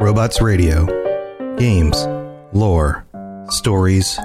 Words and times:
Robots 0.00 0.40
Radio. 0.40 0.86
Games, 1.56 2.06
lore, 2.52 3.04
stories, 3.48 4.16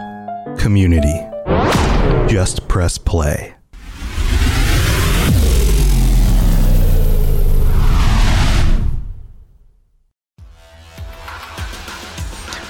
community. 0.60 1.20
Just 2.32 2.68
press 2.68 3.00
play. 3.00 3.56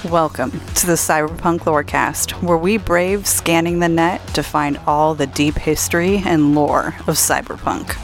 Welcome 0.09 0.51
to 0.51 0.85
the 0.85 0.93
Cyberpunk 0.93 1.65
Lorecast, 1.65 2.41
where 2.41 2.57
we 2.57 2.77
brave 2.77 3.27
scanning 3.27 3.79
the 3.79 3.89
net 3.89 4.25
to 4.27 4.41
find 4.41 4.79
all 4.87 5.13
the 5.13 5.27
deep 5.27 5.55
history 5.55 6.23
and 6.25 6.55
lore 6.55 6.95
of 6.99 7.17
Cyberpunk. 7.17 7.97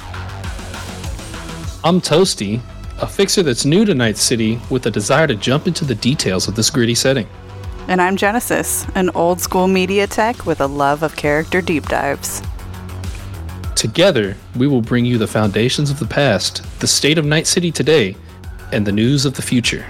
I'm 1.85 2.01
Toastie, 2.01 2.59
a 3.01 3.07
fixer 3.07 3.43
that's 3.43 3.65
new 3.65 3.85
to 3.85 3.95
Night 3.95 4.17
City 4.17 4.59
with 4.69 4.85
a 4.85 4.91
desire 4.91 5.27
to 5.27 5.35
jump 5.35 5.67
into 5.67 5.85
the 5.85 5.95
details 5.95 6.47
of 6.47 6.55
this 6.55 6.69
gritty 6.69 6.95
setting. 6.95 7.27
And 7.87 8.01
I'm 8.01 8.17
Genesis, 8.17 8.85
an 8.95 9.09
old 9.11 9.39
school 9.39 9.67
media 9.67 10.05
tech 10.05 10.45
with 10.45 10.61
a 10.61 10.67
love 10.67 11.01
of 11.01 11.15
character 11.15 11.61
deep 11.61 11.85
dives. 11.85 12.41
Together, 13.75 14.35
we 14.57 14.67
will 14.67 14.81
bring 14.81 15.05
you 15.05 15.17
the 15.17 15.27
foundations 15.27 15.89
of 15.89 15.99
the 15.99 16.05
past, 16.05 16.61
the 16.81 16.87
state 16.87 17.17
of 17.17 17.25
Night 17.25 17.47
City 17.47 17.71
today, 17.71 18.15
and 18.71 18.85
the 18.85 18.91
news 18.91 19.25
of 19.25 19.35
the 19.35 19.41
future. 19.41 19.85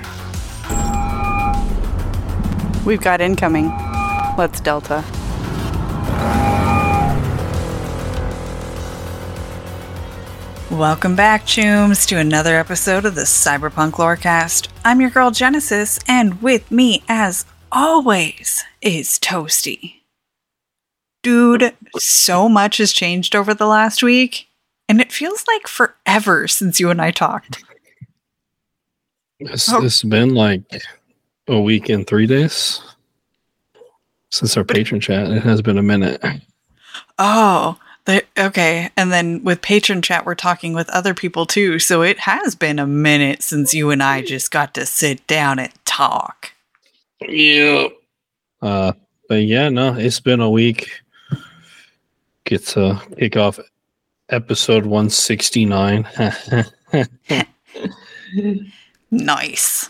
We've 2.86 3.02
got 3.02 3.22
incoming. 3.22 3.70
Let's 4.38 4.60
Delta. 4.62 5.04
Welcome 10.80 11.18
back, 11.18 11.44
Chooms, 11.44 12.08
to 12.08 12.18
another 12.18 12.56
episode 12.56 13.04
of 13.04 13.14
the 13.16 13.24
Cyberpunk 13.24 13.92
Lorecast. 13.94 14.70
I'm 14.86 15.02
your 15.02 15.10
girl 15.10 15.30
Genesis, 15.30 16.00
and 16.08 16.42
with 16.42 16.72
me, 16.72 17.04
as 17.10 17.46
always, 17.70 18.64
is 18.82 19.20
Toastie. 19.20 19.96
Dude, 21.22 21.76
so 21.98 22.48
much 22.48 22.78
has 22.78 22.94
changed 22.94 23.36
over 23.36 23.54
the 23.54 23.68
last 23.68 24.02
week, 24.02 24.48
and 24.88 25.02
it 25.02 25.12
feels 25.12 25.44
like 25.54 25.68
forever 25.68 26.48
since 26.48 26.80
you 26.80 26.90
and 26.90 27.02
I 27.02 27.12
talked. 27.12 27.62
It's, 29.40 29.72
Oh. 29.72 29.84
it's 29.84 30.04
been 30.04 30.34
like 30.34 30.62
a 31.50 31.60
week 31.60 31.90
and 31.90 32.08
three 32.08 32.26
days 32.26 32.82
since 34.30 34.56
our 34.56 34.64
Patreon 34.64 35.02
chat. 35.02 35.30
It 35.30 35.44
has 35.44 35.62
been 35.62 35.78
a 35.78 35.84
minute. 35.84 36.24
Oh, 37.18 37.78
okay. 38.38 38.90
And 38.96 39.12
then 39.12 39.44
with 39.44 39.62
Patreon 39.62 40.04
chat, 40.04 40.26
we're 40.26 40.36
talking 40.36 40.74
with 40.74 40.90
other 40.90 41.14
people 41.14 41.46
too. 41.46 41.80
So 41.80 42.02
it 42.02 42.20
has 42.20 42.56
been 42.56 42.80
a 42.80 42.88
minute 42.88 43.44
since 43.44 43.74
you 43.74 43.92
and 43.92 44.02
I 44.02 44.22
just 44.22 44.52
got 44.52 44.74
to 44.76 44.86
sit 44.86 45.26
down 45.28 45.60
and 45.60 45.74
talk. 45.86 46.54
Yeah. 47.22 47.88
Uh, 48.62 48.94
but 49.28 49.44
yeah, 49.44 49.70
no, 49.70 49.96
it's 49.96 50.20
been 50.20 50.42
a 50.42 50.50
week. 50.50 50.90
Get 52.46 52.66
to 52.68 53.02
kick 53.18 53.38
off 53.38 53.60
episode 54.30 54.86
169. 54.86 56.08
Nice. 59.12 59.90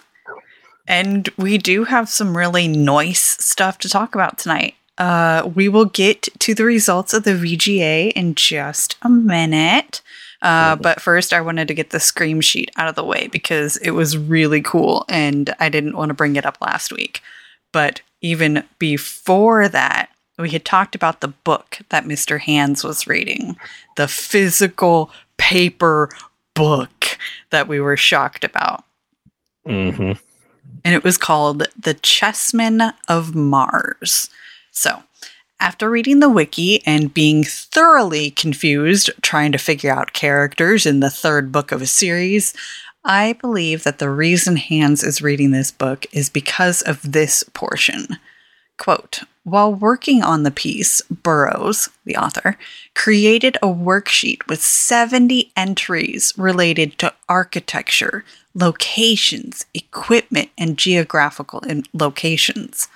And 0.88 1.30
we 1.38 1.58
do 1.58 1.84
have 1.84 2.10
some 2.10 2.36
really 2.36 2.68
nice 2.68 3.44
stuff 3.44 3.78
to 3.80 3.90
talk 3.90 4.16
about 4.16 4.38
tonight. 4.38 4.76
Uh, 5.00 5.50
we 5.56 5.68
will 5.68 5.86
get 5.86 6.28
to 6.40 6.54
the 6.54 6.66
results 6.66 7.14
of 7.14 7.24
the 7.24 7.32
VGA 7.32 8.12
in 8.14 8.36
just 8.36 8.98
a 9.02 9.10
minute. 9.10 10.02
Uh, 10.42 10.76
but 10.76 11.02
first, 11.02 11.34
I 11.34 11.42
wanted 11.42 11.68
to 11.68 11.74
get 11.74 11.90
the 11.90 12.00
Scream 12.00 12.40
sheet 12.42 12.72
out 12.78 12.88
of 12.88 12.96
the 12.96 13.04
way 13.04 13.28
because 13.28 13.78
it 13.78 13.92
was 13.92 14.18
really 14.18 14.62
cool 14.62 15.06
and 15.10 15.54
I 15.60 15.70
didn't 15.70 15.98
want 15.98 16.10
to 16.10 16.14
bring 16.14 16.36
it 16.36 16.46
up 16.46 16.58
last 16.62 16.94
week. 16.94 17.22
But 17.72 18.02
even 18.22 18.64
before 18.78 19.68
that, 19.68 20.10
we 20.38 20.52
had 20.52 20.64
talked 20.64 20.96
about 20.96 21.20
the 21.20 21.28
book 21.30 21.80
that 21.90 22.06
Mr. 22.06 22.40
Hands 22.40 22.82
was 22.84 23.08
reading, 23.08 23.58
the 23.98 24.08
physical 24.08 25.12
paper 25.38 26.10
book 26.54 27.18
that 27.50 27.68
we 27.68 27.80
were 27.80 27.98
shocked 27.98 28.44
about 28.44 28.84
hmm 29.66 30.14
and 30.86 30.96
it 30.96 31.04
was 31.04 31.18
called 31.18 31.68
The 31.78 31.94
Chessmen 31.96 32.94
of 33.08 33.36
Mars. 33.36 34.30
So, 34.80 35.04
after 35.60 35.90
reading 35.90 36.22
the 36.22 36.30
wiki 36.30 36.82
and 36.86 37.14
being 37.14 37.44
thoroughly 37.44 38.32
confused 38.32 39.10
trying 39.22 39.52
to 39.52 39.58
figure 39.58 39.92
out 39.92 40.14
characters 40.14 40.86
in 40.86 41.02
the 41.02 41.10
third 41.10 41.52
book 41.52 41.74
of 41.74 41.82
a 41.82 41.86
series, 41.86 42.54
I 43.04 43.34
believe 43.34 43.84
that 43.84 44.00
the 44.00 44.10
reason 44.10 44.56
Hands 44.56 45.04
is 45.04 45.22
reading 45.22 45.52
this 45.52 45.70
book 45.70 46.06
is 46.14 46.30
because 46.30 46.82
of 46.82 47.12
this 47.12 47.44
portion. 47.44 48.20
Quote 48.78 49.24
While 49.44 49.74
working 49.74 50.24
on 50.24 50.44
the 50.44 50.50
piece, 50.50 51.02
Burroughs, 51.12 51.90
the 52.06 52.16
author, 52.16 52.58
created 52.96 53.58
a 53.58 53.68
worksheet 53.68 54.48
with 54.48 54.64
70 54.64 55.52
entries 55.58 56.34
related 56.38 56.98
to 57.00 57.14
architecture, 57.28 58.24
locations, 58.56 59.66
equipment, 59.74 60.52
and 60.58 60.78
geographical 60.78 61.60
in- 61.66 61.84
locations. 61.92 62.88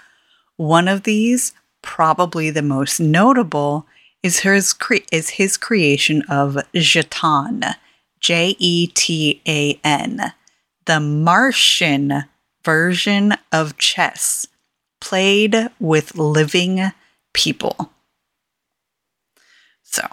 One 0.56 0.88
of 0.88 1.04
these, 1.04 1.52
probably 1.84 2.50
the 2.50 2.64
most 2.64 3.00
notable, 3.00 3.86
is 4.24 4.40
his, 4.40 4.74
cre- 4.74 5.06
is 5.12 5.30
his 5.30 5.58
creation 5.58 6.24
of 6.24 6.58
Jetan, 6.74 7.76
J 8.20 8.56
E 8.58 8.88
T 8.88 9.42
A 9.48 9.80
N, 9.84 10.34
the 10.86 11.00
Martian 11.00 12.24
version 12.64 13.34
of 13.52 13.78
chess 13.78 14.48
played 15.00 15.70
with 15.80 16.16
living 16.16 16.92
people. 17.34 17.92
So, 19.84 20.08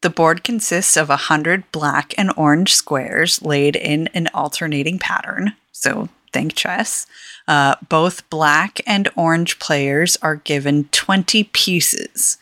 the 0.00 0.10
board 0.10 0.42
consists 0.42 0.96
of 0.96 1.10
a 1.10 1.16
hundred 1.16 1.70
black 1.70 2.14
and 2.18 2.32
orange 2.36 2.74
squares 2.74 3.42
laid 3.42 3.76
in 3.76 4.08
an 4.08 4.28
alternating 4.34 4.98
pattern. 4.98 5.52
So, 5.72 6.08
think 6.34 6.54
chess. 6.54 7.06
Uh, 7.48 7.76
both 7.88 8.28
black 8.28 8.80
and 8.86 9.08
orange 9.16 9.58
players 9.58 10.18
are 10.20 10.36
given 10.36 10.88
20 10.90 11.44
pieces. 11.44 12.36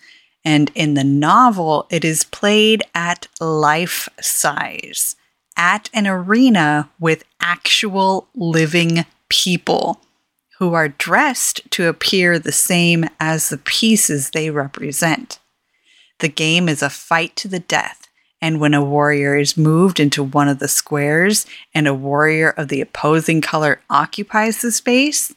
And 0.44 0.72
in 0.74 0.94
the 0.94 1.04
novel, 1.04 1.86
it 1.90 2.04
is 2.04 2.24
played 2.24 2.82
at 2.94 3.28
life 3.40 4.08
size, 4.20 5.14
at 5.56 5.88
an 5.92 6.08
arena 6.08 6.90
with 6.98 7.24
actual 7.40 8.26
living 8.34 9.04
people 9.28 10.00
who 10.58 10.74
are 10.74 10.88
dressed 10.88 11.60
to 11.70 11.88
appear 11.88 12.38
the 12.38 12.52
same 12.52 13.04
as 13.20 13.48
the 13.48 13.58
pieces 13.58 14.30
they 14.30 14.50
represent. 14.50 15.38
The 16.18 16.28
game 16.28 16.68
is 16.68 16.82
a 16.82 16.90
fight 16.90 17.36
to 17.36 17.48
the 17.48 17.60
death, 17.60 18.01
and 18.42 18.58
when 18.58 18.74
a 18.74 18.84
warrior 18.84 19.36
is 19.36 19.56
moved 19.56 20.00
into 20.00 20.24
one 20.24 20.48
of 20.48 20.58
the 20.58 20.66
squares 20.66 21.46
and 21.72 21.86
a 21.86 21.94
warrior 21.94 22.50
of 22.50 22.68
the 22.68 22.80
opposing 22.80 23.40
color 23.40 23.80
occupies 23.88 24.60
the 24.60 24.72
space, 24.72 25.32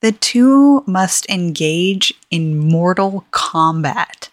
the 0.00 0.12
two 0.12 0.82
must 0.86 1.28
engage 1.28 2.14
in 2.30 2.58
mortal 2.58 3.26
combat. 3.30 4.30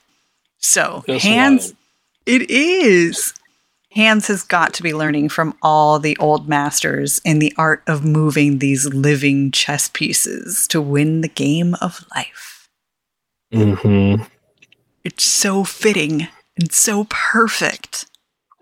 So, 0.58 1.04
That's 1.06 1.22
hands. 1.22 1.66
wild. 1.66 1.76
It 2.26 2.50
is. 2.50 3.34
Hands 3.92 4.26
has 4.28 4.44
got 4.44 4.74
to 4.76 4.84
be 4.84 4.94
learning 4.94 5.28
from 5.30 5.58
all 5.62 6.00
the 6.00 6.16
old 6.18 6.48
masters 6.48 7.20
in 7.26 7.40
the 7.40 7.54
art 7.58 7.84
of 7.88 8.06
moving 8.06 8.60
these 8.60 8.86
living 8.86 9.52
chess 9.52 9.90
pieces 9.90 10.66
to 10.68 10.82
win 10.82 11.22
the 11.22 11.28
game 11.28 11.76
of 11.82 12.06
life. 12.16 12.70
Mm-hmm. 13.54 14.24
It's 15.04 15.24
so 15.24 15.64
fitting 15.64 16.28
and 16.60 16.72
so 16.72 17.06
perfect. 17.10 18.06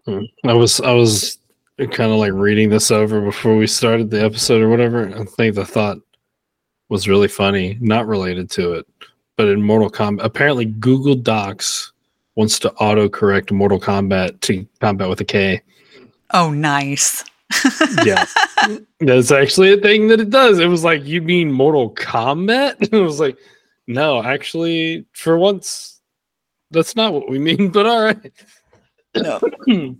Hmm. 0.06 0.24
I 0.44 0.54
was 0.54 0.80
I 0.82 0.92
was 0.92 1.38
kind 1.78 2.12
of 2.12 2.18
like 2.18 2.32
reading 2.34 2.70
this 2.70 2.92
over 2.92 3.22
before 3.22 3.56
we 3.56 3.68
started 3.68 4.10
the 4.10 4.24
episode 4.24 4.62
or 4.62 4.70
whatever. 4.70 5.08
I 5.10 5.26
think 5.26 5.56
the 5.56 5.66
thought 5.66 5.98
was 6.90 7.08
really 7.08 7.28
funny, 7.28 7.78
not 7.82 8.08
related 8.08 8.50
to 8.52 8.74
it, 8.74 8.86
but 9.38 9.48
in 9.48 9.62
Mortal 9.62 9.90
Kombat, 9.90 10.24
apparently 10.24 10.66
Google 10.66 11.16
Docs 11.16 11.92
wants 12.36 12.60
to 12.60 12.72
auto 12.74 13.10
correct 13.10 13.52
Mortal 13.52 13.80
Kombat 13.80 14.40
to 14.42 14.66
combat 14.80 15.10
with 15.10 15.22
a 15.22 15.26
K. 15.26 15.62
Oh, 16.32 16.52
nice. 16.52 17.24
Yeah, 18.04 18.26
that's 19.00 19.32
actually 19.32 19.74
a 19.74 19.78
thing 19.78 20.08
that 20.08 20.20
it 20.20 20.30
does. 20.30 20.60
It 20.60 20.68
was 20.68 20.84
like, 20.84 21.06
you 21.06 21.22
mean 21.22 21.52
Mortal 21.52 21.94
Kombat? 21.94 22.76
it 22.94 23.00
was 23.00 23.20
like, 23.20 23.38
no, 23.88 24.24
actually, 24.24 25.06
for 25.14 25.38
once, 25.38 25.95
that's 26.76 26.96
not 26.96 27.14
what 27.14 27.30
we 27.30 27.40
mean. 27.40 27.70
But 27.72 27.88
all 27.88 28.04
right. 28.04 28.32
No. 29.16 29.40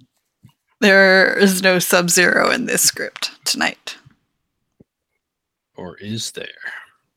There 0.82 1.34
is 1.40 1.64
no 1.64 1.80
Sub 1.80 2.10
Zero 2.10 2.52
in 2.52 2.66
this 2.66 2.82
script 2.82 3.32
tonight. 3.46 3.96
or 5.78 5.98
is 5.98 6.32
there? 6.34 6.48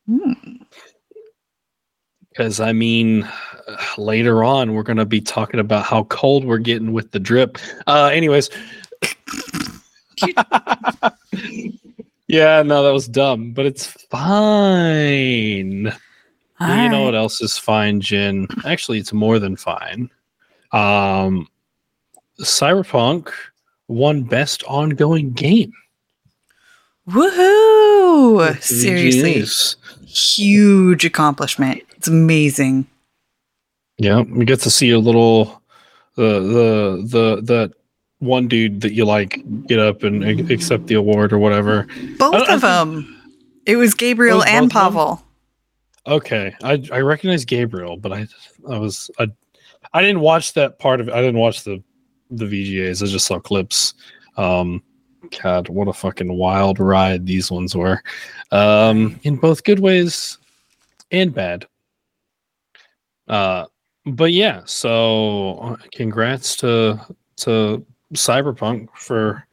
Hmm. 0.06 0.32
Because 2.30 2.60
I 2.60 2.72
mean, 2.72 3.28
later 3.98 4.44
on 4.44 4.72
we're 4.74 4.84
gonna 4.84 5.04
be 5.04 5.20
talking 5.20 5.58
about 5.60 5.84
how 5.84 6.04
cold 6.04 6.44
we're 6.44 6.58
getting 6.58 6.92
with 6.92 7.10
the 7.10 7.18
drip. 7.18 7.58
Uh, 7.88 8.10
anyways, 8.12 8.48
Yeah, 12.28 12.62
no, 12.62 12.82
that 12.84 12.92
was 12.92 13.08
dumb, 13.08 13.52
but 13.52 13.66
it's 13.66 13.86
fine. 13.86 15.92
All 16.60 16.82
you 16.82 16.88
know 16.88 17.04
what 17.04 17.14
else 17.14 17.40
is 17.40 17.56
fine, 17.56 18.00
Jenn? 18.00 18.48
Actually, 18.64 18.98
it's 18.98 19.12
more 19.12 19.38
than 19.38 19.56
fine. 19.56 20.10
Um, 20.72 21.48
Cyberpunk 22.40 23.30
won 23.86 24.24
best 24.24 24.64
ongoing 24.64 25.32
game. 25.32 25.72
Woohoo! 27.08 28.60
Seriously, 28.60 29.44
huge 30.06 31.04
accomplishment. 31.04 31.82
It's 31.96 32.08
amazing. 32.08 32.86
Yeah, 33.96 34.20
we 34.22 34.44
get 34.44 34.60
to 34.60 34.70
see 34.70 34.90
a 34.90 34.98
little 34.98 35.62
the 36.16 36.40
the 36.40 37.06
the 37.06 37.42
that 37.42 37.72
one 38.18 38.48
dude 38.48 38.80
that 38.80 38.92
you 38.92 39.04
like 39.04 39.42
get 39.66 39.78
up 39.78 40.02
and 40.02 40.50
accept 40.50 40.88
the 40.88 40.94
award 40.94 41.32
or 41.32 41.38
whatever. 41.38 41.86
Both 42.18 42.48
of 42.48 42.60
them. 42.60 43.14
It 43.64 43.76
was 43.76 43.94
Gabriel 43.94 44.38
Was 44.38 44.46
and 44.48 44.70
Pavel. 44.70 45.16
them? 45.16 45.24
Okay, 46.08 46.54
I 46.62 46.82
I 46.90 47.00
recognize 47.00 47.44
Gabriel, 47.44 47.98
but 47.98 48.12
I 48.12 48.26
I 48.68 48.78
was 48.78 49.10
I 49.18 49.28
I 49.92 50.00
didn't 50.00 50.20
watch 50.20 50.54
that 50.54 50.78
part 50.78 51.00
of. 51.00 51.10
I 51.10 51.20
didn't 51.20 51.38
watch 51.38 51.64
the 51.64 51.82
the 52.30 52.46
VGAs. 52.46 53.02
I 53.02 53.06
just 53.06 53.26
saw 53.26 53.38
clips. 53.38 53.92
Um, 54.38 54.82
God, 55.42 55.68
what 55.68 55.88
a 55.88 55.92
fucking 55.92 56.32
wild 56.32 56.78
ride 56.78 57.26
these 57.26 57.50
ones 57.50 57.76
were, 57.76 58.02
um, 58.52 59.20
in 59.24 59.36
both 59.36 59.64
good 59.64 59.80
ways 59.80 60.38
and 61.10 61.34
bad. 61.34 61.66
Uh, 63.26 63.66
but 64.06 64.32
yeah, 64.32 64.62
so 64.64 65.76
congrats 65.92 66.56
to 66.56 66.98
to 67.36 67.84
Cyberpunk 68.14 68.88
for 68.94 69.46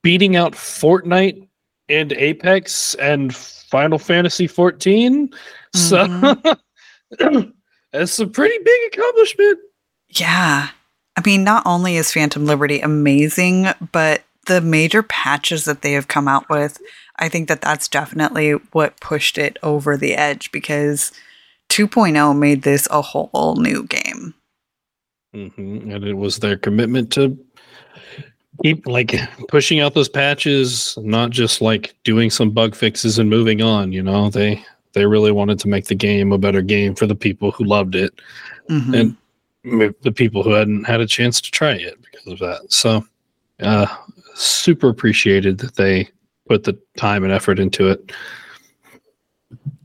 beating 0.00 0.36
out 0.36 0.52
Fortnite 0.54 1.46
and 1.90 2.12
Apex 2.14 2.94
and 2.94 3.36
Final 3.70 3.98
Fantasy 3.98 4.46
14. 4.46 5.30
So 5.74 6.06
that's 7.92 8.18
a 8.18 8.26
pretty 8.26 8.58
big 8.64 8.92
accomplishment. 8.92 9.58
Yeah. 10.08 10.68
I 11.16 11.22
mean, 11.24 11.44
not 11.44 11.64
only 11.66 11.96
is 11.96 12.12
Phantom 12.12 12.44
Liberty 12.46 12.80
amazing, 12.80 13.66
but 13.92 14.22
the 14.46 14.60
major 14.60 15.02
patches 15.02 15.64
that 15.66 15.82
they 15.82 15.92
have 15.92 16.08
come 16.08 16.28
out 16.28 16.48
with, 16.48 16.80
I 17.16 17.28
think 17.28 17.48
that 17.48 17.60
that's 17.60 17.88
definitely 17.88 18.52
what 18.72 19.00
pushed 19.00 19.36
it 19.36 19.58
over 19.62 19.96
the 19.96 20.14
edge 20.14 20.50
because 20.52 21.12
2.0 21.68 22.38
made 22.38 22.62
this 22.62 22.88
a 22.90 23.02
whole 23.02 23.56
new 23.56 23.84
game. 23.84 24.34
hmm 25.34 25.90
And 25.90 26.04
it 26.04 26.14
was 26.14 26.38
their 26.38 26.56
commitment 26.56 27.12
to 27.12 27.38
keep 28.62 28.86
like 28.86 29.14
pushing 29.48 29.80
out 29.80 29.94
those 29.94 30.08
patches, 30.08 30.96
not 31.02 31.30
just 31.30 31.60
like 31.60 31.94
doing 32.04 32.30
some 32.30 32.50
bug 32.50 32.74
fixes 32.74 33.18
and 33.18 33.30
moving 33.30 33.62
on. 33.62 33.92
You 33.92 34.02
know, 34.02 34.30
they 34.30 34.64
they 34.94 35.06
really 35.06 35.32
wanted 35.32 35.58
to 35.60 35.68
make 35.68 35.86
the 35.86 35.94
game 35.94 36.32
a 36.32 36.38
better 36.38 36.62
game 36.62 36.94
for 36.94 37.06
the 37.06 37.14
people 37.14 37.50
who 37.50 37.64
loved 37.64 37.94
it 37.94 38.12
Mhm. 38.70 39.16
and 39.64 39.94
the 40.02 40.12
people 40.12 40.42
who 40.42 40.50
hadn't 40.52 40.84
had 40.84 41.00
a 41.00 41.06
chance 41.06 41.40
to 41.40 41.50
try 41.50 41.72
it 41.72 41.96
because 42.02 42.32
of 42.32 42.38
that. 42.38 42.72
So, 42.72 43.04
uh, 43.60 43.86
super 44.34 44.88
appreciated 44.88 45.58
that 45.58 45.74
they 45.76 46.08
put 46.48 46.64
the 46.64 46.78
time 46.96 47.22
and 47.24 47.32
effort 47.32 47.58
into 47.58 47.88
it. 47.88 48.12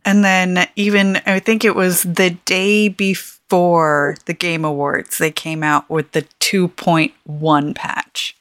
And 0.06 0.24
then 0.24 0.68
even 0.76 1.22
I 1.26 1.40
think 1.40 1.64
it 1.64 1.76
was 1.76 2.04
the 2.04 2.32
day 2.46 2.88
before 2.90 4.16
the 4.26 4.34
Game 4.34 4.66
Awards, 4.66 5.18
they 5.18 5.32
came 5.32 5.64
out 5.64 5.90
with 5.90 6.12
the 6.12 6.24
2.1 6.40 7.74
patch. 7.74 8.36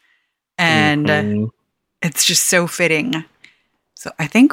And 0.59 1.07
Mhm. 1.07 1.51
it's 2.03 2.25
just 2.25 2.45
so 2.49 2.67
fitting. 2.67 3.25
So 3.95 4.11
I 4.19 4.27
think 4.27 4.53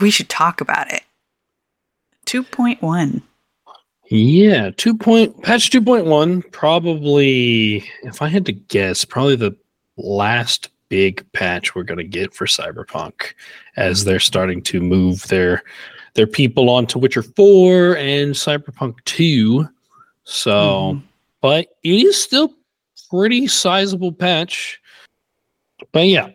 we 0.00 0.10
should 0.10 0.28
talk 0.28 0.60
about 0.60 0.92
it. 0.92 1.02
2.1. 2.26 3.22
Yeah, 4.10 4.70
two 4.76 4.94
point 4.96 5.42
patch 5.42 5.70
two 5.70 5.80
point 5.80 6.04
one. 6.04 6.42
Probably, 6.42 7.84
if 8.02 8.20
I 8.20 8.28
had 8.28 8.44
to 8.46 8.52
guess, 8.52 9.04
probably 9.04 9.36
the 9.36 9.56
last 9.96 10.68
big 10.90 11.24
patch 11.32 11.74
we're 11.74 11.82
gonna 11.84 12.04
get 12.04 12.34
for 12.34 12.46
Cyberpunk, 12.46 13.32
as 13.76 14.04
they're 14.04 14.20
starting 14.20 14.60
to 14.64 14.80
move 14.80 15.22
their 15.28 15.62
their 16.14 16.26
people 16.26 16.68
onto 16.68 16.98
Witcher 16.98 17.22
four 17.22 17.96
and 17.96 18.34
Cyberpunk 18.34 18.96
two. 19.06 19.66
So, 20.24 20.94
Mhm. 20.96 21.02
but 21.40 21.68
it 21.82 21.94
is 22.04 22.22
still 22.22 22.52
pretty 23.08 23.46
sizable 23.46 24.12
patch. 24.12 24.78
But 25.90 26.06
yeah, 26.06 26.30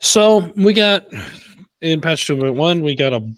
so 0.00 0.52
we 0.56 0.72
got 0.72 1.06
in 1.80 2.00
patch 2.00 2.26
two 2.26 2.36
point 2.36 2.54
one, 2.54 2.82
we 2.82 2.94
got 2.94 3.12
a 3.12 3.28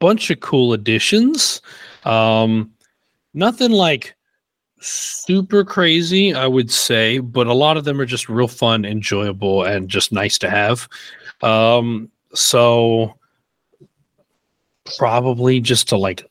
bunch 0.00 0.30
of 0.30 0.40
cool 0.40 0.72
additions. 0.72 1.62
Um, 2.04 2.72
nothing 3.32 3.70
like 3.70 4.14
super 4.80 5.64
crazy, 5.64 6.34
I 6.34 6.46
would 6.46 6.70
say, 6.70 7.18
but 7.18 7.46
a 7.46 7.54
lot 7.54 7.76
of 7.76 7.84
them 7.84 8.00
are 8.00 8.06
just 8.06 8.28
real 8.28 8.48
fun, 8.48 8.84
enjoyable, 8.84 9.64
and 9.64 9.88
just 9.88 10.12
nice 10.12 10.38
to 10.38 10.50
have. 10.50 10.88
Um, 11.42 12.10
so 12.34 13.14
probably 14.98 15.60
just 15.60 15.88
to 15.88 15.96
like 15.96 16.26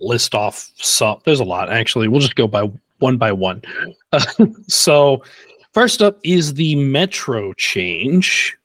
list 0.00 0.34
off 0.34 0.70
some, 0.76 1.20
there's 1.24 1.40
a 1.40 1.44
lot 1.44 1.72
actually. 1.72 2.08
We'll 2.08 2.20
just 2.20 2.36
go 2.36 2.46
by 2.46 2.70
one 2.98 3.16
by 3.16 3.32
one. 3.32 3.62
so 4.68 5.22
first 5.72 6.02
up 6.02 6.18
is 6.24 6.54
the 6.54 6.74
Metro 6.76 7.52
change. 7.54 8.56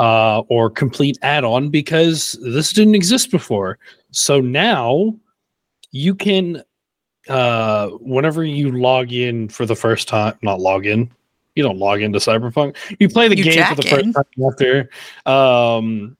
Uh, 0.00 0.42
or 0.48 0.68
complete 0.68 1.16
add-on 1.22 1.70
because 1.70 2.36
this 2.42 2.72
didn't 2.72 2.96
exist 2.96 3.30
before. 3.30 3.78
So 4.10 4.40
now 4.40 5.14
you 5.92 6.16
can 6.16 6.60
uh 7.28 7.88
whenever 8.00 8.44
you 8.44 8.70
log 8.72 9.12
in 9.12 9.48
for 9.48 9.64
the 9.64 9.76
first 9.76 10.08
time 10.08 10.34
not 10.42 10.60
log 10.60 10.84
in 10.84 11.10
you 11.54 11.62
don't 11.62 11.78
log 11.78 12.02
into 12.02 12.18
cyberpunk 12.18 12.76
you 12.98 13.08
play 13.08 13.28
the 13.28 13.36
You 13.36 13.44
game 13.44 13.64
for 13.64 13.76
the 13.76 13.82
first 13.82 14.12
time 14.12 14.24
after 14.46 14.90
um 15.24 16.16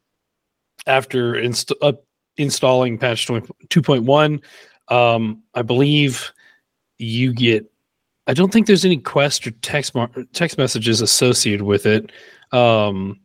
after 0.86 1.34
inst- 1.34 1.72
uh, 1.82 1.92
installing 2.36 2.96
patch 2.96 3.26
20 3.26 3.46
2.1 3.68 4.42
um 4.88 5.42
i 5.54 5.60
believe 5.60 6.32
you 6.96 7.34
get 7.34 7.70
i 8.26 8.34
don't 8.34 8.52
think 8.52 8.66
there's 8.66 8.84
any 8.84 8.98
quest 8.98 9.46
or 9.46 9.50
text 9.62 9.94
mar- 9.94 10.10
text 10.32 10.58
messages 10.58 11.00
associated 11.00 11.62
with 11.62 11.86
it 11.86 12.10
um 12.52 13.18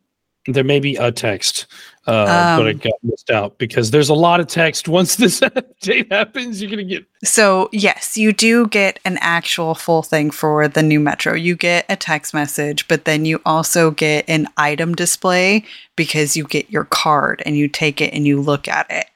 there 0.46 0.64
may 0.64 0.80
be 0.80 0.96
a 0.96 1.12
text 1.12 1.66
uh, 2.06 2.56
but 2.56 2.62
Um, 2.62 2.68
it 2.68 2.80
got 2.80 2.94
missed 3.02 3.30
out 3.30 3.58
because 3.58 3.90
there's 3.90 4.08
a 4.08 4.14
lot 4.14 4.40
of 4.40 4.46
text. 4.46 4.88
Once 4.98 5.16
this 5.16 5.38
update 5.40 6.10
happens, 6.10 6.60
you're 6.60 6.70
gonna 6.70 6.82
get 6.82 7.04
So, 7.22 7.68
yes, 7.72 8.16
you 8.16 8.32
do 8.32 8.66
get 8.66 8.98
an 9.04 9.18
actual 9.20 9.74
full 9.74 10.02
thing 10.02 10.30
for 10.30 10.66
the 10.66 10.82
new 10.82 10.98
Metro. 10.98 11.34
You 11.34 11.54
get 11.56 11.84
a 11.90 11.94
text 11.94 12.32
message, 12.32 12.88
but 12.88 13.04
then 13.04 13.26
you 13.26 13.40
also 13.44 13.90
get 13.90 14.24
an 14.28 14.48
item 14.56 14.94
display 14.94 15.62
because 15.94 16.38
you 16.38 16.44
get 16.44 16.70
your 16.70 16.84
card 16.84 17.42
and 17.44 17.54
you 17.54 17.68
take 17.68 18.00
it 18.00 18.14
and 18.14 18.26
you 18.26 18.40
look 18.40 18.66
at 18.66 18.90
it. 18.90 19.06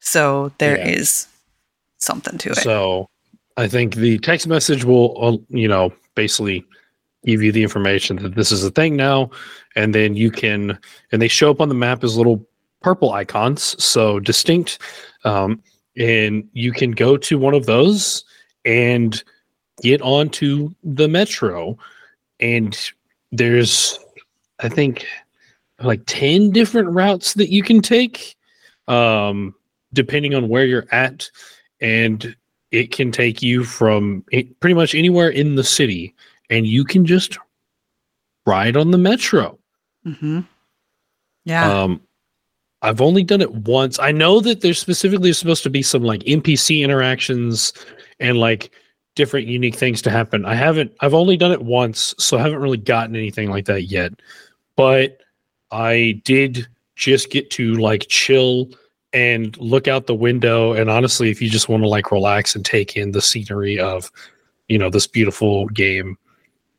So, 0.00 0.52
there 0.58 0.76
is 0.76 1.26
Yeah. 1.26 1.36
something 1.98 2.36
to 2.38 2.50
it. 2.50 2.58
So 2.58 3.08
I 3.56 3.68
think 3.68 3.94
the 3.94 4.18
text 4.18 4.46
message 4.46 4.84
will, 4.84 5.16
uh, 5.22 5.38
you 5.48 5.68
know, 5.68 5.92
basically 6.14 6.64
give 7.24 7.42
you 7.42 7.52
the 7.52 7.62
information 7.62 8.16
that 8.16 8.34
this 8.34 8.52
is 8.52 8.62
a 8.64 8.70
thing 8.70 8.96
now. 8.96 9.30
And 9.74 9.94
then 9.94 10.14
you 10.14 10.30
can, 10.30 10.78
and 11.10 11.20
they 11.20 11.28
show 11.28 11.50
up 11.50 11.60
on 11.60 11.68
the 11.68 11.74
map 11.74 12.04
as 12.04 12.16
little 12.16 12.46
purple 12.82 13.12
icons. 13.12 13.82
So 13.82 14.20
distinct. 14.20 14.78
Um, 15.24 15.62
and 15.96 16.48
you 16.52 16.72
can 16.72 16.92
go 16.92 17.16
to 17.16 17.38
one 17.38 17.54
of 17.54 17.66
those 17.66 18.24
and 18.64 19.22
get 19.82 20.02
onto 20.02 20.70
the 20.84 21.08
metro. 21.08 21.78
And 22.40 22.78
there's, 23.32 23.98
I 24.60 24.68
think, 24.68 25.06
like 25.80 26.02
10 26.06 26.50
different 26.50 26.90
routes 26.90 27.34
that 27.34 27.50
you 27.50 27.62
can 27.62 27.80
take, 27.80 28.36
um, 28.88 29.54
depending 29.92 30.34
on 30.34 30.48
where 30.48 30.64
you're 30.64 30.86
at. 30.92 31.30
And 31.80 32.36
it 32.76 32.92
can 32.92 33.10
take 33.10 33.42
you 33.42 33.64
from 33.64 34.22
it, 34.32 34.58
pretty 34.60 34.74
much 34.74 34.94
anywhere 34.94 35.28
in 35.30 35.54
the 35.56 35.64
city 35.64 36.14
and 36.50 36.66
you 36.66 36.84
can 36.84 37.04
just 37.06 37.38
ride 38.46 38.76
on 38.76 38.90
the 38.90 38.98
metro. 38.98 39.58
Hmm 40.04 40.40
Yeah. 41.44 41.82
um 41.82 42.00
i've 42.82 43.00
only 43.00 43.24
done 43.24 43.40
it 43.40 43.52
once. 43.52 43.98
I 43.98 44.12
know 44.12 44.40
that 44.40 44.60
there's 44.60 44.78
specifically 44.78 45.32
supposed 45.32 45.62
to 45.64 45.70
be 45.70 45.82
some 45.82 46.02
like 46.02 46.20
npc 46.20 46.82
interactions 46.84 47.72
and 48.20 48.38
like 48.38 48.70
different 49.14 49.46
unique 49.46 49.74
things 49.74 50.02
to 50.02 50.10
happen. 50.10 50.44
I 50.44 50.54
haven't 50.54 50.92
i've 51.00 51.14
only 51.14 51.36
done 51.36 51.52
it 51.52 51.62
once 51.62 52.14
so 52.18 52.36
i 52.38 52.42
haven't 52.42 52.60
really 52.60 52.76
gotten 52.78 53.16
anything 53.16 53.50
like 53.50 53.64
that 53.66 53.84
yet. 53.84 54.12
But 54.76 55.20
i 55.72 56.20
did 56.24 56.68
just 56.94 57.30
get 57.30 57.50
to 57.50 57.74
like 57.74 58.06
chill 58.08 58.68
and 59.16 59.56
look 59.56 59.88
out 59.88 60.06
the 60.06 60.14
window 60.14 60.72
and 60.72 60.90
honestly 60.90 61.30
if 61.30 61.40
you 61.40 61.48
just 61.48 61.68
want 61.68 61.82
to 61.82 61.88
like 61.88 62.12
relax 62.12 62.54
and 62.54 62.64
take 62.64 62.96
in 62.96 63.12
the 63.12 63.22
scenery 63.22 63.80
of 63.80 64.10
you 64.68 64.78
know 64.78 64.90
this 64.90 65.06
beautiful 65.06 65.66
game 65.68 66.16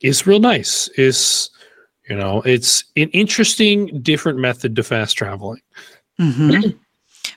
it's 0.02 0.28
real 0.28 0.40
nice 0.40 0.90
it's 0.98 1.50
You 2.10 2.16
know, 2.16 2.42
it's 2.46 2.86
an 2.96 3.10
interesting, 3.12 4.02
different 4.02 4.40
method 4.40 4.78
to 4.78 4.84
fast 4.84 5.18
traveling. 5.18 5.62
hmm 6.18 6.72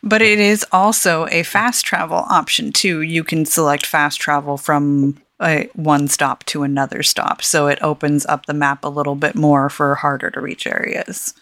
but 0.03 0.23
it 0.23 0.39
is 0.39 0.65
also 0.71 1.27
a 1.31 1.43
fast 1.43 1.85
travel 1.85 2.25
option 2.31 2.73
too. 2.73 3.03
You 3.03 3.25
can 3.25 3.45
select 3.45 3.85
fast 3.85 4.21
travel 4.21 4.57
from 4.57 5.19
a 5.43 5.69
one 5.75 6.07
stop 6.07 6.45
to 6.45 6.63
another 6.63 7.03
stop, 7.03 7.43
so 7.43 7.67
it 7.67 7.83
opens 7.83 8.25
up 8.27 8.47
the 8.47 8.55
map 8.55 8.85
a 8.85 8.89
little 8.89 9.17
bit 9.17 9.35
more 9.35 9.69
for 9.69 9.97
harder 9.97 10.31
to 10.31 10.41
reach 10.41 10.67
areas. 10.67 11.35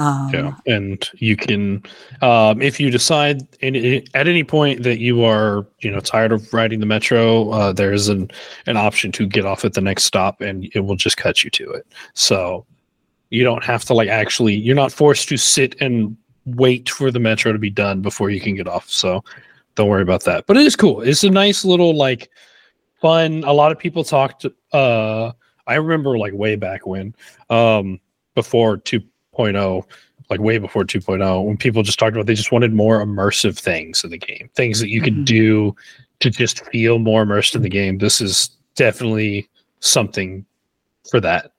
Um, 0.00 0.30
Yeah, 0.32 0.54
and 0.66 1.08
you 1.18 1.36
can, 1.36 1.82
um, 2.20 2.60
if 2.60 2.80
you 2.80 2.90
decide 2.90 3.46
in- 3.60 4.04
at 4.14 4.26
any 4.26 4.42
point 4.42 4.82
that 4.82 4.98
you 4.98 5.22
are, 5.22 5.66
you 5.80 5.90
know, 5.90 6.00
tired 6.00 6.32
of 6.32 6.52
riding 6.52 6.80
the 6.80 6.86
metro, 6.86 7.50
uh, 7.50 7.72
there 7.72 7.92
is 7.92 8.08
an 8.08 8.28
an 8.66 8.76
option 8.76 9.12
to 9.12 9.26
get 9.26 9.46
off 9.46 9.64
at 9.64 9.74
the 9.74 9.80
next 9.80 10.04
stop, 10.04 10.40
and 10.40 10.68
it 10.74 10.80
will 10.80 10.96
just 10.96 11.16
cut 11.16 11.44
you 11.44 11.50
to 11.50 11.70
it. 11.70 11.86
So 12.14 12.66
you 13.30 13.44
don't 13.44 13.62
have 13.62 13.84
to 13.84 13.94
like 13.94 14.08
actually, 14.08 14.54
you're 14.54 14.74
not 14.74 14.92
forced 14.92 15.28
to 15.28 15.36
sit 15.36 15.76
and 15.80 16.16
wait 16.44 16.90
for 16.90 17.10
the 17.10 17.20
metro 17.20 17.52
to 17.52 17.58
be 17.58 17.70
done 17.70 18.02
before 18.02 18.30
you 18.30 18.40
can 18.40 18.56
get 18.56 18.66
off. 18.66 18.90
So 18.90 19.22
don't 19.76 19.88
worry 19.88 20.02
about 20.02 20.24
that. 20.24 20.46
But 20.46 20.56
it 20.56 20.66
is 20.66 20.76
cool. 20.76 21.02
It's 21.02 21.24
a 21.24 21.30
nice 21.30 21.64
little 21.64 21.96
like 21.96 22.30
fun. 23.00 23.44
A 23.44 23.52
lot 23.52 23.70
of 23.70 23.78
people 23.78 24.02
talked. 24.02 24.44
Uh, 24.72 25.32
I 25.66 25.74
remember 25.76 26.18
like 26.18 26.32
way 26.32 26.56
back 26.56 26.84
when, 26.86 27.14
um, 27.48 28.00
before 28.34 28.76
2.0, 29.36 29.84
like 30.30 30.40
way 30.40 30.58
before 30.58 30.84
2.0, 30.84 31.44
when 31.44 31.56
people 31.56 31.82
just 31.82 31.98
talked 31.98 32.14
about 32.14 32.26
they 32.26 32.34
just 32.34 32.52
wanted 32.52 32.72
more 32.72 33.04
immersive 33.04 33.58
things 33.58 34.04
in 34.04 34.10
the 34.10 34.18
game, 34.18 34.48
things 34.54 34.80
that 34.80 34.88
you 34.88 35.00
could 35.00 35.24
do 35.24 35.74
to 36.20 36.30
just 36.30 36.64
feel 36.66 36.98
more 36.98 37.22
immersed 37.22 37.54
in 37.54 37.62
the 37.62 37.68
game. 37.68 37.98
This 37.98 38.20
is 38.20 38.50
definitely 38.74 39.48
something 39.80 40.44
for 41.10 41.20
that. 41.20 41.52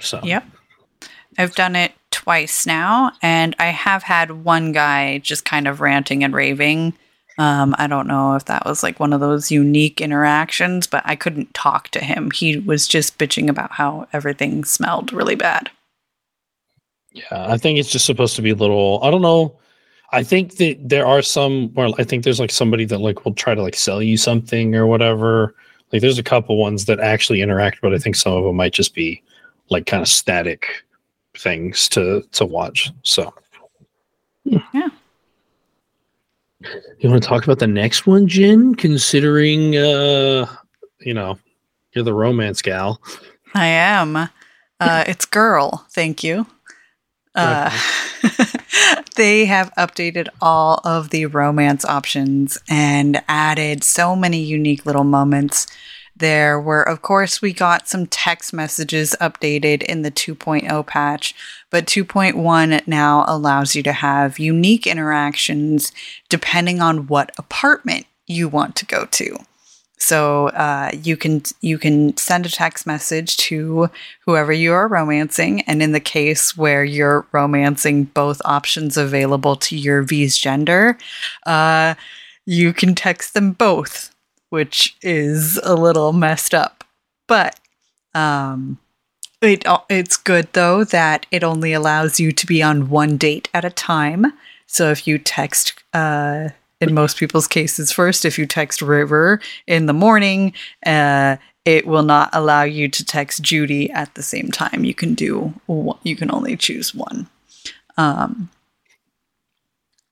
So 0.00 0.20
Yep. 0.22 0.44
I've 1.38 1.54
done 1.54 1.76
it 1.76 1.92
twice 2.10 2.66
now, 2.66 3.12
and 3.22 3.54
I 3.58 3.66
have 3.66 4.02
had 4.02 4.44
one 4.44 4.72
guy 4.72 5.18
just 5.18 5.44
kind 5.44 5.68
of 5.68 5.80
ranting 5.80 6.24
and 6.24 6.34
raving. 6.34 6.94
Um, 7.38 7.76
I 7.78 7.86
don't 7.86 8.08
know 8.08 8.34
if 8.34 8.46
that 8.46 8.66
was 8.66 8.82
like 8.82 8.98
one 8.98 9.12
of 9.12 9.20
those 9.20 9.52
unique 9.52 10.00
interactions, 10.00 10.88
but 10.88 11.02
I 11.06 11.14
couldn't 11.14 11.54
talk 11.54 11.88
to 11.90 12.00
him. 12.00 12.32
He 12.32 12.58
was 12.58 12.88
just 12.88 13.18
bitching 13.18 13.48
about 13.48 13.72
how 13.72 14.08
everything 14.12 14.64
smelled 14.64 15.12
really 15.12 15.36
bad. 15.36 15.70
Yeah, 17.12 17.46
I 17.48 17.56
think 17.56 17.78
it's 17.78 17.90
just 17.90 18.06
supposed 18.06 18.36
to 18.36 18.42
be 18.42 18.50
a 18.50 18.54
little. 18.54 19.00
I 19.02 19.10
don't 19.10 19.22
know. 19.22 19.58
I 20.12 20.22
think 20.22 20.56
that 20.56 20.76
there 20.80 21.06
are 21.06 21.22
some 21.22 21.68
where 21.74 21.90
I 21.98 22.04
think 22.04 22.24
there's 22.24 22.40
like 22.40 22.50
somebody 22.50 22.84
that 22.86 22.98
like 22.98 23.24
will 23.24 23.34
try 23.34 23.54
to 23.54 23.62
like 23.62 23.76
sell 23.76 24.02
you 24.02 24.16
something 24.16 24.74
or 24.74 24.86
whatever. 24.86 25.54
Like 25.92 26.02
there's 26.02 26.18
a 26.18 26.22
couple 26.22 26.56
ones 26.56 26.86
that 26.86 27.00
actually 27.00 27.42
interact, 27.42 27.80
but 27.82 27.94
I 27.94 27.98
think 27.98 28.16
some 28.16 28.32
of 28.32 28.44
them 28.44 28.56
might 28.56 28.72
just 28.72 28.94
be 28.94 29.22
like 29.70 29.86
kind 29.86 30.02
of 30.02 30.08
static 30.08 30.84
things 31.36 31.88
to 31.90 32.22
to 32.32 32.46
watch. 32.46 32.90
So 33.02 33.32
Yeah. 34.44 34.88
You 36.98 37.10
want 37.10 37.22
to 37.22 37.28
talk 37.28 37.44
about 37.44 37.60
the 37.60 37.66
next 37.66 38.06
one, 38.06 38.26
Jenn? 38.26 38.74
Considering 38.74 39.76
uh 39.76 40.46
you 41.00 41.14
know, 41.14 41.38
you're 41.92 42.04
the 42.04 42.14
romance 42.14 42.62
gal. 42.62 43.00
I 43.54 43.66
am. 43.66 44.16
Uh, 44.80 45.04
it's 45.06 45.24
girl. 45.24 45.86
Thank 45.90 46.22
you. 46.22 46.46
Uh, 47.38 47.70
they 49.16 49.44
have 49.44 49.72
updated 49.76 50.28
all 50.40 50.80
of 50.84 51.10
the 51.10 51.26
romance 51.26 51.84
options 51.84 52.58
and 52.68 53.22
added 53.28 53.84
so 53.84 54.16
many 54.16 54.42
unique 54.42 54.84
little 54.84 55.04
moments. 55.04 55.66
There 56.16 56.60
were, 56.60 56.82
of 56.82 57.00
course, 57.00 57.40
we 57.40 57.52
got 57.52 57.86
some 57.86 58.06
text 58.06 58.52
messages 58.52 59.14
updated 59.20 59.82
in 59.82 60.02
the 60.02 60.10
2.0 60.10 60.84
patch, 60.86 61.34
but 61.70 61.86
2.1 61.86 62.86
now 62.88 63.24
allows 63.28 63.76
you 63.76 63.84
to 63.84 63.92
have 63.92 64.40
unique 64.40 64.86
interactions 64.86 65.92
depending 66.28 66.80
on 66.80 67.06
what 67.06 67.30
apartment 67.38 68.06
you 68.26 68.48
want 68.48 68.74
to 68.76 68.86
go 68.86 69.04
to. 69.12 69.38
So 69.98 70.48
uh, 70.48 70.92
you 71.02 71.16
can 71.16 71.42
you 71.60 71.76
can 71.76 72.16
send 72.16 72.46
a 72.46 72.50
text 72.50 72.86
message 72.86 73.36
to 73.38 73.90
whoever 74.24 74.52
you 74.52 74.72
are 74.72 74.88
romancing, 74.88 75.62
and 75.62 75.82
in 75.82 75.92
the 75.92 76.00
case 76.00 76.56
where 76.56 76.84
you're 76.84 77.26
romancing 77.32 78.04
both 78.04 78.40
options 78.44 78.96
available 78.96 79.56
to 79.56 79.76
your 79.76 80.02
V's 80.02 80.38
gender, 80.38 80.96
uh, 81.46 81.94
you 82.46 82.72
can 82.72 82.94
text 82.94 83.34
them 83.34 83.52
both, 83.52 84.14
which 84.50 84.96
is 85.02 85.60
a 85.64 85.74
little 85.74 86.12
messed 86.12 86.54
up. 86.54 86.84
But 87.26 87.58
um, 88.14 88.78
it 89.42 89.64
it's 89.88 90.16
good 90.16 90.48
though 90.52 90.84
that 90.84 91.26
it 91.30 91.44
only 91.44 91.72
allows 91.72 92.18
you 92.18 92.32
to 92.32 92.46
be 92.46 92.62
on 92.62 92.88
one 92.88 93.16
date 93.16 93.48
at 93.52 93.64
a 93.64 93.70
time. 93.70 94.32
So 94.66 94.90
if 94.90 95.06
you 95.06 95.18
text 95.18 95.82
uh, 95.92 96.50
in 96.80 96.94
most 96.94 97.16
people's 97.16 97.48
cases. 97.48 97.92
First 97.92 98.24
if 98.24 98.38
you 98.38 98.46
text 98.46 98.82
river 98.82 99.40
in 99.66 99.86
the 99.86 99.92
morning 99.92 100.52
uh, 100.86 101.36
it 101.64 101.86
will 101.86 102.02
not 102.02 102.30
allow 102.32 102.62
you 102.62 102.88
to 102.88 103.04
text 103.04 103.42
judy 103.42 103.90
at 103.90 104.14
the 104.14 104.22
same 104.22 104.50
time. 104.50 104.84
You 104.84 104.94
can 104.94 105.14
do 105.14 105.54
one, 105.66 105.98
you 106.02 106.16
can 106.16 106.30
only 106.30 106.56
choose 106.56 106.94
one. 106.94 107.28
Um, 107.96 108.50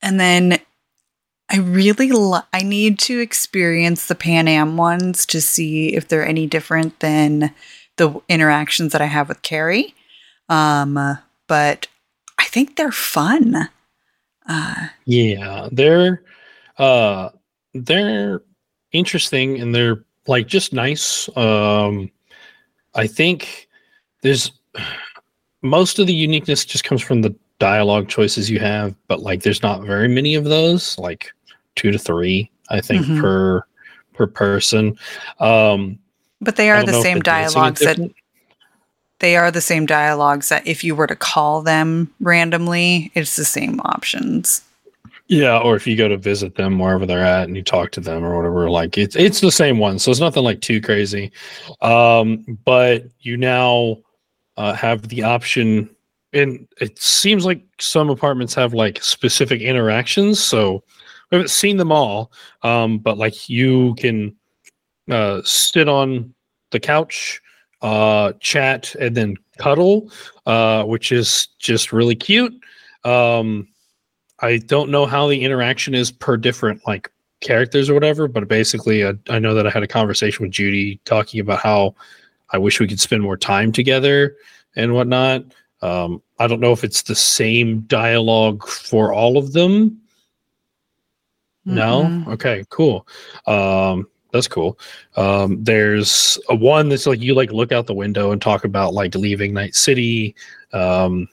and 0.03 0.21
then 0.21 0.59
i 1.49 1.59
really 1.59 2.11
li- 2.11 2.41
i 2.53 2.61
need 2.61 2.99
to 2.99 3.21
experience 3.21 4.07
the 4.09 4.17
Panam 4.17 4.75
ones 4.77 5.25
to 5.27 5.41
see 5.41 5.95
if 5.95 6.09
they're 6.09 6.27
any 6.27 6.47
different 6.47 6.99
than 7.01 7.55
the 7.97 8.21
interactions 8.29 8.93
that 8.93 9.01
i 9.01 9.07
have 9.07 9.29
with 9.29 9.43
Kerry. 9.43 9.95
Um, 10.49 11.19
but 11.47 11.87
i 12.39 12.45
think 12.45 12.77
they're 12.77 12.93
fun. 12.93 13.69
Uh, 14.49 14.89
Yeah, 15.05 15.69
they're 15.73 16.23
uh 16.79 17.31
they're 17.75 18.43
interesting 18.93 19.61
and 19.61 19.75
they're 19.75 20.05
like 20.27 20.47
just 20.47 20.73
nice. 20.73 21.29
Um 21.37 22.11
I 22.95 23.07
think 23.07 23.69
there's 24.23 24.53
most 25.63 25.99
of 25.99 26.07
the 26.07 26.15
uniqueness 26.15 26.65
just 26.65 26.85
comes 26.85 27.03
from 27.03 27.23
the 27.23 27.35
dialogue 27.59 28.09
choices 28.09 28.51
you 28.51 28.59
have, 28.61 28.95
but 29.09 29.21
like 29.21 29.43
there's 29.43 29.63
not 29.63 29.83
very 29.83 30.09
many 30.09 30.35
of 30.35 30.45
those, 30.45 30.99
like 30.99 31.33
2 31.77 31.91
to 31.91 31.99
3 31.99 32.51
I 32.71 32.81
think 32.81 33.07
Mhm. 33.07 33.21
per 33.21 33.63
per 34.15 34.27
person. 34.27 34.97
Um 35.41 35.99
but 36.41 36.57
they 36.57 36.71
are 36.71 36.85
the 36.85 37.03
same 37.03 37.19
the 37.19 37.25
dancing 37.25 37.49
is 37.49 37.55
dialogues 37.55 37.81
that 37.81 37.99
they 39.19 39.37
are 39.37 39.51
the 39.51 39.63
same 39.63 39.87
dialogues 39.87 40.51
that 40.51 40.67
if 40.67 40.85
you 40.85 40.95
were 40.95 41.07
to 41.07 41.17
call 41.17 41.63
them 41.63 42.13
randomly, 42.21 43.11
it's 43.15 43.37
the 43.37 43.47
same 43.47 43.81
options. 43.81 44.61
Yeah, 45.29 45.59
or 45.59 45.75
if 45.75 45.87
you 45.89 45.97
go 45.97 46.07
to 46.07 46.17
visit 46.17 46.55
them 46.55 46.79
wherever 46.79 47.05
they're 47.05 47.25
at 47.25 47.49
and 47.49 47.57
you 47.57 47.63
talk 47.63 47.91
to 47.93 48.01
them 48.01 48.25
or 48.25 48.37
whatever, 48.37 48.71
like 48.71 48.97
it's 48.97 49.17
it's 49.17 49.41
the 49.41 49.51
same 49.51 49.79
one. 49.79 49.99
So 49.99 50.11
it's 50.11 50.21
nothing 50.21 50.45
like 50.45 50.61
too 50.61 50.81
crazy. 50.81 51.33
Um, 51.81 52.45
but 52.65 53.07
you 53.21 53.37
now 53.37 53.97
uh, 54.57 54.73
have 54.75 55.09
the 55.09 55.25
option, 55.25 55.91
and 56.33 56.69
it 56.81 56.99
seems 57.01 57.45
like 57.45 57.65
some 57.81 58.09
apartments 58.09 58.55
have 58.55 58.73
like 58.73 59.03
specific 59.03 59.61
interactions. 59.61 60.39
So 60.39 60.85
we 61.31 61.37
haven't 61.37 61.51
seen 61.51 61.77
them 61.77 61.91
all, 61.91 62.31
um, 62.63 62.99
but 62.99 63.19
like 63.19 63.49
you 63.49 63.97
can 63.97 64.37
uh, 65.11 65.43
sit 65.45 65.89
on 65.89 66.33
the 66.71 66.79
couch, 66.79 67.41
uh, 67.83 68.33
chat, 68.39 68.95
and 69.01 69.17
then 69.17 69.37
cuddle, 69.59 70.09
uh, 70.47 70.85
which 70.85 71.11
is 71.11 71.49
just 71.59 71.93
really 71.93 72.15
cute. 72.15 72.55
Um, 73.05 73.67
I 74.41 74.59
don't 74.59 74.91
know 74.91 75.07
how 75.07 75.29
the 75.29 75.43
interaction 75.43 75.95
is 75.95 76.11
per 76.11 76.37
different 76.37 76.87
like 76.87 77.11
characters 77.41 77.89
or 77.89 77.95
whatever, 77.95 78.29
but 78.29 78.49
basically, 78.49 79.07
I, 79.07 79.15
I 79.29 79.39
know 79.39 79.55
that 79.55 79.67
I 79.67 79.71
had 79.71 79.83
a 79.83 79.89
conversation 79.89 80.45
with 80.45 80.53
Judy 80.53 81.01
talking 81.05 81.41
about 81.41 81.61
how 81.61 81.95
I 82.51 82.59
wish 82.59 82.81
we 82.81 82.87
could 82.87 83.01
spend 83.01 83.23
more 83.23 83.37
time 83.37 83.73
together 83.73 84.37
and 84.77 84.95
whatnot. 84.95 85.45
Um, 85.83 86.23
I 86.39 86.47
don't 86.47 86.61
know 86.61 86.73
if 86.73 86.85
it's 86.85 87.03
the 87.03 87.15
same 87.15 87.81
dialogue 87.83 88.67
for 88.67 89.13
all 89.13 89.37
of 89.37 89.53
them. 89.53 90.01
No, 91.65 92.03
Mm-mm. 92.03 92.29
okay, 92.29 92.65
cool. 92.71 93.07
Um, 93.47 94.09
that's 94.33 94.49
cool. 94.49 94.79
Um, 95.17 95.63
there's 95.65 96.39
a 96.49 96.55
one 96.55 96.89
that's 96.89 97.07
like 97.07 97.21
you 97.21 97.35
like 97.35 97.51
look 97.53 97.73
out 97.73 97.87
the 97.87 97.95
window 97.95 98.31
and 98.31 98.41
talk 98.41 98.65
about 98.65 98.95
like 98.95 99.15
leaving 99.15 99.53
Night 99.53 99.75
City. 99.75 100.35
Um, 100.73 101.29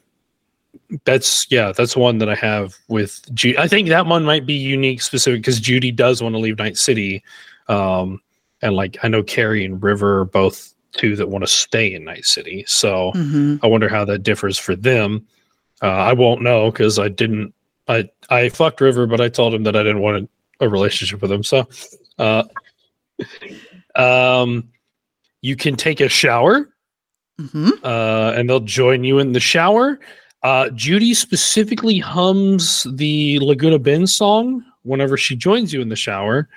that's 1.06 1.48
yeah, 1.50 1.72
that's 1.72 1.96
one 1.96 2.18
that 2.20 2.30
I 2.30 2.36
have 2.36 2.76
with 2.88 3.22
Judy. 3.34 3.58
I 3.58 3.68
think 3.68 3.90
that 3.90 4.06
one 4.06 4.24
might 4.24 4.46
be 4.46 4.54
unique 4.54 5.02
specific 5.02 5.42
because 5.42 5.60
Judy 5.60 5.92
does 5.92 6.22
want 6.22 6.34
to 6.36 6.40
leave 6.40 6.58
Night 6.58 6.78
City. 6.78 7.24
Um, 7.68 8.22
and 8.62 8.76
like 8.76 8.98
I 9.04 9.08
know 9.08 9.24
Kerry 9.24 9.66
and 9.66 9.82
River 9.82 10.20
are 10.20 10.26
both 10.26 10.74
two 10.94 11.16
that 11.16 11.30
want 11.30 11.44
to 11.44 11.48
stay 11.48 11.94
in 11.94 12.04
Night 12.04 12.26
City. 12.26 12.64
So 12.68 13.12
Mhm. 13.16 13.60
I 13.64 13.68
wonder 13.68 13.90
how 13.90 14.06
that 14.06 14.24
differs 14.24 14.58
for 14.58 14.76
them. 14.76 15.26
Uh, 15.82 15.88
I 15.88 16.14
won't 16.14 16.42
know 16.42 16.72
because 16.72 17.00
I 17.00 17.10
didn't. 17.10 17.54
I 17.88 18.10
I 18.30 18.50
fucked 18.50 18.80
River, 18.80 19.08
but 19.08 19.20
I 19.20 19.30
told 19.30 19.54
him 19.54 19.64
that 19.64 19.76
I 19.76 19.84
didn't 19.84 20.02
want 20.02 20.30
a, 20.62 20.66
a 20.66 20.70
relationship 20.70 21.22
with 21.22 21.32
him. 21.32 21.44
So, 21.44 21.68
uh, 22.20 22.44
um, 23.96 24.70
you 25.42 25.56
can 25.56 25.76
take 25.76 26.00
a 26.00 26.10
shower 26.10 26.70
hmm 27.52 27.72
uh, 27.84 28.34
and 28.36 28.48
they'll 28.50 28.60
join 28.60 29.04
you 29.04 29.20
in 29.20 29.32
the 29.34 29.40
shower. 29.40 30.00
Uh, 30.44 30.70
Judy 30.72 31.14
specifically 31.14 32.00
hums 32.00 32.86
the 32.92 33.40
Laguna 33.40 33.80
Bend 33.80 34.10
song 34.10 34.64
whenever 34.84 35.18
she 35.18 35.36
joins 35.36 35.74
you 35.74 35.82
in 35.82 35.90
the 35.90 35.96
shower. 35.96 36.50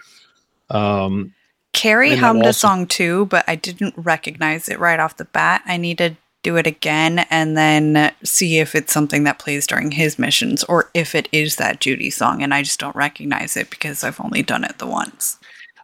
Um, 0.70 1.32
Kerry 1.72 2.16
hummed 2.16 2.46
a 2.46 2.52
song 2.52 2.86
too, 2.86 3.26
but 3.26 3.44
I 3.46 3.54
didn't 3.54 3.94
recognize 3.96 4.68
it 4.68 4.80
right 4.80 4.98
off 4.98 5.18
the 5.18 5.26
bat. 5.26 5.62
I 5.66 5.76
need 5.76 5.98
to 5.98 6.16
do 6.42 6.56
it 6.56 6.66
again 6.66 7.26
and 7.30 7.56
then 7.56 8.12
see 8.22 8.58
if 8.58 8.74
it's 8.74 8.92
something 8.92 9.24
that 9.24 9.38
plays 9.38 9.66
during 9.66 9.90
his 9.90 10.18
missions 10.18 10.64
or 10.64 10.90
if 10.94 11.14
it 11.14 11.28
is 11.32 11.56
that 11.56 11.80
Judy 11.80 12.08
song 12.08 12.42
and 12.42 12.54
I 12.54 12.62
just 12.62 12.80
don't 12.80 12.94
recognize 12.94 13.56
it 13.56 13.68
because 13.68 14.04
I've 14.04 14.20
only 14.20 14.42
done 14.42 14.64
it 14.64 14.78
the 14.78 14.86
once. 14.86 15.38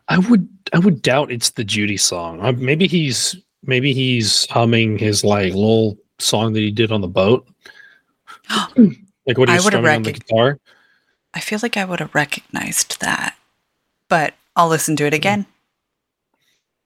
I 0.09 0.18
would 0.18 0.49
I 0.73 0.78
would 0.78 1.02
doubt 1.02 1.32
it's 1.32 1.50
the 1.50 1.64
Judy 1.64 1.97
song. 1.97 2.40
Uh, 2.40 2.52
maybe 2.52 2.87
he's 2.87 3.37
maybe 3.64 3.92
he's 3.92 4.47
humming 4.50 4.99
his 4.99 5.25
like 5.25 5.52
little 5.52 5.99
song 6.18 6.52
that 6.52 6.61
he 6.61 6.71
did 6.71 6.92
on 6.92 7.00
the 7.00 7.09
boat, 7.09 7.47
like 9.26 9.38
what 9.38 9.49
I 9.49 9.54
he's 9.54 9.64
would've 9.64 9.78
strumming 9.78 9.97
on 9.97 10.02
the 10.02 10.12
guitar. 10.12 10.59
I 11.35 11.40
feel 11.40 11.59
like 11.62 11.76
I 11.76 11.85
would 11.85 12.00
have 12.00 12.14
recognized 12.14 13.00
that, 13.00 13.37
but 14.09 14.35
I'll 14.56 14.68
listen 14.68 14.97
to 14.97 15.06
it 15.06 15.14
again. 15.14 15.47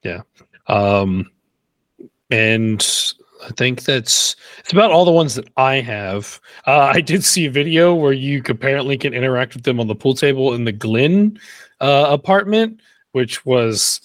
Yeah. 0.03 0.23
Um, 0.69 1.31
and 2.31 2.87
I 3.45 3.51
think 3.51 3.85
that's 3.85 4.37
it's 4.59 4.73
about 4.73 4.93
all 4.93 5.05
the 5.05 5.13
ones 5.13 5.35
that 5.35 5.49
I 5.57 5.81
have. 5.81 6.41
Uh, 6.67 6.91
I 6.95 7.01
did 7.01 7.25
see 7.25 7.47
a 7.47 7.51
video 7.51 7.95
where 7.95 8.13
you 8.13 8.43
apparently 8.49 8.97
can 8.97 9.15
interact 9.15 9.55
with 9.55 9.65
them 9.65 9.81
on 9.81 9.87
the 9.89 9.95
pool 9.95 10.15
table 10.15 10.55
in 10.55 10.65
the 10.65 10.73
Glen 10.73 11.39
uh, 11.81 12.07
apartment, 12.09 12.81
which 13.13 13.45
was 13.45 14.01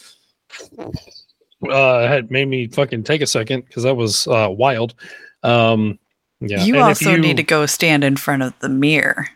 uh, 1.70 2.08
had 2.08 2.32
made 2.32 2.48
me 2.48 2.68
fucking 2.68 3.04
take 3.04 3.22
a 3.22 3.28
second 3.28 3.66
because 3.66 3.84
that 3.84 3.96
was 3.96 4.28
uh, 4.28 4.48
wild. 4.50 4.96
Um, 5.44 5.98
yeah, 6.42 6.64
you 6.64 6.76
and 6.76 6.84
also 6.84 7.12
you- 7.12 7.18
need 7.18 7.38
to 7.38 7.44
go 7.44 7.66
stand 7.66 8.04
in 8.04 8.18
front 8.18 8.44
of 8.44 8.54
the 8.60 8.70
mirror 8.70 9.28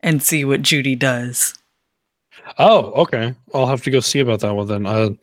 and 0.00 0.22
see 0.22 0.44
what 0.44 0.62
Judy 0.62 0.96
does. 0.96 1.54
Oh, 2.58 2.92
okay. 3.02 3.34
I'll 3.54 3.66
have 3.66 3.82
to 3.84 3.90
go 3.90 4.00
see 4.00 4.18
about 4.18 4.40
that 4.40 4.54
one 4.54 4.66
then. 4.66 4.86
I, 4.86 5.16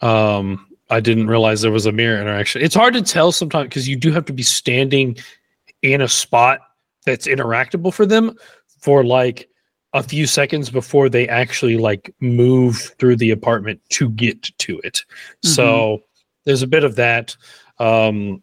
um, 0.00 0.66
I 0.90 1.00
didn't 1.00 1.26
realize 1.26 1.60
there 1.60 1.70
was 1.72 1.86
a 1.86 1.92
mirror 1.92 2.20
interaction. 2.20 2.62
It's 2.62 2.74
hard 2.74 2.94
to 2.94 3.02
tell 3.02 3.32
sometimes 3.32 3.68
because 3.68 3.88
you 3.88 3.96
do 3.96 4.12
have 4.12 4.24
to 4.26 4.32
be 4.32 4.42
standing 4.42 5.16
in 5.82 6.00
a 6.00 6.08
spot 6.08 6.60
that's 7.04 7.26
interactable 7.26 7.92
for 7.92 8.06
them 8.06 8.36
for 8.80 9.04
like 9.04 9.48
a 9.94 10.02
few 10.02 10.26
seconds 10.26 10.70
before 10.70 11.08
they 11.08 11.26
actually 11.28 11.76
like 11.78 12.14
move 12.20 12.94
through 12.98 13.16
the 13.16 13.30
apartment 13.30 13.80
to 13.90 14.10
get 14.10 14.42
to 14.58 14.78
it. 14.84 15.02
So 15.42 16.02
there's 16.44 16.62
a 16.62 16.66
bit 16.66 16.84
of 16.84 16.96
that. 16.96 17.36
Um, 17.78 18.42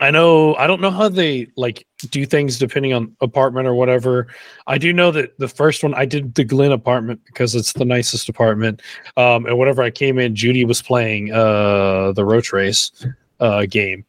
I 0.00 0.10
know 0.10 0.54
I 0.54 0.66
don't 0.66 0.80
know 0.80 0.90
how 0.90 1.08
they 1.08 1.48
like 1.56 1.84
do 2.10 2.24
things 2.24 2.58
depending 2.58 2.92
on 2.92 3.16
apartment 3.20 3.66
or 3.66 3.74
whatever. 3.74 4.28
I 4.66 4.78
do 4.78 4.92
know 4.92 5.10
that 5.10 5.36
the 5.38 5.48
first 5.48 5.82
one 5.82 5.92
I 5.94 6.04
did 6.04 6.34
the 6.34 6.44
Glen 6.44 6.70
apartment 6.70 7.20
because 7.26 7.54
it's 7.54 7.72
the 7.72 7.84
nicest 7.84 8.28
apartment. 8.28 8.80
Um, 9.16 9.46
and 9.46 9.58
whenever 9.58 9.82
I 9.82 9.90
came 9.90 10.18
in, 10.18 10.36
Judy 10.36 10.64
was 10.64 10.80
playing 10.80 11.32
uh 11.32 12.12
the 12.12 12.24
roach 12.24 12.52
race 12.52 12.92
uh 13.40 13.66
game 13.66 14.04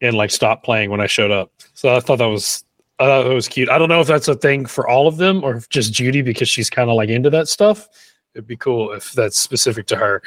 and 0.00 0.16
like 0.16 0.30
stopped 0.30 0.64
playing 0.64 0.90
when 0.90 1.00
I 1.00 1.06
showed 1.06 1.30
up. 1.30 1.52
So 1.74 1.94
I 1.94 2.00
thought 2.00 2.16
that 2.16 2.26
was 2.26 2.64
I 2.98 3.04
thought 3.04 3.24
that 3.24 3.34
was 3.34 3.48
cute. 3.48 3.68
I 3.68 3.76
don't 3.76 3.88
know 3.90 4.00
if 4.00 4.06
that's 4.06 4.28
a 4.28 4.34
thing 4.34 4.64
for 4.64 4.88
all 4.88 5.06
of 5.06 5.18
them 5.18 5.44
or 5.44 5.62
just 5.68 5.92
Judy 5.92 6.22
because 6.22 6.48
she's 6.48 6.70
kind 6.70 6.88
of 6.88 6.96
like 6.96 7.10
into 7.10 7.30
that 7.30 7.48
stuff. 7.48 7.88
It'd 8.34 8.46
be 8.46 8.56
cool 8.56 8.92
if 8.92 9.12
that's 9.12 9.38
specific 9.38 9.86
to 9.88 9.96
her. 9.96 10.22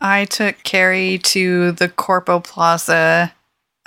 I 0.00 0.26
took 0.26 0.62
Kerry 0.64 1.18
to 1.18 1.72
the 1.72 1.88
Corpo 1.88 2.40
Plaza 2.40 3.32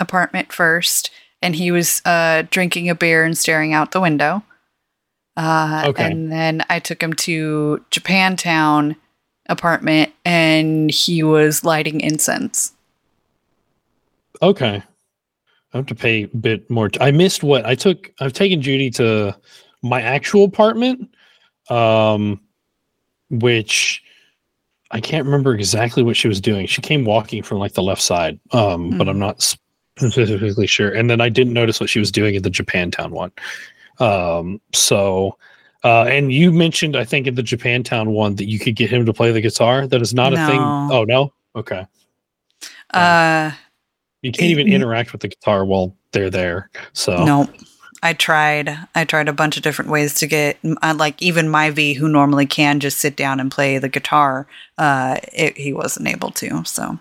apartment 0.00 0.52
first, 0.52 1.10
and 1.42 1.54
he 1.56 1.70
was 1.70 2.02
uh, 2.04 2.44
drinking 2.50 2.88
a 2.88 2.94
beer 2.94 3.24
and 3.24 3.36
staring 3.36 3.72
out 3.72 3.92
the 3.92 4.00
window. 4.00 4.42
Uh, 5.36 5.84
Okay. 5.88 6.04
And 6.10 6.32
then 6.32 6.64
I 6.70 6.78
took 6.78 7.02
him 7.02 7.12
to 7.14 7.84
Japantown 7.90 8.96
apartment, 9.48 10.12
and 10.24 10.90
he 10.90 11.22
was 11.22 11.64
lighting 11.64 12.00
incense. 12.00 12.72
Okay. 14.42 14.82
I 15.72 15.76
have 15.76 15.86
to 15.86 15.94
pay 15.94 16.24
a 16.24 16.28
bit 16.28 16.68
more. 16.70 16.88
T- 16.88 17.00
I 17.00 17.10
missed 17.10 17.42
what 17.42 17.66
I 17.66 17.74
took. 17.74 18.10
I've 18.20 18.32
taken 18.32 18.62
Judy 18.62 18.90
to 18.92 19.36
my 19.82 20.00
actual 20.00 20.44
apartment, 20.44 21.10
um, 21.68 22.40
which 23.30 24.02
I 24.90 25.00
can't 25.00 25.26
remember 25.26 25.54
exactly 25.54 26.02
what 26.02 26.16
she 26.16 26.28
was 26.28 26.40
doing. 26.40 26.66
She 26.66 26.80
came 26.80 27.04
walking 27.04 27.42
from 27.42 27.58
like 27.58 27.74
the 27.74 27.82
left 27.82 28.00
side, 28.02 28.38
um, 28.52 28.96
but 28.96 29.08
I'm 29.08 29.18
not 29.18 29.42
specifically 29.98 30.66
sure. 30.66 30.90
And 30.90 31.08
then 31.10 31.20
I 31.20 31.28
didn't 31.28 31.52
notice 31.52 31.80
what 31.80 31.90
she 31.90 31.98
was 31.98 32.10
doing 32.12 32.36
at 32.36 32.42
the 32.42 32.50
Japantown 32.50 33.10
one. 33.10 33.32
Um, 33.98 34.60
so, 34.72 35.38
uh, 35.84 36.04
and 36.04 36.32
you 36.32 36.52
mentioned, 36.52 36.96
I 36.96 37.04
think, 37.04 37.26
in 37.26 37.34
the 37.34 37.42
Japantown 37.42 38.08
one 38.08 38.34
that 38.36 38.46
you 38.46 38.58
could 38.58 38.76
get 38.76 38.90
him 38.90 39.06
to 39.06 39.12
play 39.12 39.32
the 39.32 39.40
guitar. 39.40 39.86
That 39.86 40.02
is 40.02 40.12
not 40.12 40.32
a 40.32 40.36
thing. 40.46 40.60
Oh 40.60 41.04
no. 41.04 41.32
Okay. 41.54 41.86
Uh, 42.92 43.52
You 44.22 44.32
can't 44.32 44.50
even 44.50 44.66
Mm. 44.66 44.72
interact 44.72 45.12
with 45.12 45.20
the 45.20 45.28
guitar 45.28 45.64
while 45.64 45.94
they're 46.12 46.30
there. 46.30 46.68
So 46.92 47.24
No. 47.24 47.48
I 48.02 48.12
tried. 48.12 48.76
I 48.94 49.04
tried 49.04 49.28
a 49.28 49.32
bunch 49.32 49.56
of 49.56 49.62
different 49.62 49.90
ways 49.90 50.14
to 50.14 50.26
get, 50.26 50.58
uh, 50.82 50.94
like, 50.96 51.20
even 51.22 51.48
my 51.48 51.70
V, 51.70 51.94
who 51.94 52.08
normally 52.08 52.44
can 52.46 52.78
just 52.78 52.98
sit 52.98 53.16
down 53.16 53.40
and 53.40 53.50
play 53.50 53.78
the 53.78 53.88
guitar, 53.88 54.46
uh, 54.78 55.16
it, 55.32 55.56
he 55.56 55.72
wasn't 55.72 56.08
able 56.08 56.30
to. 56.32 56.62
So 56.66 56.98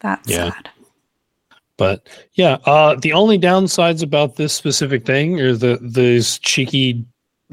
that's 0.00 0.28
Yeah. 0.28 0.50
sad. 0.50 0.70
But 1.80 2.06
yeah, 2.34 2.58
uh, 2.66 2.94
the 2.94 3.14
only 3.14 3.38
downsides 3.38 4.02
about 4.02 4.36
this 4.36 4.52
specific 4.52 5.06
thing 5.06 5.40
are 5.40 5.56
the 5.56 5.78
these 5.80 6.38
cheeky 6.40 7.06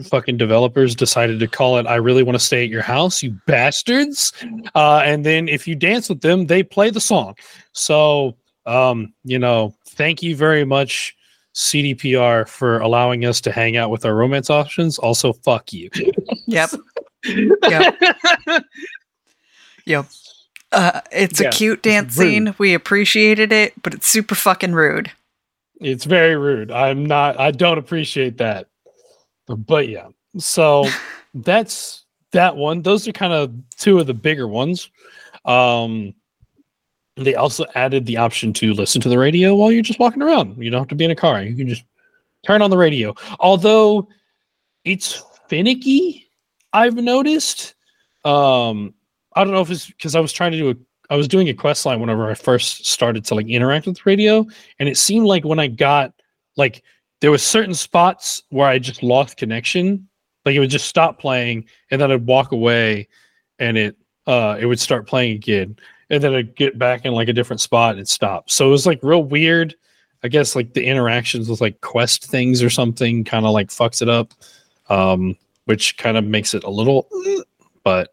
fucking 0.04 0.36
developers 0.36 0.96
decided 0.96 1.40
to 1.40 1.48
call 1.48 1.78
it 1.78 1.88
"I 1.88 1.96
really 1.96 2.24
want 2.24 2.38
to 2.38 2.44
stay 2.44 2.66
at 2.66 2.70
your 2.70 2.82
house, 2.82 3.24
you 3.24 3.40
bastards," 3.48 4.34
uh, 4.76 5.02
and 5.06 5.26
then 5.26 5.48
if 5.48 5.66
you 5.66 5.76
dance 5.76 6.10
with 6.10 6.20
them, 6.20 6.48
they 6.48 6.62
play 6.62 6.90
the 6.90 7.00
song. 7.00 7.36
So 7.72 8.36
um, 8.66 9.14
you 9.24 9.40
know, 9.40 9.74
thank 9.92 10.22
you 10.22 10.36
very 10.36 10.66
much. 10.66 11.16
CDPR 11.56 12.50
for 12.50 12.80
allowing 12.80 13.24
us 13.24 13.40
to 13.42 13.52
hang 13.54 13.78
out 13.78 13.92
with 13.92 14.06
our 14.06 14.14
romance 14.14 14.50
options. 14.50 15.00
Also, 15.00 15.32
fuck 15.32 15.72
you. 15.72 15.90
Yep. 16.48 16.72
Yep. 17.64 17.96
Yep. 19.86 20.06
Uh, 20.72 21.02
it's 21.12 21.40
Yeah, 21.40 21.48
a 21.48 21.52
cute 21.52 21.82
dance 21.82 22.16
scene. 22.16 22.54
We 22.58 22.74
appreciated 22.74 23.52
it, 23.52 23.74
but 23.82 23.94
it's 23.94 24.08
super 24.08 24.36
fucking 24.36 24.74
rude. 24.74 25.12
It's 25.80 26.06
very 26.06 26.36
rude. 26.36 26.72
I'm 26.72 27.06
not. 27.06 27.40
I 27.40 27.52
don't 27.52 27.78
appreciate 27.78 28.38
that. 28.38 28.68
But 29.48 29.88
yeah. 29.88 30.08
So 30.38 30.86
that's 31.34 32.06
that 32.32 32.56
one. 32.56 32.82
Those 32.82 33.08
are 33.08 33.14
kind 33.14 33.34
of 33.34 33.54
two 33.78 34.00
of 34.00 34.08
the 34.08 34.14
bigger 34.14 34.48
ones. 34.48 34.90
Um, 35.46 36.14
they 37.16 37.36
also 37.36 37.66
added 37.74 38.06
the 38.06 38.18
option 38.18 38.54
to 38.54 38.74
listen 38.74 39.02
to 39.02 39.10
the 39.10 39.18
radio 39.18 39.56
while 39.56 39.72
you're 39.72 39.82
just 39.82 40.00
walking 40.00 40.22
around. 40.22 40.62
You 40.62 40.70
don't 40.70 40.82
have 40.82 40.90
to 40.90 40.96
be 40.96 41.06
in 41.06 41.12
a 41.12 41.16
car. 41.16 41.42
You 41.42 41.56
can 41.56 41.68
just 41.68 41.84
turn 42.46 42.62
on 42.62 42.70
the 42.70 42.78
radio. 42.78 43.16
Although 43.40 44.08
it's 44.84 45.24
finicky, 45.48 46.30
I've 46.74 46.96
noticed. 46.96 47.74
Um, 48.26 48.94
I 49.38 49.44
don't 49.44 49.54
know 49.54 49.62
if 49.62 49.70
it's 49.70 49.88
because 49.88 50.16
I 50.16 50.20
was 50.20 50.34
trying 50.34 50.52
to 50.52 50.58
do 50.58 50.70
a 50.72 50.76
I 51.10 51.16
was 51.16 51.28
doing 51.28 51.48
a 51.48 51.54
quest 51.54 51.86
line 51.86 52.00
whenever 52.00 52.30
I 52.30 52.34
first 52.34 52.86
started 52.86 53.24
to 53.26 53.36
like 53.36 53.48
interact 53.48 53.86
with 53.86 54.06
radio, 54.06 54.46
and 54.80 54.90
it 54.90 54.98
seemed 54.98 55.26
like 55.26 55.46
when 55.46 55.60
I 55.60 55.68
got 55.68 56.14
like 56.58 56.84
there 57.22 57.32
was 57.32 57.44
certain 57.44 57.74
spots 57.74 58.44
where 58.50 58.68
I 58.68 58.80
just 58.80 59.04
lost 59.04 59.38
connection. 59.38 60.08
Like 60.46 60.56
it 60.56 60.60
would 60.60 60.70
just 60.70 60.88
stop 60.88 61.20
playing, 61.20 61.66
and 61.92 62.02
then 62.02 62.12
I'd 62.12 62.26
walk 62.26 62.52
away, 62.52 63.08
and 63.60 63.78
it 63.78 63.96
uh 64.26 64.58
it 64.60 64.66
would 64.66 64.80
start 64.80 65.08
playing 65.08 65.36
again, 65.36 65.78
and 66.10 66.24
then 66.24 66.34
I'd 66.34 66.56
get 66.56 66.78
back 66.80 67.06
in 67.06 67.14
like 67.14 67.30
a 67.30 67.34
different 67.34 67.62
spot 67.62 67.98
and 67.98 68.08
stop. 68.08 68.50
So 68.50 68.68
it 68.68 68.72
was 68.72 68.86
like 68.86 69.00
real 69.04 69.24
weird. 69.24 69.76
I 70.24 70.30
guess 70.30 70.56
like 70.56 70.74
the 70.74 70.84
interactions 70.84 71.48
with 71.48 71.62
like 71.62 71.80
quest 71.82 72.26
things 72.26 72.64
or 72.64 72.72
something 72.72 73.24
kind 73.24 73.46
of 73.46 73.52
like 73.52 73.68
fucks 73.68 74.02
it 74.02 74.10
up, 74.10 74.34
um, 74.90 75.38
which 75.66 75.96
kind 75.98 76.18
of 76.18 76.26
makes 76.26 76.56
it 76.56 76.64
a 76.64 76.70
little, 76.70 77.08
but 77.84 78.10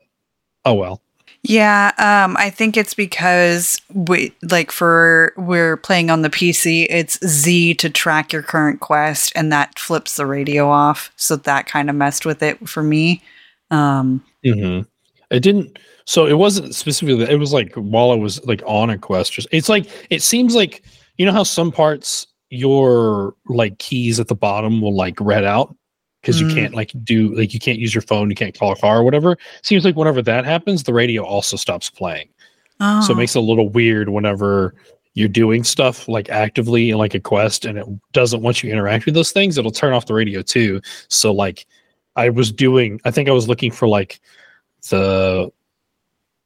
oh 0.67 0.75
well. 0.75 1.01
Yeah, 1.47 1.93
um, 1.99 2.37
I 2.39 2.49
think 2.49 2.77
it's 2.77 2.95
because 2.95 3.79
we 3.93 4.35
like 4.51 4.71
for 4.73 5.35
we're 5.37 5.77
playing 5.77 6.09
on 6.11 6.23
the 6.23 6.31
PC, 6.31 6.87
it's 6.89 7.19
Z 7.27 7.75
to 7.75 7.91
track 7.91 8.33
your 8.33 8.43
current 8.43 8.81
quest, 8.81 9.31
and 9.37 9.53
that 9.53 9.79
flips 9.79 10.17
the 10.17 10.25
radio 10.25 10.69
off. 10.71 11.13
So 11.17 11.37
that 11.37 11.67
kind 11.67 11.91
of 11.91 11.97
messed 11.97 12.25
with 12.25 12.43
it 12.43 12.67
for 12.69 12.83
me. 12.83 13.23
Um, 13.71 14.25
Mm-hmm. 14.45 14.83
It 15.31 15.41
didn't. 15.41 15.79
So 16.07 16.27
it 16.27 16.35
wasn't 16.39 16.75
specifically. 16.75 17.25
It 17.25 17.39
was 17.39 17.53
like 17.53 17.73
while 17.75 18.11
I 18.11 18.15
was 18.17 18.45
like 18.47 18.63
on 18.67 18.89
a 18.91 18.97
quest. 18.99 19.39
s- 19.39 19.47
It's 19.53 19.69
like 19.69 19.87
it 20.11 20.23
seems 20.23 20.55
like 20.55 20.83
you 21.19 21.27
know 21.27 21.33
how 21.33 21.43
some 21.43 21.71
parts 21.73 22.27
your 22.51 23.35
like 23.49 23.79
keys 23.79 24.19
at 24.21 24.29
the 24.29 24.35
bottom 24.35 24.81
will 24.81 24.95
like 24.97 25.17
red 25.21 25.45
out 25.45 25.75
because 26.25 26.41
Mm. 26.41 26.49
you 26.49 26.55
can't 26.55 26.75
like 26.75 26.91
do 27.05 27.35
like 27.37 27.53
you 27.53 27.61
can't 27.61 27.79
use 27.79 27.95
your 27.95 28.01
phone, 28.03 28.31
you 28.31 28.35
can't 28.35 28.59
call 28.59 28.73
a 28.73 28.77
car 28.77 28.99
or 29.01 29.05
whatever. 29.05 29.37
Seems 29.63 29.85
like 29.85 29.95
whenever 29.95 30.23
that 30.23 30.47
happens, 30.47 30.83
the 30.83 30.95
radio 30.95 31.23
also 31.23 31.57
stops 31.59 31.91
playing. 31.91 32.29
oh, 32.81 33.03
So 33.03 33.13
it 33.13 33.17
makes 33.17 33.37
it 33.37 33.41
a 33.41 33.43
little 33.43 33.69
weird 33.69 34.09
whenever 34.09 34.75
you're 35.13 35.29
doing 35.29 35.63
stuff 35.63 36.09
like 36.09 36.29
actively 36.31 36.91
in 36.91 36.99
like 36.99 37.15
a 37.15 37.21
quest 37.21 37.67
and 37.67 37.79
it 37.79 37.87
doesn't 38.13 38.41
want 38.43 38.63
you 38.63 38.71
to 38.71 38.73
interact 38.73 39.05
with 39.05 39.15
those 39.15 39.31
things, 39.33 39.59
it'll 39.59 39.71
turn 39.71 39.93
off 39.93 40.07
the 40.07 40.15
radio 40.15 40.41
too. 40.43 40.81
So 41.09 41.31
like 41.33 41.67
I 42.17 42.31
was 42.31 42.51
doing 42.51 43.01
I 43.05 43.11
think 43.11 43.29
I 43.29 43.33
was 43.33 43.47
looking 43.49 43.71
for 43.71 43.87
like 43.87 44.19
the 44.91 45.51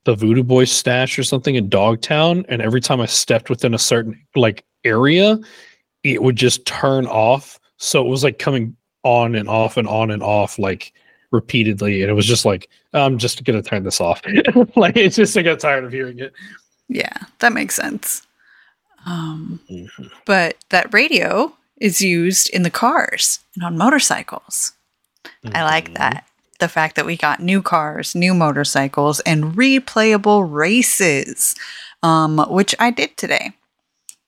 the 0.05 0.15
Voodoo 0.15 0.43
Boy 0.43 0.65
stash 0.65 1.19
or 1.19 1.23
something 1.23 1.55
in 1.55 1.69
Dogtown, 1.69 2.45
and 2.49 2.63
every 2.63 2.81
time 2.81 3.01
I 3.01 3.07
stepped 3.07 3.51
within 3.51 3.75
a 3.75 3.79
certain 3.79 4.19
like 4.35 4.65
area, 4.85 5.39
it 6.03 6.23
would 6.23 6.37
just 6.37 6.65
turn 6.67 7.07
off. 7.07 7.59
So 7.77 8.05
it 8.05 8.09
was 8.09 8.25
like 8.25 8.39
coming 8.39 8.75
on 9.03 9.35
and 9.35 9.49
off 9.49 9.77
and 9.77 9.89
on 9.89 10.11
and 10.11 10.23
off 10.23 10.59
like 10.59 10.93
repeatedly, 11.31 12.03
and 12.03 12.11
it 12.11 12.15
was 12.15 12.27
just 12.27 12.45
like 12.45 12.69
I'm 12.93 13.19
just 13.19 13.45
gonna 13.45 13.63
turn 13.63 13.85
this 13.85 14.01
off. 14.01 14.23
like 14.77 14.97
it's 14.97 15.17
just 15.17 15.37
I 15.37 15.43
got 15.43 15.61
tired 15.61 15.85
of 15.85 15.93
hearing 15.93 16.19
it. 16.19 16.33
Yeah, 16.89 17.17
that 17.41 17.53
makes 17.53 17.75
sense. 17.75 18.27
Um, 19.07 19.61
mm-hmm. 19.71 20.07
But 20.27 20.57
that 20.71 20.93
radio 20.93 21.53
is 21.81 22.01
used 22.01 22.51
in 22.51 22.63
the 22.63 22.71
cars 22.71 23.41
and 23.55 23.65
on 23.65 23.79
motorcycles. 23.79 24.73
Mm-hmm. 25.45 25.57
I 25.57 25.65
like 25.65 25.85
mm-hmm. 25.87 25.95
that 25.95 26.25
the 26.59 26.69
fact 26.69 26.97
that 26.97 27.07
we 27.07 27.17
got 27.17 27.41
new 27.41 27.63
cars, 27.63 28.15
new 28.15 28.35
motorcycles, 28.35 29.21
and 29.21 29.55
replayable 29.55 30.47
races, 30.51 31.55
um, 32.03 32.39
which 32.49 32.75
I 32.79 32.91
did 32.91 33.17
today. 33.17 33.53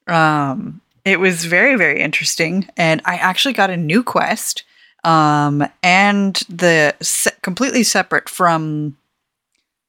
Um, 0.07 0.81
it 1.05 1.21
was 1.21 1.45
very, 1.45 1.77
very 1.77 2.01
interesting. 2.01 2.69
And 2.77 3.01
I 3.05 3.17
actually 3.17 3.55
got 3.55 3.71
a 3.71 3.77
new 3.77 4.03
quest 4.03 4.65
um, 5.05 5.67
and 5.83 6.37
the 6.49 6.95
se- 7.01 7.33
completely 7.43 7.83
separate 7.83 8.29
from. 8.29 8.97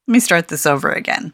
Let 0.08 0.13
me 0.13 0.19
start 0.19 0.47
this 0.47 0.65
over 0.65 0.91
again. 0.91 1.34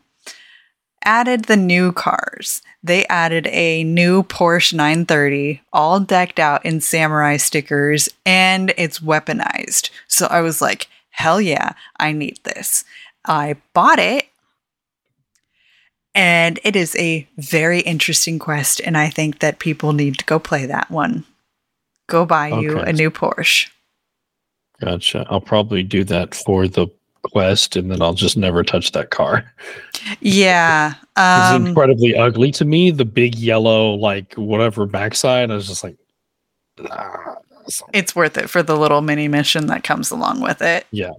Added 1.04 1.46
the 1.46 1.58
new 1.58 1.92
cars. 1.94 2.62
They 2.84 3.06
added 3.08 3.48
a 3.48 3.84
new 3.84 4.24
Porsche 4.24 4.74
930, 4.74 5.62
all 5.72 6.00
decked 6.00 6.40
out 6.40 6.66
in 6.66 6.82
samurai 6.82 7.38
stickers, 7.38 8.10
and 8.26 8.74
it's 8.78 9.00
weaponized. 9.00 9.90
So 10.08 10.28
I 10.28 10.42
was 10.42 10.62
like, 10.62 10.88
hell 11.10 11.40
yeah, 11.42 11.74
I 12.00 12.12
need 12.12 12.40
this. 12.44 12.84
I 13.26 13.56
bought 13.74 14.00
it. 14.00 14.28
And 16.18 16.60
it 16.64 16.76
is 16.76 16.96
a 16.96 17.28
very 17.38 17.82
interesting 17.82 18.40
quest. 18.40 18.82
And 18.84 18.98
I 18.98 19.08
think 19.08 19.38
that 19.40 19.60
people 19.60 19.94
need 19.94 20.18
to 20.18 20.26
go 20.26 20.40
play 20.40 20.66
that 20.66 20.90
one. 20.90 21.24
Go 22.08 22.26
buy 22.26 22.52
okay. 22.52 22.62
you 22.64 22.80
a 22.80 22.92
new 22.92 23.12
Porsche. 23.12 23.70
Gotcha. 24.82 25.28
I'll 25.30 25.40
probably 25.40 25.84
do 25.84 26.04
that 26.06 26.34
for 26.34 26.68
the 26.68 26.88
quest 27.22 27.76
and 27.76 27.92
then 27.92 28.02
I'll 28.02 28.16
just 28.16 28.36
never 28.36 28.64
touch 28.64 28.94
that 28.94 29.12
car. 29.12 29.54
Yeah. 30.22 30.94
Um, 31.18 31.62
it's 31.62 31.70
incredibly 31.70 32.16
ugly 32.16 32.52
to 32.54 32.66
me. 32.66 32.90
The 32.90 33.06
big 33.06 33.36
yellow, 33.36 33.94
like 33.94 34.34
whatever 34.36 34.88
backside. 34.88 35.52
I 35.52 35.56
was 35.56 35.68
just 35.68 35.84
like, 35.84 35.98
nah. 36.80 37.36
It's 37.94 38.16
worth 38.16 38.38
it 38.38 38.50
for 38.50 38.64
the 38.64 38.78
little 38.78 39.02
mini 39.02 39.28
mission 39.28 39.68
that 39.68 39.84
comes 39.84 40.10
along 40.10 40.42
with 40.42 40.62
it. 40.62 40.88
Yeah, 40.92 41.12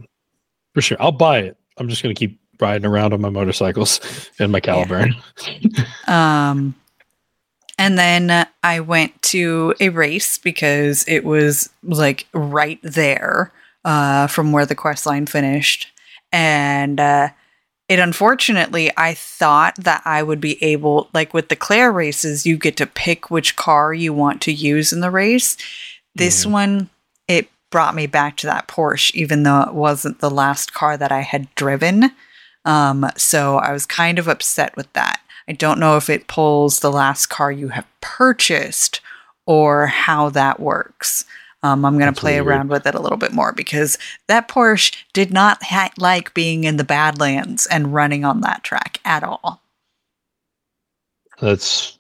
for 0.74 0.80
sure. 0.80 0.96
I'll 0.98 1.12
buy 1.12 1.40
it. 1.40 1.56
I'm 1.76 1.88
just 1.88 2.02
going 2.02 2.14
to 2.14 2.18
keep 2.18 2.40
riding 2.60 2.86
around 2.86 3.12
on 3.12 3.20
my 3.20 3.30
motorcycles 3.30 4.00
and 4.38 4.52
my 4.52 4.60
Caliburn. 4.60 5.14
Yeah. 5.60 5.84
um, 6.50 6.74
and 7.78 7.96
then 7.96 8.46
I 8.62 8.80
went 8.80 9.20
to 9.22 9.74
a 9.78 9.90
race 9.90 10.36
because 10.36 11.04
it 11.06 11.24
was 11.24 11.70
like 11.84 12.26
right 12.32 12.80
there 12.82 13.52
uh, 13.84 14.26
from 14.26 14.50
where 14.50 14.66
the 14.66 14.74
quest 14.74 15.06
line 15.06 15.26
finished. 15.26 15.86
And 16.32 16.98
uh, 16.98 17.28
it 17.88 17.98
unfortunately, 17.98 18.90
I 18.96 19.14
thought 19.14 19.76
that 19.76 20.02
I 20.04 20.22
would 20.22 20.40
be 20.40 20.62
able, 20.62 21.08
like 21.14 21.32
with 21.32 21.48
the 21.48 21.56
Claire 21.56 21.92
races, 21.92 22.44
you 22.44 22.58
get 22.58 22.76
to 22.78 22.86
pick 22.86 23.30
which 23.30 23.56
car 23.56 23.94
you 23.94 24.12
want 24.12 24.42
to 24.42 24.52
use 24.52 24.92
in 24.92 25.00
the 25.00 25.10
race. 25.10 25.56
This 26.14 26.44
mm. 26.44 26.50
one, 26.50 26.90
it 27.28 27.48
brought 27.70 27.94
me 27.94 28.06
back 28.06 28.36
to 28.38 28.46
that 28.46 28.68
Porsche, 28.68 29.14
even 29.14 29.42
though 29.42 29.62
it 29.62 29.72
wasn't 29.72 30.20
the 30.20 30.30
last 30.30 30.74
car 30.74 30.96
that 30.96 31.12
I 31.12 31.20
had 31.20 31.54
driven. 31.54 32.10
Um, 32.64 33.06
so 33.16 33.56
I 33.56 33.72
was 33.72 33.86
kind 33.86 34.18
of 34.18 34.28
upset 34.28 34.76
with 34.76 34.92
that. 34.92 35.20
I 35.48 35.52
don't 35.52 35.80
know 35.80 35.96
if 35.96 36.10
it 36.10 36.28
pulls 36.28 36.80
the 36.80 36.92
last 36.92 37.26
car 37.26 37.50
you 37.50 37.68
have 37.68 37.86
purchased 38.00 39.00
or 39.46 39.86
how 39.86 40.28
that 40.30 40.60
works. 40.60 41.24
Um, 41.62 41.84
I'm 41.84 41.98
going 41.98 42.12
to 42.12 42.20
play 42.20 42.38
around 42.38 42.68
with 42.68 42.86
it 42.86 42.94
a 42.94 43.00
little 43.00 43.18
bit 43.18 43.32
more 43.32 43.52
because 43.52 43.98
that 44.28 44.46
Porsche 44.46 44.94
did 45.12 45.32
not 45.32 45.62
ha- 45.62 45.90
like 45.98 46.32
being 46.34 46.64
in 46.64 46.76
the 46.76 46.84
Badlands 46.84 47.66
and 47.66 47.92
running 47.92 48.24
on 48.24 48.42
that 48.42 48.62
track 48.62 49.00
at 49.04 49.24
all. 49.24 49.60
That's 51.40 51.98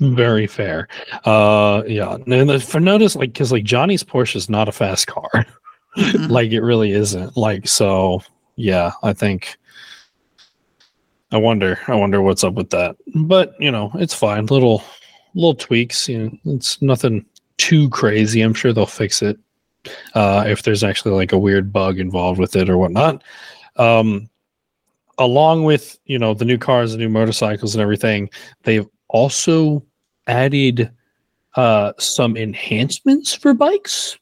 very 0.00 0.46
fair. 0.46 0.88
Uh, 1.24 1.82
yeah, 1.86 2.16
and 2.26 2.62
for 2.62 2.80
notice, 2.80 3.14
like, 3.14 3.32
because 3.32 3.52
like 3.52 3.64
Johnny's 3.64 4.02
Porsche 4.02 4.36
is 4.36 4.48
not 4.48 4.68
a 4.68 4.72
fast 4.72 5.06
car, 5.06 5.30
mm-hmm. 5.96 6.26
like 6.26 6.50
it 6.50 6.62
really 6.62 6.92
isn't. 6.92 7.36
Like, 7.36 7.68
so 7.68 8.22
yeah, 8.56 8.92
I 9.02 9.12
think. 9.12 9.56
I 11.32 11.38
wonder. 11.38 11.78
I 11.88 11.94
wonder 11.94 12.22
what's 12.22 12.44
up 12.44 12.54
with 12.54 12.70
that. 12.70 12.96
But 13.14 13.54
you 13.60 13.70
know, 13.70 13.90
it's 13.94 14.14
fine. 14.14 14.46
Little, 14.46 14.82
little 15.34 15.54
tweaks. 15.54 16.08
You 16.08 16.18
know, 16.18 16.54
it's 16.54 16.80
nothing 16.80 17.24
too 17.56 17.88
crazy. 17.90 18.42
I'm 18.42 18.54
sure 18.54 18.72
they'll 18.72 18.86
fix 18.86 19.22
it 19.22 19.38
uh, 20.14 20.44
if 20.46 20.62
there's 20.62 20.84
actually 20.84 21.12
like 21.12 21.32
a 21.32 21.38
weird 21.38 21.72
bug 21.72 21.98
involved 21.98 22.38
with 22.38 22.56
it 22.56 22.68
or 22.68 22.78
whatnot. 22.78 23.22
Um, 23.76 24.28
along 25.18 25.64
with 25.64 25.98
you 26.06 26.18
know 26.18 26.34
the 26.34 26.44
new 26.44 26.58
cars, 26.58 26.92
the 26.92 26.98
new 26.98 27.08
motorcycles, 27.08 27.74
and 27.74 27.82
everything, 27.82 28.30
they've 28.62 28.86
also 29.08 29.84
added 30.26 30.90
uh, 31.56 31.92
some 31.98 32.36
enhancements 32.36 33.34
for 33.34 33.54
bikes. 33.54 34.18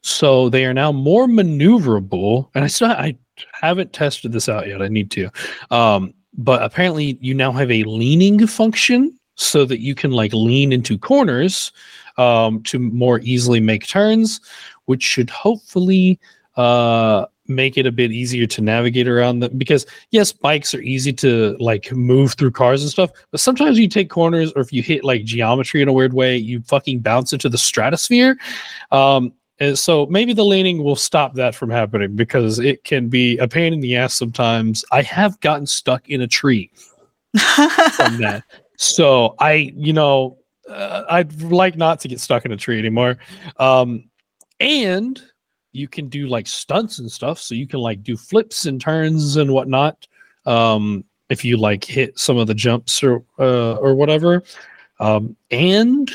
So 0.00 0.48
they 0.48 0.64
are 0.64 0.74
now 0.74 0.92
more 0.92 1.26
maneuverable. 1.26 2.48
And 2.54 2.64
I 2.64 2.66
still 2.68 2.88
I 2.88 3.16
haven't 3.52 3.92
tested 3.92 4.32
this 4.32 4.48
out 4.48 4.66
yet. 4.66 4.82
I 4.82 4.88
need 4.88 5.10
to. 5.12 5.30
Um, 5.70 6.14
but 6.38 6.62
apparently 6.62 7.18
you 7.20 7.34
now 7.34 7.52
have 7.52 7.70
a 7.70 7.82
leaning 7.84 8.46
function 8.46 9.12
so 9.34 9.64
that 9.64 9.80
you 9.80 9.94
can 9.94 10.12
like 10.12 10.32
lean 10.32 10.72
into 10.72 10.96
corners 10.96 11.72
um, 12.16 12.62
to 12.62 12.78
more 12.78 13.20
easily 13.20 13.60
make 13.60 13.86
turns, 13.86 14.40
which 14.86 15.02
should 15.02 15.30
hopefully 15.30 16.18
uh, 16.56 17.26
make 17.48 17.78
it 17.78 17.86
a 17.86 17.92
bit 17.92 18.12
easier 18.12 18.46
to 18.46 18.60
navigate 18.60 19.08
around 19.08 19.38
them 19.38 19.56
because 19.56 19.86
yes 20.10 20.32
bikes 20.32 20.74
are 20.74 20.82
easy 20.82 21.12
to 21.12 21.56
like 21.58 21.90
move 21.92 22.34
through 22.34 22.50
cars 22.50 22.82
and 22.82 22.90
stuff 22.90 23.10
but 23.30 23.40
sometimes 23.40 23.78
you 23.78 23.88
take 23.88 24.10
corners 24.10 24.52
or 24.52 24.60
if 24.60 24.70
you 24.70 24.82
hit 24.82 25.02
like 25.02 25.24
geometry 25.24 25.80
in 25.80 25.88
a 25.88 25.92
weird 25.92 26.12
way 26.12 26.36
you 26.36 26.60
fucking 26.62 26.98
bounce 26.98 27.32
into 27.32 27.48
the 27.48 27.56
stratosphere 27.56 28.36
um 28.92 29.32
and 29.60 29.78
so 29.78 30.06
maybe 30.06 30.32
the 30.32 30.44
leaning 30.44 30.82
will 30.82 30.96
stop 30.96 31.34
that 31.34 31.54
from 31.54 31.70
happening 31.70 32.14
because 32.14 32.58
it 32.58 32.84
can 32.84 33.08
be 33.08 33.36
a 33.38 33.48
pain 33.48 33.72
in 33.72 33.80
the 33.80 33.96
ass 33.96 34.14
sometimes 34.14 34.84
i 34.92 35.02
have 35.02 35.38
gotten 35.40 35.66
stuck 35.66 36.08
in 36.08 36.22
a 36.22 36.26
tree 36.26 36.70
from 37.94 38.16
that 38.18 38.42
so 38.76 39.34
i 39.38 39.72
you 39.74 39.92
know 39.92 40.38
uh, 40.68 41.04
i'd 41.10 41.40
like 41.42 41.76
not 41.76 42.00
to 42.00 42.08
get 42.08 42.20
stuck 42.20 42.44
in 42.44 42.52
a 42.52 42.56
tree 42.56 42.78
anymore 42.78 43.16
um 43.58 44.08
and 44.60 45.22
you 45.72 45.88
can 45.88 46.08
do 46.08 46.26
like 46.26 46.46
stunts 46.46 46.98
and 46.98 47.10
stuff. 47.10 47.38
So 47.38 47.54
you 47.54 47.66
can 47.66 47.80
like 47.80 48.02
do 48.02 48.16
flips 48.16 48.66
and 48.66 48.80
turns 48.80 49.36
and 49.36 49.52
whatnot. 49.52 50.06
Um, 50.46 51.04
if 51.28 51.44
you 51.44 51.56
like 51.56 51.84
hit 51.84 52.18
some 52.18 52.38
of 52.38 52.46
the 52.46 52.54
jumps 52.54 53.02
or 53.02 53.22
uh, 53.38 53.74
or 53.74 53.94
whatever. 53.94 54.42
Um, 54.98 55.36
and 55.50 56.10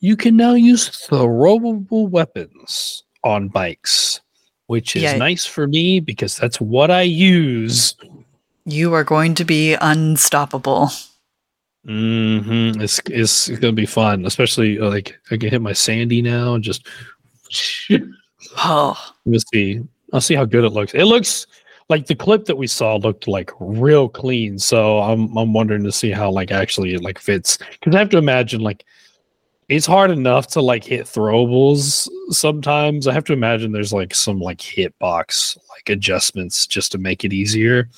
you 0.00 0.16
can 0.16 0.36
now 0.36 0.54
use 0.54 0.88
throwable 0.88 2.08
weapons 2.08 3.04
on 3.24 3.48
bikes, 3.48 4.20
which 4.66 4.96
is 4.96 5.02
yeah. 5.02 5.16
nice 5.16 5.44
for 5.44 5.66
me 5.66 6.00
because 6.00 6.36
that's 6.36 6.60
what 6.60 6.90
I 6.90 7.02
use. 7.02 7.94
You 8.64 8.94
are 8.94 9.04
going 9.04 9.34
to 9.36 9.44
be 9.44 9.74
unstoppable. 9.74 10.90
Mm-hmm. 11.86 12.80
It's 12.80 13.00
it's 13.06 13.48
gonna 13.48 13.72
be 13.72 13.86
fun, 13.86 14.26
especially 14.26 14.78
uh, 14.78 14.90
like 14.90 15.18
I 15.30 15.36
can 15.36 15.48
hit 15.48 15.62
my 15.62 15.72
sandy 15.72 16.20
now 16.20 16.54
and 16.54 16.62
just 16.62 16.86
Oh, 18.56 19.14
let's 19.24 19.44
see. 19.52 19.80
I'll 20.12 20.20
see 20.20 20.34
how 20.34 20.44
good 20.44 20.64
it 20.64 20.70
looks. 20.70 20.94
It 20.94 21.04
looks 21.04 21.46
like 21.88 22.06
the 22.06 22.14
clip 22.14 22.44
that 22.46 22.56
we 22.56 22.66
saw 22.66 22.96
looked 22.96 23.26
like 23.26 23.50
real 23.58 24.08
clean. 24.08 24.58
So 24.58 24.98
I'm 24.98 25.36
I'm 25.36 25.52
wondering 25.52 25.84
to 25.84 25.92
see 25.92 26.10
how 26.10 26.30
like 26.30 26.50
actually 26.50 26.94
it 26.94 27.02
like 27.02 27.18
fits 27.18 27.56
because 27.56 27.94
I 27.94 27.98
have 27.98 28.10
to 28.10 28.18
imagine 28.18 28.60
like 28.60 28.84
it's 29.68 29.86
hard 29.86 30.10
enough 30.10 30.46
to 30.48 30.62
like 30.62 30.84
hit 30.84 31.04
throwables 31.04 32.08
sometimes. 32.30 33.06
I 33.06 33.12
have 33.12 33.24
to 33.24 33.32
imagine 33.34 33.72
there's 33.72 33.92
like 33.92 34.14
some 34.14 34.40
like 34.40 34.58
hitbox 34.58 35.58
like 35.70 35.88
adjustments 35.90 36.66
just 36.66 36.92
to 36.92 36.98
make 36.98 37.24
it 37.24 37.32
easier. 37.32 37.88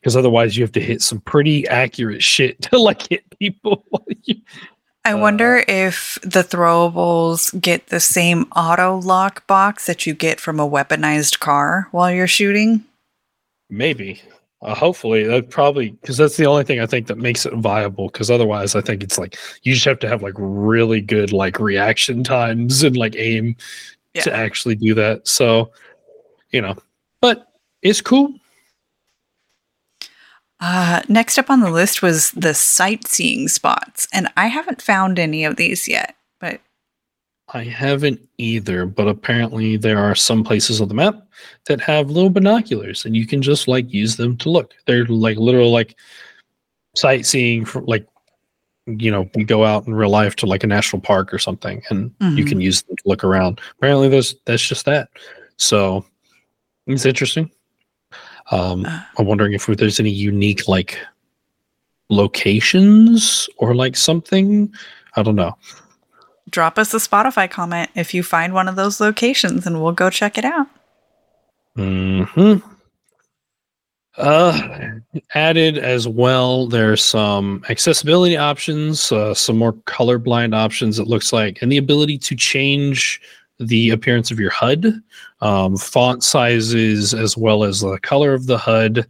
Because 0.00 0.16
otherwise 0.16 0.56
you 0.56 0.64
have 0.64 0.72
to 0.72 0.82
hit 0.82 1.00
some 1.00 1.20
pretty 1.20 1.66
accurate 1.68 2.22
shit 2.22 2.60
to 2.62 2.78
like 2.78 3.08
hit 3.08 3.24
people. 3.38 3.84
I 5.06 5.12
uh, 5.12 5.18
wonder 5.18 5.64
if 5.68 6.18
the 6.22 6.42
throwables 6.42 7.58
get 7.60 7.88
the 7.88 8.00
same 8.00 8.44
auto 8.56 8.98
lock 9.00 9.46
box 9.46 9.86
that 9.86 10.06
you 10.06 10.14
get 10.14 10.40
from 10.40 10.58
a 10.58 10.68
weaponized 10.68 11.38
car 11.40 11.88
while 11.90 12.10
you're 12.10 12.26
shooting. 12.26 12.84
Maybe. 13.70 14.20
Uh, 14.64 14.74
hopefully, 14.74 15.24
that 15.24 15.50
probably 15.50 15.90
because 15.90 16.16
that's 16.16 16.38
the 16.38 16.46
only 16.46 16.64
thing 16.64 16.80
I 16.80 16.86
think 16.86 17.06
that 17.08 17.18
makes 17.18 17.44
it 17.44 17.52
viable. 17.54 18.08
Because 18.08 18.30
otherwise, 18.30 18.74
I 18.74 18.80
think 18.80 19.02
it's 19.02 19.18
like 19.18 19.36
you 19.62 19.74
just 19.74 19.84
have 19.84 19.98
to 20.00 20.08
have 20.08 20.22
like 20.22 20.34
really 20.38 21.00
good 21.02 21.32
like 21.32 21.60
reaction 21.60 22.24
times 22.24 22.82
and 22.82 22.96
like 22.96 23.14
aim 23.16 23.56
Yeah. 24.14 24.22
to 24.22 24.34
actually 24.34 24.76
do 24.76 24.94
that. 24.94 25.28
So, 25.28 25.70
you 26.50 26.62
know, 26.62 26.76
but 27.20 27.46
it's 27.82 28.00
cool. 28.00 28.32
Uh, 30.60 31.02
next 31.08 31.36
up 31.36 31.50
on 31.50 31.60
the 31.60 31.70
list 31.70 32.00
was 32.00 32.30
the 32.30 32.54
sightseeing 32.54 33.48
spots, 33.48 34.08
and 34.14 34.28
I 34.36 34.46
haven't 34.46 34.80
found 34.80 35.18
any 35.18 35.44
of 35.44 35.56
these 35.56 35.86
yet. 35.88 36.16
But 36.40 36.60
I 37.52 37.64
haven't 37.64 38.26
either, 38.38 38.86
but 38.86 39.06
apparently 39.06 39.76
there 39.76 39.98
are 39.98 40.14
some 40.14 40.42
places 40.44 40.80
on 40.80 40.88
the 40.88 40.94
map 40.94 41.14
that 41.66 41.80
have 41.82 42.10
little 42.10 42.30
binoculars, 42.30 43.04
and 43.04 43.14
you 43.14 43.26
can 43.26 43.42
just 43.42 43.68
like 43.68 43.92
use 43.92 44.16
them 44.16 44.36
to 44.38 44.50
look. 44.50 44.72
They're 44.86 45.04
like 45.06 45.36
literal 45.36 45.70
like 45.70 45.94
sightseeing 46.96 47.64
for 47.66 47.82
like 47.82 48.06
you 48.86 49.10
know 49.10 49.28
we 49.34 49.44
go 49.44 49.64
out 49.64 49.86
in 49.86 49.94
real 49.94 50.08
life 50.10 50.36
to 50.36 50.46
like 50.46 50.64
a 50.64 50.66
national 50.66 51.02
park 51.02 51.34
or 51.34 51.38
something, 51.38 51.82
and 51.90 52.10
you 52.20 52.44
Mhm. 52.44 52.48
can 52.48 52.60
use 52.60 52.82
them 52.82 52.96
to 52.96 53.02
look 53.06 53.22
around. 53.24 53.60
Apparently, 53.78 54.08
there's 54.08 54.34
that's 54.46 54.66
just 54.66 54.86
that. 54.86 55.10
So 55.58 56.04
it's 56.86 57.04
interesting. 57.06 57.50
Um, 58.50 58.86
Uh. 58.86 59.02
I'm 59.18 59.26
wondering 59.26 59.52
if 59.52 59.66
there's 59.66 60.00
any 60.00 60.10
unique 60.10 60.66
like 60.66 60.98
locations 62.10 63.48
or 63.58 63.74
like 63.74 63.96
something. 63.96 64.72
I 65.16 65.22
don't 65.22 65.36
know. 65.36 65.56
Drop 66.54 66.78
us 66.78 66.94
a 66.94 66.98
Spotify 66.98 67.50
comment 67.50 67.90
if 67.96 68.14
you 68.14 68.22
find 68.22 68.54
one 68.54 68.68
of 68.68 68.76
those 68.76 69.00
locations, 69.00 69.66
and 69.66 69.82
we'll 69.82 69.92
go 69.92 70.08
check 70.08 70.38
it 70.38 70.44
out. 70.44 70.68
Hmm. 71.74 72.58
Uh, 74.16 75.00
added 75.34 75.76
as 75.76 76.06
well. 76.06 76.68
There's 76.68 77.02
some 77.02 77.64
accessibility 77.68 78.36
options, 78.36 79.10
uh, 79.10 79.34
some 79.34 79.58
more 79.58 79.72
colorblind 79.72 80.54
options. 80.54 81.00
It 81.00 81.08
looks 81.08 81.32
like, 81.32 81.60
and 81.60 81.72
the 81.72 81.78
ability 81.78 82.18
to 82.18 82.36
change 82.36 83.20
the 83.58 83.90
appearance 83.90 84.30
of 84.30 84.38
your 84.38 84.50
HUD, 84.50 84.86
um, 85.40 85.76
font 85.76 86.22
sizes, 86.22 87.12
as 87.12 87.36
well 87.36 87.64
as 87.64 87.80
the 87.80 87.98
color 87.98 88.32
of 88.32 88.46
the 88.46 88.58
HUD. 88.58 89.04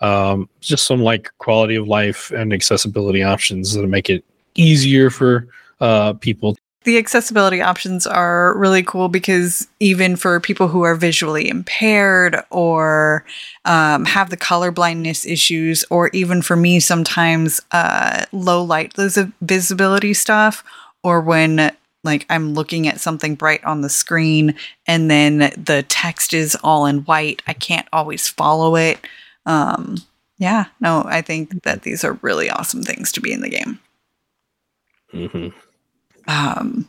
Um, 0.00 0.48
just 0.60 0.86
some 0.86 1.00
like 1.02 1.30
quality 1.38 1.76
of 1.76 1.88
life 1.88 2.30
and 2.30 2.52
accessibility 2.52 3.22
options 3.22 3.72
that 3.72 3.86
make 3.86 4.10
it 4.10 4.24
easier 4.54 5.08
for 5.08 5.48
uh, 5.80 6.14
people 6.14 6.56
The 6.84 6.96
accessibility 6.96 7.60
options 7.60 8.06
are 8.06 8.56
really 8.56 8.82
cool 8.82 9.08
because 9.08 9.68
even 9.80 10.16
for 10.16 10.40
people 10.40 10.68
who 10.68 10.82
are 10.82 10.94
visually 10.94 11.48
impaired 11.48 12.42
or 12.48 13.26
um, 13.66 14.06
have 14.06 14.30
the 14.30 14.36
color 14.38 14.70
blindness 14.70 15.26
issues, 15.26 15.84
or 15.90 16.08
even 16.14 16.40
for 16.40 16.56
me, 16.56 16.80
sometimes 16.80 17.60
uh, 17.72 18.24
low 18.32 18.62
light 18.62 18.94
visibility 19.42 20.14
stuff, 20.14 20.64
or 21.02 21.20
when 21.20 21.70
like 22.02 22.24
I'm 22.30 22.54
looking 22.54 22.88
at 22.88 22.98
something 22.98 23.34
bright 23.34 23.62
on 23.62 23.82
the 23.82 23.90
screen 23.90 24.54
and 24.86 25.10
then 25.10 25.38
the 25.38 25.84
text 25.88 26.32
is 26.32 26.56
all 26.62 26.86
in 26.86 27.00
white, 27.00 27.42
I 27.46 27.52
can't 27.52 27.88
always 27.92 28.26
follow 28.26 28.76
it. 28.76 28.98
Um, 29.44 29.98
yeah, 30.38 30.66
no, 30.80 31.04
I 31.06 31.20
think 31.20 31.62
that 31.64 31.82
these 31.82 32.04
are 32.04 32.18
really 32.22 32.48
awesome 32.48 32.82
things 32.82 33.12
to 33.12 33.20
be 33.20 33.32
in 33.32 33.42
the 33.42 33.50
game. 33.50 33.80
hmm 35.10 35.48
Um, 36.30 36.88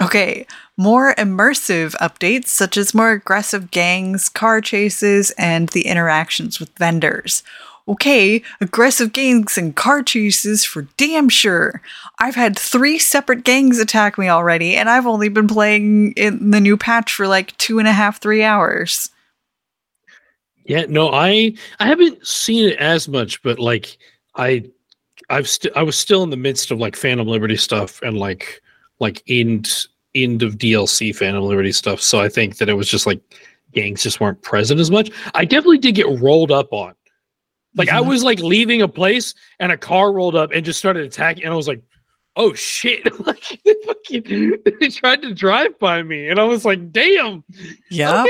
okay, 0.00 0.46
more 0.76 1.12
immersive 1.16 1.96
updates, 1.96 2.46
such 2.46 2.76
as 2.76 2.94
more 2.94 3.10
aggressive 3.10 3.72
gangs, 3.72 4.28
car 4.28 4.60
chases, 4.60 5.32
and 5.32 5.68
the 5.70 5.86
interactions 5.86 6.60
with 6.60 6.70
vendors. 6.78 7.42
Okay, 7.88 8.42
aggressive 8.60 9.12
gangs 9.12 9.58
and 9.58 9.74
car 9.74 10.02
chases 10.02 10.64
for 10.64 10.82
damn 10.96 11.28
sure. 11.28 11.80
I've 12.20 12.34
had 12.36 12.56
three 12.56 12.98
separate 12.98 13.42
gangs 13.42 13.80
attack 13.80 14.18
me 14.18 14.28
already, 14.28 14.76
and 14.76 14.88
I've 14.88 15.06
only 15.06 15.28
been 15.28 15.48
playing 15.48 16.12
in 16.12 16.50
the 16.50 16.60
new 16.60 16.76
patch 16.76 17.12
for 17.12 17.26
like 17.26 17.56
two 17.58 17.80
and 17.80 17.88
a 17.88 17.92
half, 17.92 18.20
three 18.20 18.44
hours. 18.44 19.10
Yeah, 20.64 20.86
no, 20.88 21.10
I 21.10 21.54
I 21.80 21.86
haven't 21.86 22.24
seen 22.26 22.68
it 22.68 22.78
as 22.78 23.08
much, 23.08 23.42
but 23.42 23.58
like 23.58 23.98
I 24.36 24.64
I've 25.28 25.48
st- 25.48 25.76
I 25.76 25.82
was 25.82 25.98
still 25.98 26.22
in 26.22 26.30
the 26.30 26.36
midst 26.36 26.70
of 26.70 26.78
like 26.78 26.94
Phantom 26.94 27.26
Liberty 27.26 27.56
stuff 27.56 28.00
and 28.02 28.16
like 28.18 28.62
like 29.00 29.22
end 29.28 29.86
end 30.14 30.42
of 30.42 30.56
DLC 30.58 31.14
Phantom 31.14 31.42
Liberty 31.44 31.72
stuff. 31.72 32.00
So 32.00 32.20
I 32.20 32.28
think 32.28 32.56
that 32.58 32.68
it 32.68 32.74
was 32.74 32.88
just 32.88 33.06
like 33.06 33.20
gangs 33.72 34.02
just 34.02 34.20
weren't 34.20 34.40
present 34.42 34.80
as 34.80 34.90
much. 34.90 35.10
I 35.34 35.44
definitely 35.44 35.78
did 35.78 35.94
get 35.94 36.06
rolled 36.20 36.50
up 36.50 36.72
on. 36.72 36.94
Like 37.74 37.90
I 37.90 38.00
Mhm. 38.00 38.08
was 38.08 38.24
like 38.24 38.38
leaving 38.40 38.80
a 38.80 38.88
place 38.88 39.34
and 39.60 39.70
a 39.72 39.76
car 39.76 40.12
rolled 40.12 40.34
up 40.34 40.50
and 40.52 40.64
just 40.64 40.78
started 40.78 41.04
attacking, 41.04 41.44
and 41.44 41.52
I 41.52 41.56
was 41.56 41.68
like, 41.68 41.82
"Oh 42.36 42.54
shit!" 42.54 43.04
like 43.26 43.60
they 43.64 43.74
fucking 43.84 44.62
they 44.80 44.88
tried 44.88 45.20
to 45.22 45.34
drive 45.34 45.78
by 45.78 46.02
me, 46.02 46.28
and 46.30 46.40
I 46.40 46.44
was 46.44 46.64
like, 46.64 46.90
"Damn." 46.92 47.44
Yeah. 47.90 48.24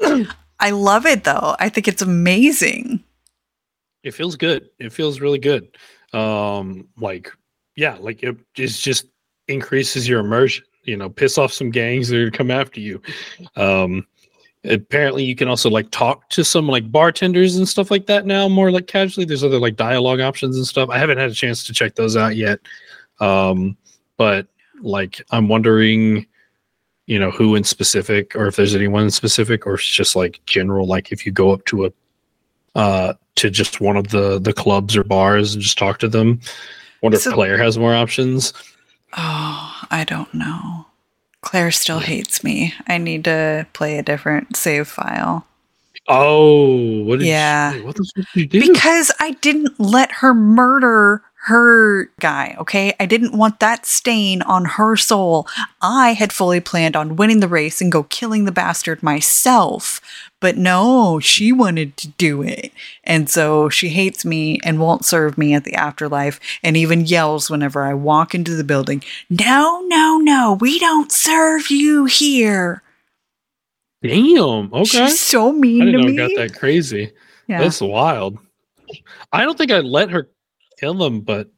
Okay. 0.00 0.26
I 0.60 0.70
love 0.70 1.04
it 1.04 1.24
though. 1.24 1.56
I 1.58 1.68
think 1.68 1.86
it's 1.88 2.02
amazing. 2.02 3.04
it 4.02 4.12
feels 4.14 4.34
good 4.36 4.70
it 4.78 4.90
feels 4.94 5.20
really 5.20 5.38
good 5.38 5.76
um 6.14 6.88
like 6.96 7.30
yeah 7.76 7.96
like 8.00 8.22
it 8.22 8.34
just 8.54 8.82
just 8.82 9.04
increases 9.50 10.08
your 10.08 10.20
immersion 10.20 10.64
you 10.84 10.96
know 10.96 11.10
piss 11.10 11.36
off 11.36 11.52
some 11.52 11.70
gangs 11.70 12.08
that 12.08 12.18
are 12.18 12.30
come 12.30 12.50
after 12.50 12.80
you. 12.80 13.00
Um 13.56 14.06
apparently 14.64 15.24
you 15.24 15.34
can 15.34 15.48
also 15.48 15.70
like 15.70 15.90
talk 15.90 16.28
to 16.28 16.44
some 16.44 16.68
like 16.68 16.90
bartenders 16.92 17.56
and 17.56 17.66
stuff 17.66 17.90
like 17.90 18.06
that 18.06 18.26
now 18.26 18.48
more 18.48 18.70
like 18.70 18.86
casually. 18.86 19.24
There's 19.24 19.42
other 19.44 19.58
like 19.58 19.76
dialogue 19.76 20.20
options 20.20 20.56
and 20.56 20.66
stuff. 20.66 20.90
I 20.90 20.98
haven't 20.98 21.16
had 21.18 21.30
a 21.30 21.34
chance 21.34 21.64
to 21.64 21.72
check 21.72 21.94
those 21.94 22.16
out 22.16 22.36
yet. 22.36 22.60
Um 23.20 23.76
but 24.16 24.46
like 24.82 25.20
i'm 25.30 25.46
wondering 25.48 26.26
you 27.06 27.18
know 27.18 27.30
who 27.30 27.54
in 27.54 27.64
specific 27.64 28.34
or 28.34 28.46
if 28.46 28.56
there's 28.56 28.74
anyone 28.74 29.02
in 29.04 29.10
specific 29.10 29.66
or 29.66 29.74
it's 29.74 29.84
just 29.84 30.16
like 30.16 30.40
general 30.46 30.86
like 30.86 31.12
if 31.12 31.26
you 31.26 31.32
go 31.32 31.50
up 31.50 31.62
to 31.66 31.84
a 31.86 31.92
uh 32.76 33.12
to 33.34 33.50
just 33.50 33.80
one 33.80 33.96
of 33.96 34.08
the 34.08 34.38
the 34.38 34.52
clubs 34.54 34.96
or 34.96 35.04
bars 35.04 35.54
and 35.54 35.62
just 35.62 35.76
talk 35.76 35.98
to 35.98 36.08
them. 36.08 36.40
Wonder 37.02 37.18
So- 37.18 37.30
if 37.30 37.34
claire 37.34 37.58
has 37.58 37.78
more 37.78 37.94
options 37.94 38.52
Oh, 39.16 39.82
I 39.90 40.04
don't 40.04 40.32
know. 40.34 40.86
Claire 41.42 41.70
still 41.70 42.00
hates 42.00 42.44
me. 42.44 42.74
I 42.86 42.98
need 42.98 43.24
to 43.24 43.66
play 43.72 43.98
a 43.98 44.02
different 44.02 44.56
save 44.56 44.88
file. 44.88 45.46
oh 46.08 47.02
what 47.04 47.18
did 47.18 47.28
Yeah. 47.28 47.74
you, 47.74 47.84
what 47.84 47.96
did 47.96 48.06
you 48.34 48.46
do 48.46 48.60
Because 48.60 49.10
I 49.20 49.32
didn't 49.40 49.78
let 49.80 50.10
her 50.12 50.34
murder 50.34 51.22
her 51.44 52.10
guy, 52.20 52.54
okay? 52.58 52.94
I 53.00 53.06
didn't 53.06 53.36
want 53.36 53.60
that 53.60 53.86
stain 53.86 54.42
on 54.42 54.64
her 54.66 54.94
soul. 54.96 55.48
I 55.80 56.12
had 56.12 56.32
fully 56.34 56.60
planned 56.60 56.96
on 56.96 57.16
winning 57.16 57.40
the 57.40 57.48
race 57.48 57.80
and 57.80 57.90
go 57.90 58.02
killing 58.04 58.44
the 58.44 58.52
bastard 58.52 59.02
myself. 59.02 60.02
But 60.38 60.56
no, 60.58 61.18
she 61.18 61.50
wanted 61.50 61.96
to 61.98 62.08
do 62.08 62.42
it. 62.42 62.72
And 63.04 63.28
so 63.30 63.68
she 63.70 63.88
hates 63.88 64.24
me 64.24 64.58
and 64.64 64.78
won't 64.80 65.04
serve 65.06 65.38
me 65.38 65.54
at 65.54 65.64
the 65.64 65.74
afterlife 65.74 66.38
and 66.62 66.76
even 66.76 67.06
yells 67.06 67.48
whenever 67.48 67.84
I 67.84 67.94
walk 67.94 68.34
into 68.34 68.54
the 68.54 68.64
building 68.64 69.02
No, 69.30 69.82
no, 69.86 70.18
no, 70.18 70.58
we 70.60 70.78
don't 70.78 71.10
serve 71.10 71.70
you 71.70 72.04
here. 72.04 72.82
damn 74.02 74.72
okay 74.72 74.84
She's 75.06 75.20
so 75.20 75.52
mean 75.52 75.82
i 75.82 75.84
didn't 75.86 76.02
to 76.02 76.06
know 76.12 76.26
me. 76.26 76.34
got 76.36 76.40
that 76.42 76.58
crazy 76.58 77.12
yeah. 77.46 77.60
that's 77.62 77.80
wild 77.80 78.38
i 79.32 79.44
don't 79.44 79.58
think 79.58 79.70
i 79.70 79.80
let 79.80 80.10
her 80.10 80.28
kill 80.80 80.94
them, 80.94 81.20
but 81.20 81.48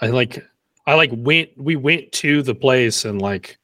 i 0.00 0.06
like 0.06 0.42
i 0.86 0.94
like 0.94 1.10
went 1.12 1.50
we 1.58 1.76
went 1.76 2.10
to 2.12 2.40
the 2.42 2.54
place 2.54 3.04
and 3.04 3.20
like 3.20 3.58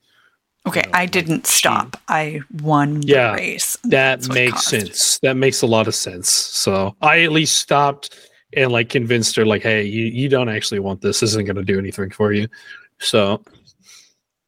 Okay, 0.67 0.83
know, 0.83 0.91
I 0.95 1.07
didn't 1.07 1.47
she- 1.47 1.53
stop. 1.55 1.97
I 2.09 2.41
won 2.61 3.01
Yeah, 3.03 3.31
the 3.31 3.37
race. 3.37 3.79
that 3.85 4.29
makes 4.29 4.65
sense 4.67 5.19
that 5.21 5.37
makes 5.37 5.63
a 5.63 5.67
lot 5.67 5.87
of 5.89 5.95
sense 5.95 6.29
so 6.29 6.95
i 7.01 7.21
at 7.23 7.33
least 7.33 7.57
stopped 7.59 8.19
and 8.55 8.71
like 8.73 8.89
convinced 8.91 9.37
her 9.37 9.47
like 9.47 9.63
hey 9.63 9.85
you, 9.85 10.05
you 10.07 10.29
don't 10.29 10.49
actually 10.49 10.81
want 10.81 11.01
this. 11.01 11.21
this 11.21 11.31
isn't 11.31 11.47
going 11.47 11.57
to 11.57 11.63
do 11.65 11.79
anything 11.79 12.11
for 12.11 12.33
you 12.33 12.49
so 12.99 13.43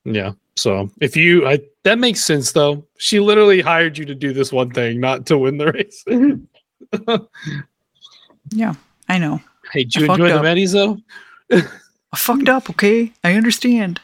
yeah 0.04 0.32
so 0.56 0.90
if 1.00 1.16
you 1.16 1.46
i 1.46 1.58
that 1.84 1.98
makes 1.98 2.24
sense 2.24 2.52
though 2.52 2.84
she 2.98 3.20
literally 3.20 3.60
hired 3.60 3.96
you 3.96 4.04
to 4.04 4.14
do 4.14 4.32
this 4.32 4.52
one 4.52 4.70
thing 4.70 5.00
not 5.00 5.24
to 5.26 5.38
win 5.38 5.56
the 5.56 5.70
race 5.72 6.02
mm-hmm. 6.08 7.14
Yeah, 8.50 8.74
I 9.08 9.18
know. 9.18 9.40
Hey 9.72 9.84
did 9.84 9.94
you 9.96 10.06
fucked 10.06 10.20
enjoy 10.20 10.28
the 10.32 10.38
up. 10.38 10.98
though 11.50 11.66
I 12.12 12.16
fucked 12.16 12.48
up, 12.48 12.70
okay? 12.70 13.12
I 13.22 13.34
understand. 13.34 14.00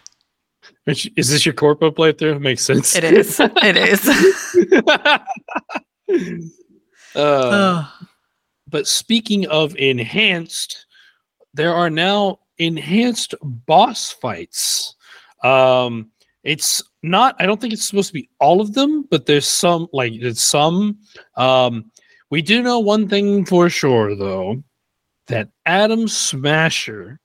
is 0.86 1.30
this 1.30 1.46
your 1.46 1.54
corpo 1.54 1.90
playthrough 1.90 2.40
makes 2.40 2.62
sense 2.62 2.94
It 2.94 3.04
is. 3.04 3.40
It 3.40 3.76
is. 3.76 4.06
uh. 7.16 7.88
But 8.68 8.86
speaking 8.86 9.46
of 9.46 9.76
enhanced, 9.76 10.86
there 11.54 11.72
are 11.74 11.90
now 11.90 12.40
enhanced 12.58 13.34
boss 13.42 14.10
fights. 14.10 14.96
Um, 15.42 16.10
it's 16.42 16.82
not. 17.02 17.36
I 17.38 17.46
don't 17.46 17.60
think 17.60 17.72
it's 17.72 17.84
supposed 17.84 18.08
to 18.08 18.14
be 18.14 18.28
all 18.40 18.60
of 18.60 18.74
them, 18.74 19.06
but 19.10 19.26
there's 19.26 19.46
some. 19.46 19.86
Like 19.92 20.12
it's 20.14 20.42
some. 20.42 20.98
Um, 21.36 21.90
We 22.30 22.42
do 22.42 22.62
know 22.62 22.80
one 22.80 23.08
thing 23.08 23.44
for 23.44 23.70
sure, 23.70 24.16
though, 24.16 24.64
that 25.26 25.48
Adam 25.66 26.08
Smasher 26.08 27.20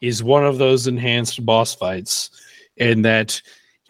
is 0.00 0.22
one 0.22 0.44
of 0.44 0.58
those 0.58 0.86
enhanced 0.86 1.44
boss 1.44 1.74
fights, 1.74 2.30
and 2.78 3.04
that 3.04 3.40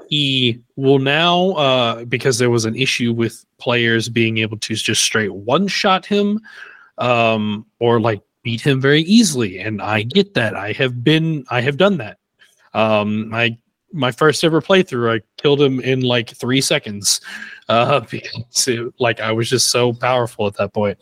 he 0.09 0.61
will 0.77 0.99
now, 0.99 1.53
uh, 1.53 2.05
because 2.05 2.39
there 2.39 2.51
was 2.51 2.65
an 2.65 2.77
issue 2.77 3.13
with 3.13 3.45
players 3.59 4.09
being 4.09 4.39
able 4.39 4.59
to 4.59 4.75
just 4.75 5.03
straight 5.03 5.33
one 5.33 5.67
shot 5.69 6.05
him, 6.05 6.41
um, 6.99 7.65
or 7.79 8.01
like 8.01 8.21
beat 8.43 8.61
him 8.61 8.81
very 8.81 9.03
easily. 9.03 9.59
And 9.59 9.81
I 9.81 10.03
get 10.03 10.35
that. 10.35 10.55
I 10.55 10.73
have 10.73 11.03
been, 11.03 11.45
I 11.51 11.61
have 11.61 11.77
done 11.77 11.97
that. 11.99 12.19
Um, 12.75 13.33
I 13.33 13.57
my 13.93 14.11
first 14.11 14.43
ever 14.43 14.61
playthrough, 14.61 15.21
I 15.21 15.23
killed 15.41 15.61
him 15.61 15.81
in 15.81 16.01
like 16.01 16.31
three 16.31 16.61
seconds, 16.61 17.21
uh, 17.69 18.01
because 18.11 18.69
it, 18.69 18.93
like 18.99 19.21
I 19.21 19.33
was 19.33 19.49
just 19.49 19.71
so 19.71 19.93
powerful 19.93 20.47
at 20.47 20.55
that 20.55 20.73
point. 20.73 20.99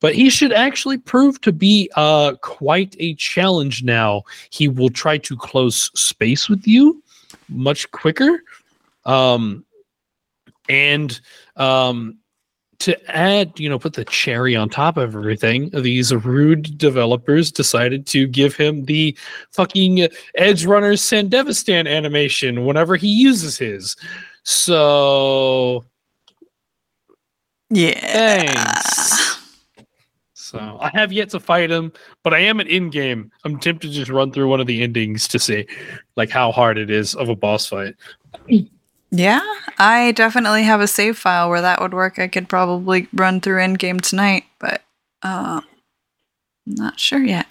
But 0.00 0.14
he 0.14 0.30
should 0.30 0.52
actually 0.52 0.98
prove 0.98 1.40
to 1.42 1.52
be 1.52 1.90
uh 1.96 2.34
quite 2.42 2.96
a 2.98 3.14
challenge 3.14 3.82
now. 3.82 4.22
He 4.50 4.68
will 4.68 4.90
try 4.90 5.18
to 5.18 5.36
close 5.36 5.90
space 5.94 6.48
with 6.48 6.66
you 6.66 7.02
much 7.48 7.90
quicker. 7.90 8.42
Um, 9.04 9.64
and 10.68 11.20
um, 11.56 12.18
to 12.78 13.10
add, 13.14 13.58
you 13.58 13.68
know, 13.68 13.78
put 13.78 13.92
the 13.92 14.04
cherry 14.04 14.56
on 14.56 14.68
top 14.68 14.96
of 14.96 15.14
everything, 15.14 15.68
these 15.70 16.14
rude 16.14 16.78
developers 16.78 17.52
decided 17.52 18.06
to 18.06 18.26
give 18.26 18.56
him 18.56 18.84
the 18.86 19.16
fucking 19.50 20.08
Edge 20.36 20.64
Runner 20.64 20.94
Sandevistan 20.94 21.88
animation 21.88 22.64
whenever 22.64 22.96
he 22.96 23.08
uses 23.08 23.58
his. 23.58 23.96
So, 24.44 25.84
Yeah. 27.68 28.00
thanks. 28.00 29.19
So, 30.50 30.78
I 30.80 30.90
have 30.94 31.12
yet 31.12 31.30
to 31.30 31.38
fight 31.38 31.70
him, 31.70 31.92
but 32.24 32.34
I 32.34 32.40
am 32.40 32.58
at 32.58 32.66
in 32.66 32.90
game. 32.90 33.30
I'm 33.44 33.60
tempted 33.60 33.86
to 33.86 33.94
just 33.94 34.10
run 34.10 34.32
through 34.32 34.48
one 34.48 34.60
of 34.60 34.66
the 34.66 34.82
endings 34.82 35.28
to 35.28 35.38
see 35.38 35.64
like 36.16 36.28
how 36.28 36.50
hard 36.50 36.76
it 36.76 36.90
is 36.90 37.14
of 37.14 37.28
a 37.28 37.36
boss 37.36 37.66
fight. 37.66 37.94
Yeah, 39.12 39.42
I 39.78 40.10
definitely 40.10 40.64
have 40.64 40.80
a 40.80 40.88
save 40.88 41.16
file 41.16 41.50
where 41.50 41.60
that 41.60 41.80
would 41.80 41.94
work. 41.94 42.18
I 42.18 42.26
could 42.26 42.48
probably 42.48 43.06
run 43.12 43.40
through 43.40 43.60
Endgame 43.60 44.00
tonight, 44.00 44.42
but 44.58 44.82
uh, 45.22 45.60
not 46.66 46.98
sure 46.98 47.22
yet. 47.22 47.46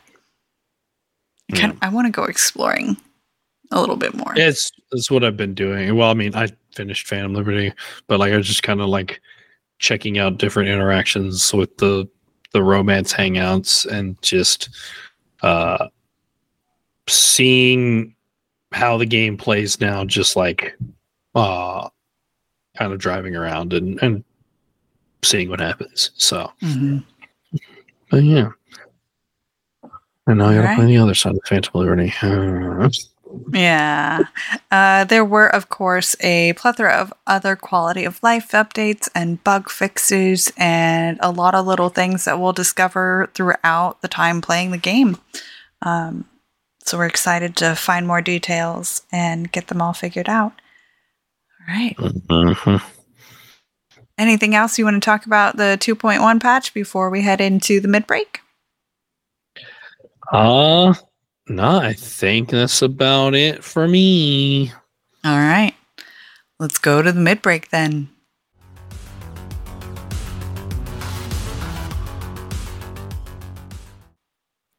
I, 1.54 1.56
kind 1.56 1.78
I 1.82 1.88
want 1.88 2.08
to 2.08 2.12
go 2.12 2.26
exploring 2.26 2.98
a 3.72 3.80
little 3.80 3.96
bit 3.96 4.14
more. 4.14 4.34
It's 4.36 4.70
it's 4.92 5.10
what 5.10 5.24
I've 5.24 5.38
been 5.38 5.54
doing. 5.54 5.96
Well, 5.96 6.10
I 6.10 6.16
mean, 6.16 6.36
I 6.36 6.50
finished 6.76 7.08
Phantom 7.08 7.34
Liberty, 7.34 7.72
but 8.08 8.20
like 8.20 8.34
I 8.34 8.38
was 8.38 8.48
just 8.48 8.64
kind 8.64 8.82
of 8.82 8.90
like 8.90 9.22
checking 9.80 10.18
out 10.18 10.38
different 10.38 10.68
interactions 10.68 11.54
with 11.54 11.78
the 11.78 12.06
the 12.52 12.64
romance 12.64 13.14
hangouts 13.14 13.86
and 13.86 14.20
just 14.22 14.70
uh 15.42 15.88
seeing 17.08 18.16
how 18.72 18.98
the 18.98 19.06
game 19.06 19.38
plays 19.38 19.80
now 19.82 20.04
just 20.06 20.36
like 20.36 20.76
uh 21.36 21.88
kind 22.78 22.94
of 22.94 23.00
driving 23.00 23.36
around 23.36 23.74
and 23.74 24.02
and 24.02 24.24
seeing 25.24 25.50
what 25.50 25.60
happens. 25.60 26.12
So, 26.16 26.50
Mhm. 26.62 27.04
but 28.10 28.24
yeah. 28.24 28.50
And 30.28 30.38
now 30.38 30.46
I 30.46 30.54
gotta 30.54 30.60
Alright. 30.60 30.78
play 30.78 30.86
the 30.86 30.98
other 30.98 31.14
side 31.16 31.32
of 31.32 31.40
the 31.42 31.48
Phantom 31.48 31.72
Liberty. 31.74 32.14
Yeah. 33.52 34.24
Uh, 34.72 35.04
there 35.04 35.26
were, 35.26 35.48
of 35.48 35.70
course, 35.70 36.16
a 36.22 36.54
plethora 36.54 36.94
of 36.94 37.14
other 37.28 37.56
quality 37.56 38.06
of 38.06 38.22
life 38.24 38.52
updates 38.52 39.08
and 39.14 39.44
bug 39.44 39.70
fixes, 39.70 40.52
and 40.58 41.20
a 41.22 41.32
lot 41.32 41.56
of 41.56 41.66
little 41.66 41.90
things 41.90 42.26
that 42.26 42.40
we'll 42.40 42.54
discover 42.54 43.30
throughout 43.34 44.02
the 44.02 44.08
time 44.08 44.42
playing 44.42 44.72
the 44.72 44.78
game. 44.78 45.18
Um, 45.82 46.26
so 46.84 46.98
we're 46.98 47.06
excited 47.06 47.56
to 47.58 47.76
find 47.76 48.08
more 48.08 48.22
details 48.22 49.04
and 49.12 49.52
get 49.52 49.68
them 49.68 49.82
all 49.82 49.94
figured 49.94 50.30
out. 50.30 50.54
All 51.62 51.76
right. 51.76 51.96
mhm. 51.98 52.82
Anything 54.18 54.54
else 54.56 54.78
you 54.78 54.86
want 54.86 55.02
to 55.02 55.06
talk 55.06 55.26
about 55.26 55.56
the 55.58 55.78
2.1 55.80 56.42
patch 56.42 56.74
before 56.74 57.10
we 57.10 57.22
head 57.22 57.40
into 57.40 57.80
the 57.80 57.88
mid 57.88 58.06
break? 58.08 58.42
Uh 60.32 60.94
no, 61.50 61.80
I 61.80 61.94
think 61.94 62.50
that's 62.50 62.82
about 62.82 63.34
it 63.34 63.64
for 63.64 63.88
me. 63.88 64.72
All 65.26 65.38
right. 65.38 65.74
Let's 66.60 66.78
go 66.78 67.02
to 67.02 67.12
the 67.12 67.20
mid 67.20 67.42
break 67.42 67.70
then. 67.70 68.10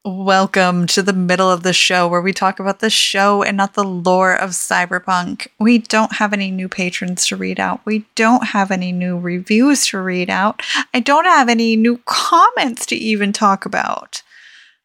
Welcome 0.04 0.86
to 0.88 1.02
the 1.02 1.12
middle 1.12 1.50
of 1.50 1.62
the 1.62 1.72
show 1.72 2.08
where 2.08 2.22
we 2.22 2.32
talk 2.32 2.58
about 2.58 2.78
the 2.78 2.88
show 2.88 3.42
and 3.42 3.56
not 3.56 3.74
the 3.74 3.84
lore 3.84 4.34
of 4.34 4.50
Cyberpunk. 4.50 5.48
We 5.58 5.78
don't 5.78 6.14
have 6.14 6.32
any 6.32 6.50
new 6.50 6.68
patrons 6.68 7.26
to 7.26 7.36
read 7.36 7.60
out. 7.60 7.84
We 7.84 8.06
don't 8.14 8.48
have 8.48 8.70
any 8.70 8.92
new 8.92 9.18
reviews 9.18 9.86
to 9.88 10.00
read 10.00 10.30
out. 10.30 10.62
I 10.94 11.00
don't 11.00 11.26
have 11.26 11.48
any 11.48 11.76
new 11.76 12.00
comments 12.06 12.86
to 12.86 12.96
even 12.96 13.32
talk 13.32 13.66
about. 13.66 14.22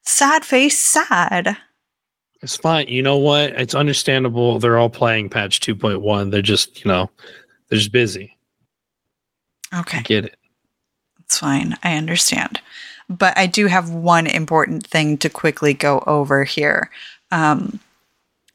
Sad 0.03 0.43
face, 0.43 0.77
sad. 0.77 1.57
It's 2.45 2.57
fine. 2.57 2.87
You 2.87 3.01
know 3.01 3.17
what? 3.17 3.53
It's 3.53 3.73
understandable. 3.73 4.59
They're 4.59 4.77
all 4.77 4.87
playing 4.87 5.29
patch 5.29 5.61
2.1. 5.61 6.29
They're 6.29 6.43
just, 6.43 6.85
you 6.85 6.91
know, 6.91 7.09
they're 7.67 7.79
just 7.79 7.91
busy. 7.91 8.37
Okay. 9.73 9.97
I 9.97 10.01
get 10.01 10.25
it. 10.25 10.35
It's 11.21 11.39
fine. 11.39 11.75
I 11.81 11.97
understand. 11.97 12.61
But 13.09 13.35
I 13.35 13.47
do 13.47 13.65
have 13.65 13.89
one 13.89 14.27
important 14.27 14.85
thing 14.85 15.17
to 15.17 15.27
quickly 15.29 15.73
go 15.73 16.03
over 16.05 16.43
here. 16.43 16.91
Um, 17.31 17.79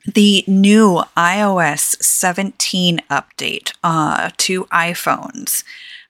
the 0.07 0.44
new 0.46 1.03
iOS 1.16 2.00
17 2.00 3.00
update 3.11 3.72
uh, 3.83 4.31
to 4.37 4.66
iPhones. 4.66 5.64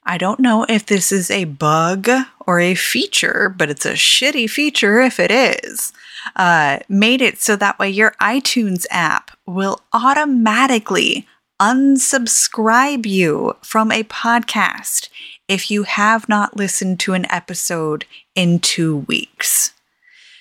I 0.05 0.19
don't 0.19 0.41
know 0.41 0.67
if 0.69 0.85
this 0.85 1.13
is 1.13 1.31
a 1.31 1.45
bug 1.45 2.11
or 2.47 2.61
a 2.61 2.75
feature, 2.75 3.49
but 3.57 3.71
it's 3.71 3.87
a 3.87 3.95
shitty 3.95 4.51
feature 4.51 5.01
if 5.01 5.19
it 5.19 5.31
is. 5.31 5.95
Uh, 6.37 6.79
made 6.89 7.21
it 7.21 7.41
so 7.41 7.57
that 7.57 7.79
way 7.79 7.89
your 7.89 8.15
iTunes 8.21 8.87
app 8.91 9.31
will 9.47 9.81
automatically 9.93 11.27
unsubscribe 11.61 13.05
you 13.05 13.55
from 13.63 13.93
a 13.93 14.03
podcast 14.05 15.09
if 15.47 15.71
you 15.71 15.83
have 15.83 16.29
not 16.29 16.57
listened 16.57 16.99
to 17.01 17.13
an 17.13 17.31
episode 17.31 18.07
in 18.35 18.59
two 18.59 18.99
weeks. 18.99 19.73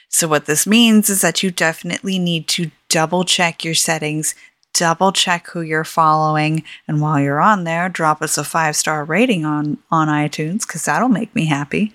So, 0.07 0.27
what 0.27 0.45
this 0.45 0.65
means 0.65 1.09
is 1.09 1.21
that 1.21 1.43
you 1.43 1.51
definitely 1.51 2.17
need 2.17 2.47
to 2.49 2.71
double 2.87 3.23
check 3.25 3.63
your 3.63 3.75
settings, 3.75 4.33
double 4.73 5.11
check 5.11 5.47
who 5.47 5.61
you're 5.61 5.83
following, 5.83 6.63
and 6.87 7.01
while 7.01 7.19
you're 7.19 7.41
on 7.41 7.63
there, 7.63 7.89
drop 7.89 8.21
us 8.21 8.37
a 8.37 8.43
five 8.43 8.75
star 8.75 9.03
rating 9.03 9.45
on, 9.45 9.77
on 9.91 10.07
iTunes 10.07 10.65
because 10.65 10.85
that'll 10.85 11.09
make 11.09 11.33
me 11.35 11.45
happy. 11.45 11.93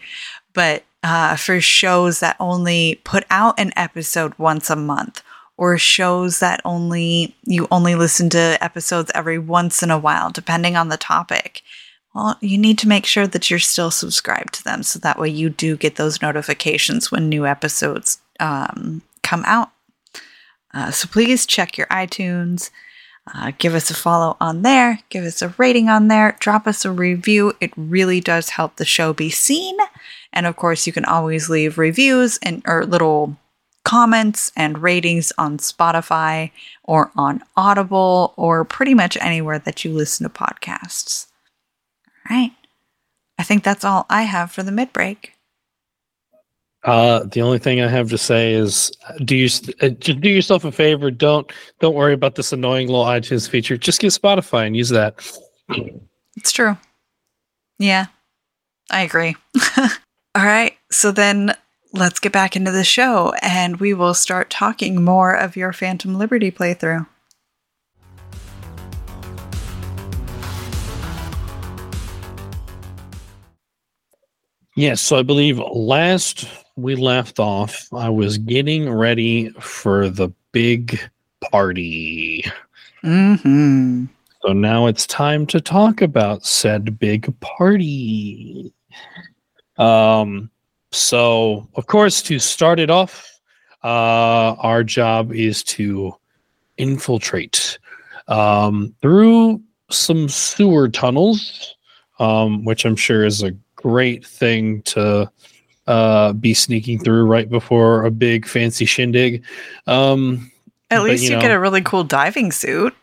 But 0.52 0.84
uh, 1.04 1.36
for 1.36 1.60
shows 1.60 2.18
that 2.20 2.36
only 2.40 3.00
put 3.04 3.24
out 3.30 3.60
an 3.60 3.72
episode 3.76 4.32
once 4.38 4.70
a 4.70 4.76
month, 4.76 5.22
or 5.56 5.78
shows 5.78 6.40
that 6.40 6.60
only 6.64 7.36
you 7.44 7.68
only 7.70 7.94
listen 7.94 8.28
to 8.30 8.58
episodes 8.60 9.12
every 9.14 9.38
once 9.38 9.82
in 9.82 9.90
a 9.90 9.98
while, 9.98 10.30
depending 10.30 10.76
on 10.76 10.88
the 10.88 10.96
topic, 10.96 11.62
well, 12.14 12.38
you 12.40 12.56
need 12.56 12.78
to 12.78 12.88
make 12.88 13.06
sure 13.06 13.26
that 13.26 13.50
you're 13.50 13.58
still 13.58 13.90
subscribed 13.90 14.54
to 14.54 14.64
them 14.64 14.82
so 14.82 14.98
that 15.00 15.18
way 15.18 15.28
you 15.28 15.50
do 15.50 15.76
get 15.76 15.96
those 15.96 16.22
notifications 16.22 17.10
when 17.10 17.28
new 17.28 17.44
episodes 17.44 18.20
um, 18.40 19.02
come 19.22 19.42
out. 19.46 19.72
Uh, 20.72 20.90
so 20.90 21.08
please 21.08 21.44
check 21.44 21.76
your 21.76 21.88
iTunes. 21.88 22.70
Uh, 23.34 23.52
give 23.58 23.74
us 23.74 23.90
a 23.90 23.94
follow 23.94 24.36
on 24.40 24.62
there. 24.62 25.00
Give 25.08 25.24
us 25.24 25.42
a 25.42 25.54
rating 25.56 25.88
on 25.88 26.08
there. 26.08 26.36
Drop 26.40 26.66
us 26.66 26.84
a 26.84 26.92
review. 26.92 27.54
It 27.60 27.72
really 27.76 28.20
does 28.20 28.50
help 28.50 28.76
the 28.76 28.84
show 28.84 29.12
be 29.12 29.30
seen. 29.30 29.76
And 30.34 30.46
of 30.46 30.56
course, 30.56 30.86
you 30.86 30.92
can 30.92 31.06
always 31.06 31.48
leave 31.48 31.78
reviews 31.78 32.38
and 32.42 32.62
or 32.66 32.84
little 32.84 33.38
comments 33.84 34.50
and 34.56 34.82
ratings 34.82 35.32
on 35.38 35.58
Spotify 35.58 36.50
or 36.82 37.10
on 37.16 37.42
Audible 37.56 38.34
or 38.36 38.64
pretty 38.64 38.94
much 38.94 39.16
anywhere 39.20 39.58
that 39.60 39.84
you 39.84 39.92
listen 39.92 40.24
to 40.24 40.30
podcasts. 40.30 41.26
All 42.28 42.36
right. 42.36 42.52
I 43.38 43.42
think 43.42 43.62
that's 43.62 43.84
all 43.84 44.06
I 44.10 44.22
have 44.22 44.50
for 44.50 44.62
the 44.62 44.72
mid 44.72 44.92
break. 44.92 45.32
Uh, 46.82 47.24
the 47.24 47.40
only 47.40 47.58
thing 47.58 47.80
I 47.80 47.88
have 47.88 48.10
to 48.10 48.18
say 48.18 48.52
is, 48.52 48.92
do 49.24 49.34
you 49.36 49.48
uh, 49.80 49.88
just 49.88 50.20
do 50.20 50.28
yourself 50.28 50.64
a 50.66 50.72
favor? 50.72 51.10
Don't 51.10 51.50
don't 51.80 51.94
worry 51.94 52.12
about 52.12 52.34
this 52.34 52.52
annoying 52.52 52.88
little 52.88 53.06
iTunes 53.06 53.48
feature. 53.48 53.78
Just 53.78 54.00
get 54.00 54.12
Spotify 54.12 54.66
and 54.66 54.76
use 54.76 54.90
that. 54.90 55.14
It's 56.36 56.52
true. 56.52 56.76
Yeah, 57.78 58.06
I 58.90 59.02
agree. 59.02 59.34
all 60.34 60.44
right. 60.44 60.76
So 60.90 61.12
then 61.12 61.54
let's 61.92 62.18
get 62.18 62.32
back 62.32 62.56
into 62.56 62.72
the 62.72 62.84
show 62.84 63.32
and 63.40 63.78
we 63.78 63.94
will 63.94 64.14
start 64.14 64.50
talking 64.50 65.02
more 65.02 65.34
of 65.34 65.56
your 65.56 65.72
Phantom 65.72 66.16
Liberty 66.16 66.50
playthrough. 66.50 67.06
Yes, 74.76 75.00
so 75.00 75.16
I 75.16 75.22
believe 75.22 75.58
last 75.58 76.48
we 76.74 76.96
left 76.96 77.38
off, 77.38 77.86
I 77.92 78.08
was 78.08 78.38
getting 78.38 78.92
ready 78.92 79.50
for 79.60 80.08
the 80.08 80.30
big 80.50 81.00
party. 81.40 82.44
Mm-hmm. 83.04 84.06
So 84.42 84.52
now 84.52 84.86
it's 84.86 85.06
time 85.06 85.46
to 85.46 85.60
talk 85.60 86.02
about 86.02 86.44
said 86.44 86.98
big 86.98 87.38
party. 87.38 88.72
Um, 89.76 90.50
so 90.92 91.68
of 91.74 91.86
course, 91.86 92.22
to 92.22 92.38
start 92.38 92.78
it 92.78 92.90
off, 92.90 93.30
uh, 93.82 94.54
our 94.58 94.84
job 94.84 95.32
is 95.32 95.62
to 95.64 96.14
infiltrate 96.76 97.78
um, 98.28 98.94
through 99.02 99.60
some 99.90 100.28
sewer 100.28 100.88
tunnels, 100.88 101.76
um, 102.18 102.64
which 102.64 102.84
I'm 102.84 102.96
sure 102.96 103.24
is 103.24 103.42
a 103.42 103.52
great 103.76 104.24
thing 104.24 104.82
to 104.82 105.30
uh, 105.86 106.32
be 106.32 106.54
sneaking 106.54 106.98
through 107.00 107.26
right 107.26 107.48
before 107.50 108.06
a 108.06 108.10
big 108.10 108.46
fancy 108.46 108.86
shindig. 108.86 109.44
Um, 109.86 110.50
At 110.90 110.98
But, 110.98 111.04
least 111.04 111.24
you 111.24 111.30
know- 111.30 111.40
get 111.40 111.50
a 111.50 111.60
really 111.60 111.82
cool 111.82 112.04
diving 112.04 112.52
suit. 112.52 112.94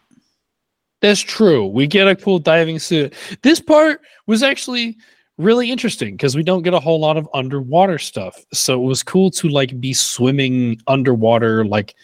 That's 1.02 1.22
true. 1.22 1.66
We 1.66 1.88
get 1.88 2.08
a 2.08 2.16
cool 2.16 2.38
diving 2.40 2.78
suit. 2.80 3.14
This 3.42 3.60
part 3.60 4.02
was 4.28 4.44
actually 4.44 4.98
really 5.38 5.72
interesting 5.72 6.16
because 6.16 6.36
we 6.36 6.44
don't 6.44 6.62
get 6.62 6.74
a 6.74 6.80
whole 6.80 7.00
lot 7.00 7.18
of 7.18 7.28
underwater 7.34 7.98
stuff. 7.98 8.44
So 8.54 8.82
it 8.82 8.86
was 8.86 9.04
cool 9.04 9.32
to 9.32 9.50
like 9.50 9.80
be 9.80 9.94
swimming 9.94 10.82
underwater, 10.88 11.66
like 11.66 11.96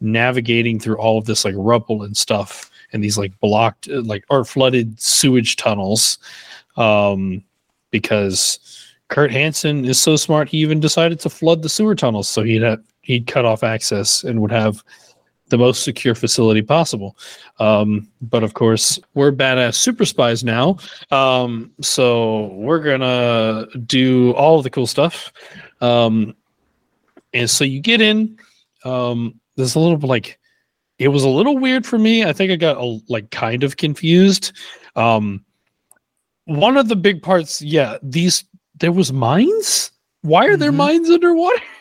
navigating 0.00 0.78
through 0.78 0.96
all 0.98 1.18
of 1.18 1.24
this 1.24 1.44
like 1.44 1.54
rubble 1.56 2.02
and 2.02 2.16
stuff 2.16 2.70
and 2.92 3.02
these 3.02 3.18
like 3.18 3.38
blocked 3.40 3.88
uh, 3.88 4.02
like 4.02 4.24
or 4.30 4.44
flooded 4.44 5.00
sewage 5.00 5.56
tunnels. 5.56 6.18
Um 6.76 7.42
because 7.90 8.58
Kurt 9.08 9.30
Hansen 9.30 9.84
is 9.84 10.00
so 10.00 10.16
smart 10.16 10.48
he 10.48 10.58
even 10.58 10.80
decided 10.80 11.20
to 11.20 11.30
flood 11.30 11.62
the 11.62 11.68
sewer 11.68 11.94
tunnels 11.94 12.28
so 12.28 12.42
he'd 12.42 12.62
have 12.62 12.82
he'd 13.02 13.26
cut 13.26 13.44
off 13.44 13.62
access 13.62 14.24
and 14.24 14.42
would 14.42 14.50
have 14.50 14.82
the 15.48 15.58
most 15.58 15.84
secure 15.84 16.14
facility 16.14 16.62
possible. 16.62 17.16
Um, 17.60 18.08
but 18.20 18.42
of 18.42 18.54
course, 18.54 18.98
we're 19.14 19.30
badass 19.32 19.74
super 19.76 20.04
spies 20.04 20.42
now. 20.42 20.78
Um, 21.10 21.70
so 21.80 22.46
we're 22.54 22.80
gonna 22.82 23.66
do 23.86 24.32
all 24.32 24.58
of 24.58 24.64
the 24.64 24.70
cool 24.70 24.86
stuff. 24.86 25.32
Um, 25.80 26.34
and 27.32 27.48
so 27.48 27.64
you 27.64 27.80
get 27.80 28.00
in. 28.00 28.38
Um, 28.84 29.40
there's 29.56 29.74
a 29.74 29.80
little 29.80 29.98
like 30.08 30.38
it 30.98 31.08
was 31.08 31.22
a 31.24 31.28
little 31.28 31.58
weird 31.58 31.86
for 31.86 31.98
me. 31.98 32.24
I 32.24 32.32
think 32.32 32.50
I 32.50 32.56
got 32.56 32.78
a, 32.78 32.98
like 33.08 33.30
kind 33.30 33.62
of 33.62 33.76
confused. 33.76 34.52
Um, 34.96 35.44
one 36.46 36.76
of 36.76 36.88
the 36.88 36.96
big 36.96 37.22
parts, 37.22 37.60
yeah, 37.60 37.98
these 38.02 38.44
there 38.78 38.92
was 38.92 39.12
mines. 39.12 39.90
Why 40.22 40.46
are 40.46 40.56
there 40.56 40.72
Mhm. 40.72 40.76
mines 40.76 41.10
underwater? 41.10 41.62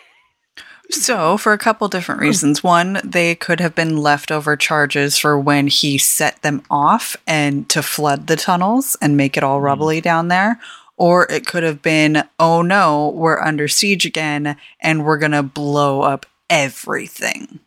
So, 0.92 1.38
for 1.38 1.54
a 1.54 1.58
couple 1.58 1.88
different 1.88 2.22
reasons. 2.22 2.64
One, 2.64 3.00
they 3.04 3.36
could 3.36 3.60
have 3.60 3.74
been 3.74 3.98
leftover 3.98 4.56
charges 4.56 5.18
for 5.18 5.40
when 5.40 5.68
he 5.68 5.98
set 5.98 6.42
them 6.42 6.62
off 6.70 7.18
and 7.26 7.68
to 7.70 7.82
flood 7.82 8.28
the 8.28 8.36
tunnels 8.36 8.96
and 9.02 9.18
make 9.18 9.36
it 9.36 9.44
all 9.44 9.60
mm. 9.60 9.64
rubbly 9.64 10.02
down 10.02 10.28
there. 10.28 10.60
Or 10.98 11.30
it 11.30 11.46
could 11.46 11.64
have 11.64 11.82
been, 11.82 12.24
oh 12.40 12.62
no, 12.62 13.10
we're 13.10 13.42
under 13.42 13.68
siege 13.68 14.06
again 14.06 14.56
and 14.80 15.04
we're 15.04 15.18
going 15.18 15.32
to 15.32 15.44
blow 15.44 16.02
up 16.02 16.26
everything 16.50 17.60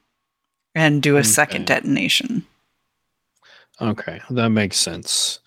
and 0.75 1.03
do 1.03 1.17
a 1.17 1.25
second 1.25 1.67
detonation. 1.67 2.47
Okay, 3.81 4.21
that 4.31 4.49
makes 4.49 4.77
sense. 4.77 5.41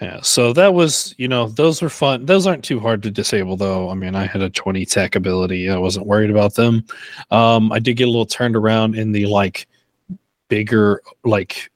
Yeah, 0.00 0.20
so 0.22 0.52
that 0.52 0.74
was, 0.74 1.14
you 1.18 1.26
know, 1.26 1.48
those 1.48 1.82
were 1.82 1.88
fun. 1.88 2.26
Those 2.26 2.46
aren't 2.46 2.64
too 2.64 2.78
hard 2.78 3.02
to 3.02 3.10
disable, 3.10 3.56
though. 3.56 3.90
I 3.90 3.94
mean, 3.94 4.14
I 4.14 4.26
had 4.26 4.42
a 4.42 4.50
20 4.50 4.86
tech 4.86 5.16
ability. 5.16 5.68
I 5.68 5.76
wasn't 5.76 6.06
worried 6.06 6.30
about 6.30 6.54
them. 6.54 6.84
Um, 7.32 7.72
I 7.72 7.80
did 7.80 7.94
get 7.94 8.04
a 8.04 8.10
little 8.10 8.26
turned 8.26 8.54
around 8.54 8.94
in 8.94 9.10
the 9.10 9.26
like 9.26 9.66
bigger, 10.48 11.02
like, 11.24 11.70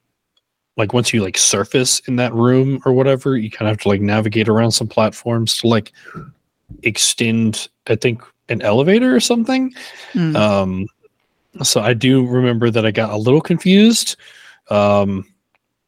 like 0.77 0.93
once 0.93 1.13
you 1.13 1.21
like 1.21 1.37
surface 1.37 1.99
in 2.07 2.15
that 2.15 2.33
room 2.33 2.81
or 2.85 2.93
whatever, 2.93 3.35
you 3.35 3.51
kind 3.51 3.67
of 3.67 3.73
have 3.73 3.81
to 3.81 3.89
like 3.89 4.01
navigate 4.01 4.47
around 4.47 4.71
some 4.71 4.87
platforms 4.87 5.57
to 5.57 5.67
like 5.67 5.91
extend, 6.83 7.67
I 7.87 7.95
think, 7.95 8.23
an 8.47 8.61
elevator 8.61 9.13
or 9.13 9.19
something. 9.19 9.73
Mm. 10.13 10.35
Um, 10.35 10.87
so 11.61 11.81
I 11.81 11.93
do 11.93 12.25
remember 12.25 12.71
that 12.71 12.85
I 12.85 12.91
got 12.91 13.11
a 13.11 13.17
little 13.17 13.41
confused. 13.41 14.15
Um, 14.69 15.25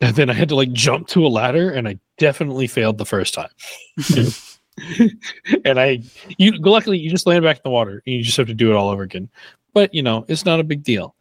and 0.02 0.16
then 0.16 0.30
I 0.30 0.34
had 0.34 0.50
to 0.50 0.56
like 0.56 0.74
jump 0.74 1.08
to 1.10 1.26
a 1.26 1.30
ladder, 1.30 1.72
and 1.72 1.88
I 1.88 1.98
definitely 2.18 2.68
failed 2.68 2.98
the 2.98 3.06
first 3.06 3.34
time. 3.34 3.50
and 5.66 5.80
I, 5.80 6.02
you 6.38 6.52
luckily 6.58 6.98
you 6.98 7.10
just 7.10 7.28
land 7.28 7.44
back 7.44 7.58
in 7.58 7.62
the 7.64 7.70
water, 7.70 8.02
and 8.06 8.16
you 8.16 8.24
just 8.24 8.38
have 8.38 8.48
to 8.48 8.54
do 8.54 8.72
it 8.72 8.76
all 8.76 8.90
over 8.90 9.04
again. 9.04 9.30
But 9.74 9.94
you 9.94 10.02
know, 10.02 10.26
it's 10.28 10.46
not 10.46 10.60
a 10.60 10.64
big 10.64 10.84
deal. 10.84 11.16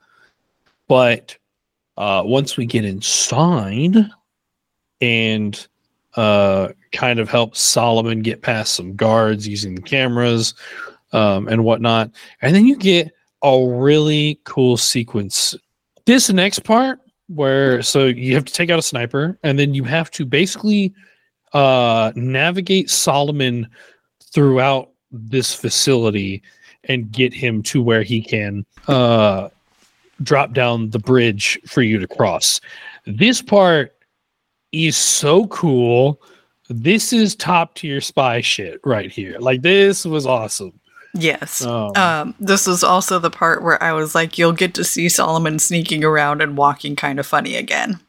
But 0.89 1.37
uh, 1.97 2.23
once 2.25 2.57
we 2.57 2.67
get 2.67 2.85
inside, 2.85 3.97
and 5.01 5.67
uh, 6.15 6.69
kind 6.93 7.19
of 7.19 7.29
help 7.29 7.57
Solomon 7.57 8.23
get 8.23 8.43
past 8.43 8.75
some 8.75 8.95
guards 8.95 9.49
using 9.49 9.75
the 9.75 9.83
cameras 9.83 10.55
um, 11.13 11.49
and 11.49 11.65
whatnot, 11.65 12.11
and 12.43 12.55
then 12.55 12.67
you 12.67 12.77
get 12.77 13.13
a 13.43 13.67
really 13.67 14.41
cool 14.45 14.77
sequence. 14.77 15.55
This 16.07 16.31
next 16.31 16.61
part 16.61 17.01
where 17.35 17.83
so 17.83 18.07
you 18.07 18.35
have 18.35 18.45
to 18.45 18.53
take 18.53 18.71
out 18.71 18.79
a 18.79 18.83
sniper 18.83 19.39
and 19.43 19.59
then 19.59 19.75
you 19.75 19.85
have 19.85 20.11
to 20.11 20.25
basically 20.25 20.95
uh 21.53 22.13
navigate 22.15 22.91
Solomon 22.91 23.69
throughout 24.33 24.91
this 25.11 25.55
facility 25.55 26.43
and 26.85 27.11
get 27.11 27.33
him 27.33 27.63
to 27.63 27.83
where 27.83 28.03
he 28.03 28.23
can 28.23 28.65
uh 28.89 29.49
drop 30.23 30.53
down 30.53 30.91
the 30.91 30.99
bridge 30.99 31.59
for 31.67 31.83
you 31.83 31.99
to 31.99 32.07
cross. 32.07 32.61
This 33.07 33.43
part 33.43 33.95
is 34.73 34.97
so 34.97 35.47
cool. 35.49 36.21
This 36.69 37.13
is 37.13 37.35
top 37.35 37.75
tier 37.75 38.01
spy 38.01 38.41
shit 38.41 38.81
right 38.85 39.11
here. 39.11 39.39
Like 39.39 39.63
this 39.63 40.05
was 40.05 40.27
awesome. 40.27 40.79
Yes. 41.15 41.65
Um, 41.65 41.93
Um, 41.97 42.35
this 42.41 42.67
was 42.67 42.83
also 42.83 43.19
the 43.19 43.31
part 43.31 43.63
where 43.63 43.83
I 43.83 43.93
was 43.93 44.15
like, 44.15 44.37
you'll 44.37 44.53
get 44.53 44.75
to 44.75 44.85
see 44.85 45.09
Solomon 45.09 45.59
sneaking 45.59 46.05
around 46.05 46.43
and 46.43 46.57
walking 46.57 46.97
kind 46.97 47.19
of 47.19 47.27
funny 47.27 47.55
again. 47.55 48.01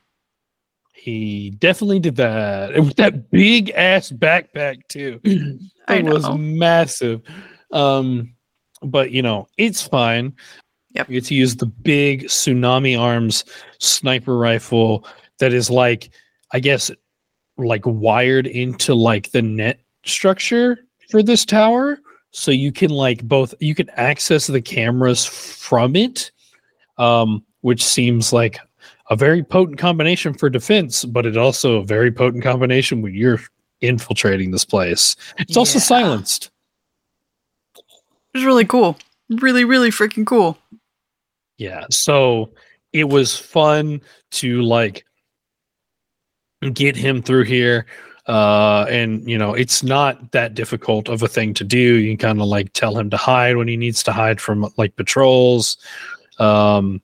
He 0.93 1.51
definitely 1.51 1.99
did 1.99 2.15
that. 2.15 2.73
And 2.73 2.87
with 2.87 2.95
that 2.95 3.29
big 3.29 3.69
ass 3.71 4.11
backpack 4.11 4.87
too. 4.87 5.21
I 5.87 5.97
It 5.97 6.05
was 6.05 6.27
massive. 6.35 7.21
Um, 7.71 8.33
but 8.81 9.11
you 9.11 9.21
know, 9.21 9.47
it's 9.57 9.83
fine. 9.83 10.33
Yep. 10.93 11.09
You 11.09 11.13
get 11.21 11.27
to 11.27 11.35
use 11.35 11.55
the 11.57 11.67
big 11.67 12.23
tsunami 12.23 12.99
arms 12.99 13.43
sniper 13.79 14.37
rifle 14.37 15.05
that 15.39 15.53
is 15.53 15.69
like, 15.69 16.09
I 16.53 16.59
guess, 16.59 16.89
like 17.57 17.83
wired 17.85 18.47
into 18.47 18.95
like 18.95 19.31
the 19.31 19.41
net 19.41 19.81
structure 20.05 20.79
for 21.11 21.21
this 21.21 21.45
tower. 21.45 21.99
So 22.35 22.51
you 22.51 22.73
can 22.73 22.89
like 22.91 23.23
both 23.23 23.53
you 23.61 23.73
can 23.73 23.89
access 23.91 24.47
the 24.47 24.61
cameras 24.61 25.25
from 25.25 25.95
it, 25.95 26.31
um, 26.97 27.45
which 27.61 27.81
seems 27.81 28.33
like 28.33 28.59
a 29.09 29.15
very 29.15 29.41
potent 29.41 29.77
combination 29.77 30.33
for 30.33 30.49
defense, 30.49 31.05
but 31.05 31.25
it 31.25 31.37
also 31.37 31.77
a 31.77 31.85
very 31.85 32.11
potent 32.11 32.43
combination 32.43 33.01
when 33.01 33.13
you're 33.13 33.39
infiltrating 33.79 34.51
this 34.51 34.65
place. 34.65 35.15
It's 35.37 35.55
also 35.55 35.79
silenced. 35.79 36.51
it's 38.33 38.43
really 38.43 38.65
cool. 38.65 38.97
Really, 39.29 39.63
really 39.63 39.89
freaking 39.89 40.25
cool. 40.25 40.57
Yeah. 41.57 41.85
So 41.89 42.51
it 42.91 43.05
was 43.05 43.37
fun 43.37 44.01
to 44.31 44.61
like 44.61 45.05
get 46.73 46.97
him 46.97 47.21
through 47.21 47.45
here. 47.45 47.85
Uh, 48.27 48.85
and 48.89 49.29
you 49.29 49.37
know, 49.37 49.53
it's 49.53 49.83
not 49.83 50.31
that 50.31 50.55
difficult 50.55 51.09
of 51.09 51.21
a 51.21 51.27
thing 51.27 51.53
to 51.53 51.63
do. 51.63 51.77
You 51.77 52.11
can 52.11 52.29
kind 52.29 52.41
of 52.41 52.47
like 52.47 52.73
tell 52.73 52.97
him 52.97 53.09
to 53.11 53.17
hide 53.17 53.57
when 53.57 53.67
he 53.67 53.77
needs 53.77 54.01
to 54.03 54.11
hide 54.11 54.41
from 54.41 54.71
like 54.77 54.95
patrols. 54.95 55.77
Um, 56.39 57.01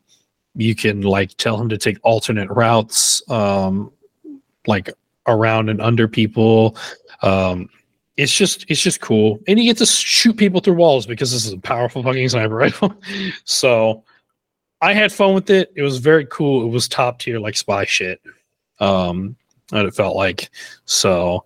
you 0.55 0.76
can 0.76 1.01
like 1.01 1.38
tell 1.38 1.59
him 1.59 1.69
to 1.69 1.78
take 1.78 1.97
alternate 2.03 2.49
routes, 2.49 3.22
um, 3.30 3.91
like 4.67 4.89
around 5.28 5.69
and 5.69 5.82
under 5.82 6.07
people. 6.07 6.76
Um, 7.22 7.69
it's 8.17 8.36
just 8.36 8.65
it's 8.69 8.82
just 8.82 8.99
cool, 8.99 9.39
and 9.47 9.59
you 9.59 9.65
get 9.65 9.78
to 9.78 9.86
shoot 9.86 10.36
people 10.36 10.59
through 10.59 10.74
walls 10.74 11.05
because 11.05 11.32
this 11.32 11.45
is 11.45 11.53
a 11.53 11.57
powerful 11.57 12.03
fucking 12.03 12.30
sniper 12.30 12.55
rifle. 12.55 12.93
so 13.45 14.03
I 14.82 14.93
had 14.93 15.11
fun 15.11 15.36
with 15.36 15.49
it. 15.49 15.72
It 15.76 15.84
was 15.84 15.99
very 15.99 16.26
cool. 16.26 16.65
It 16.65 16.69
was 16.69 16.88
top 16.88 17.19
tier 17.19 17.39
like 17.39 17.55
spy 17.55 17.86
shit. 17.86 18.22
Um, 18.80 19.38
and 19.72 19.88
it 19.88 19.95
felt 19.95 20.15
like 20.15 20.49
so. 20.86 21.45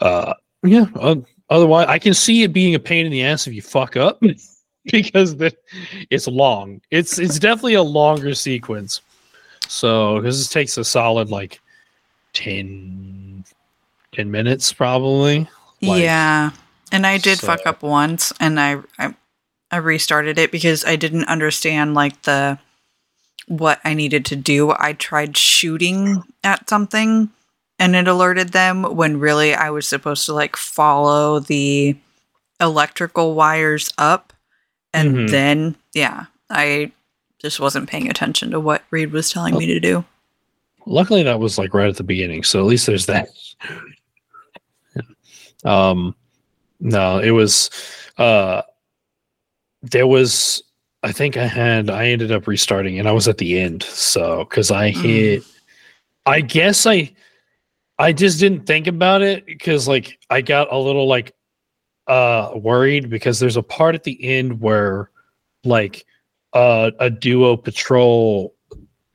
Uh, 0.00 0.34
yeah. 0.64 0.86
Uh, 0.96 1.16
otherwise, 1.50 1.86
I 1.88 1.98
can 1.98 2.14
see 2.14 2.42
it 2.42 2.52
being 2.52 2.74
a 2.74 2.78
pain 2.78 3.06
in 3.06 3.12
the 3.12 3.22
ass 3.24 3.46
if 3.46 3.54
you 3.54 3.62
fuck 3.62 3.96
up 3.96 4.20
because 4.90 5.36
the, 5.36 5.54
it's 6.10 6.26
long. 6.26 6.80
It's 6.90 7.18
it's 7.18 7.38
definitely 7.38 7.74
a 7.74 7.82
longer 7.82 8.34
sequence. 8.34 9.00
So 9.68 10.16
because 10.20 10.44
it 10.44 10.50
takes 10.50 10.76
a 10.76 10.84
solid 10.84 11.30
like 11.30 11.60
10, 12.34 13.44
10 14.12 14.30
minutes 14.30 14.72
probably. 14.72 15.48
Like- 15.80 16.02
yeah. 16.02 16.50
And 16.90 17.06
I 17.06 17.18
did 17.18 17.38
So- 17.38 17.46
fuck 17.46 17.66
up 17.66 17.82
once, 17.82 18.32
and 18.38 18.60
I, 18.60 18.78
I 18.98 19.14
I 19.70 19.76
restarted 19.78 20.36
it 20.38 20.52
because 20.52 20.84
I 20.84 20.96
didn't 20.96 21.24
understand 21.24 21.94
like 21.94 22.20
the 22.22 22.58
what 23.58 23.80
I 23.84 23.94
needed 23.94 24.24
to 24.26 24.36
do. 24.36 24.72
I 24.78 24.92
tried 24.94 25.36
shooting 25.36 26.22
at 26.42 26.68
something, 26.68 27.30
and 27.78 27.96
it 27.96 28.08
alerted 28.08 28.50
them 28.50 28.82
when 28.96 29.20
really 29.20 29.54
I 29.54 29.70
was 29.70 29.86
supposed 29.88 30.26
to 30.26 30.34
like 30.34 30.56
follow 30.56 31.40
the 31.40 31.96
electrical 32.60 33.34
wires 33.34 33.92
up, 33.98 34.32
and 34.92 35.14
Mhm. 35.16 35.30
then 35.30 35.76
yeah, 35.94 36.26
I 36.48 36.92
just 37.40 37.58
wasn't 37.60 37.88
paying 37.88 38.08
attention 38.08 38.50
to 38.52 38.60
what 38.60 38.84
Reed 38.90 39.10
was 39.12 39.30
telling 39.30 39.56
me 39.56 39.66
to 39.66 39.80
do. 39.80 40.04
Luckily, 40.86 41.22
that 41.24 41.40
was 41.40 41.58
like 41.58 41.74
right 41.74 41.88
at 41.88 41.96
the 41.96 42.02
beginning, 42.04 42.44
so 42.44 42.60
at 42.60 42.66
least 42.66 42.86
there's 42.86 43.06
that. 43.06 43.28
um, 45.64 46.14
no, 46.80 47.18
it 47.18 47.30
was. 47.30 47.70
Uh, 48.18 48.62
there 49.82 50.06
was. 50.06 50.62
I 51.02 51.12
think 51.12 51.36
I 51.36 51.46
had. 51.46 51.90
I 51.90 52.06
ended 52.06 52.30
up 52.30 52.46
restarting, 52.46 52.98
and 52.98 53.08
I 53.08 53.12
was 53.12 53.26
at 53.28 53.38
the 53.38 53.58
end. 53.58 53.82
So 53.82 54.44
because 54.48 54.70
I 54.70 54.92
Mm. 54.92 55.02
hit. 55.02 55.42
I 56.26 56.40
guess 56.40 56.86
I. 56.86 57.12
I 57.98 58.12
just 58.12 58.40
didn't 58.40 58.66
think 58.66 58.86
about 58.86 59.22
it 59.22 59.44
because 59.46 59.86
like 59.86 60.18
I 60.30 60.40
got 60.40 60.72
a 60.72 60.78
little 60.78 61.06
like 61.06 61.32
uh 62.08 62.50
worried 62.56 63.08
because 63.10 63.38
there's 63.38 63.56
a 63.56 63.62
part 63.62 63.94
at 63.94 64.02
the 64.02 64.18
end 64.24 64.60
where 64.60 65.10
like 65.64 66.04
uh, 66.52 66.90
a 66.98 67.08
duo 67.10 67.56
patrol 67.56 68.54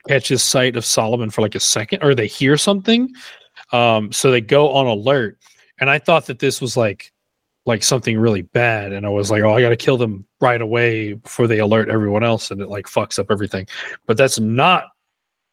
catches 0.08 0.42
sight 0.42 0.74
of 0.76 0.84
Solomon 0.84 1.30
for 1.30 1.42
like 1.42 1.54
a 1.54 1.60
second, 1.60 2.02
or 2.02 2.14
they 2.14 2.26
hear 2.26 2.56
something. 2.56 3.10
Um, 3.72 4.10
so 4.12 4.30
they 4.30 4.40
go 4.40 4.70
on 4.72 4.86
alert, 4.86 5.38
and 5.80 5.90
I 5.90 5.98
thought 5.98 6.26
that 6.26 6.38
this 6.38 6.60
was 6.60 6.76
like 6.76 7.12
like 7.68 7.82
something 7.84 8.18
really 8.18 8.42
bad, 8.42 8.92
and 8.92 9.04
I 9.04 9.10
was 9.10 9.30
like, 9.30 9.42
oh, 9.42 9.52
I 9.52 9.60
got 9.60 9.68
to 9.68 9.76
kill 9.76 9.98
them 9.98 10.24
right 10.40 10.60
away 10.60 11.12
before 11.12 11.46
they 11.46 11.58
alert 11.58 11.90
everyone 11.90 12.24
else, 12.24 12.50
and 12.50 12.62
it 12.62 12.68
like 12.68 12.86
fucks 12.86 13.18
up 13.18 13.30
everything. 13.30 13.68
But 14.06 14.16
that's 14.16 14.40
not 14.40 14.84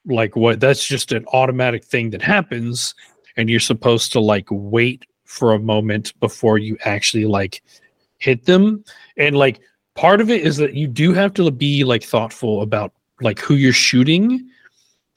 like 0.05 0.35
what. 0.35 0.61
That's 0.61 0.87
just 0.87 1.11
an 1.11 1.25
automatic 1.33 1.83
thing 1.83 2.09
that 2.11 2.21
happens, 2.21 2.95
and 3.35 3.49
you're 3.49 3.59
supposed 3.59 4.13
to 4.13 4.21
like 4.21 4.47
wait 4.49 5.05
for 5.25 5.53
a 5.53 5.59
moment 5.59 6.17
before 6.21 6.57
you 6.57 6.77
actually 6.85 7.25
like 7.25 7.61
hit 8.17 8.45
them, 8.45 8.85
and 9.17 9.37
like 9.37 9.59
part 9.95 10.21
of 10.21 10.29
it 10.29 10.41
is 10.41 10.55
that 10.57 10.73
you 10.73 10.87
do 10.87 11.11
have 11.11 11.33
to 11.33 11.51
be 11.51 11.83
like 11.83 12.03
thoughtful 12.03 12.61
about 12.61 12.93
like 13.21 13.39
who 13.39 13.55
you're 13.55 13.73
shooting 13.73 14.49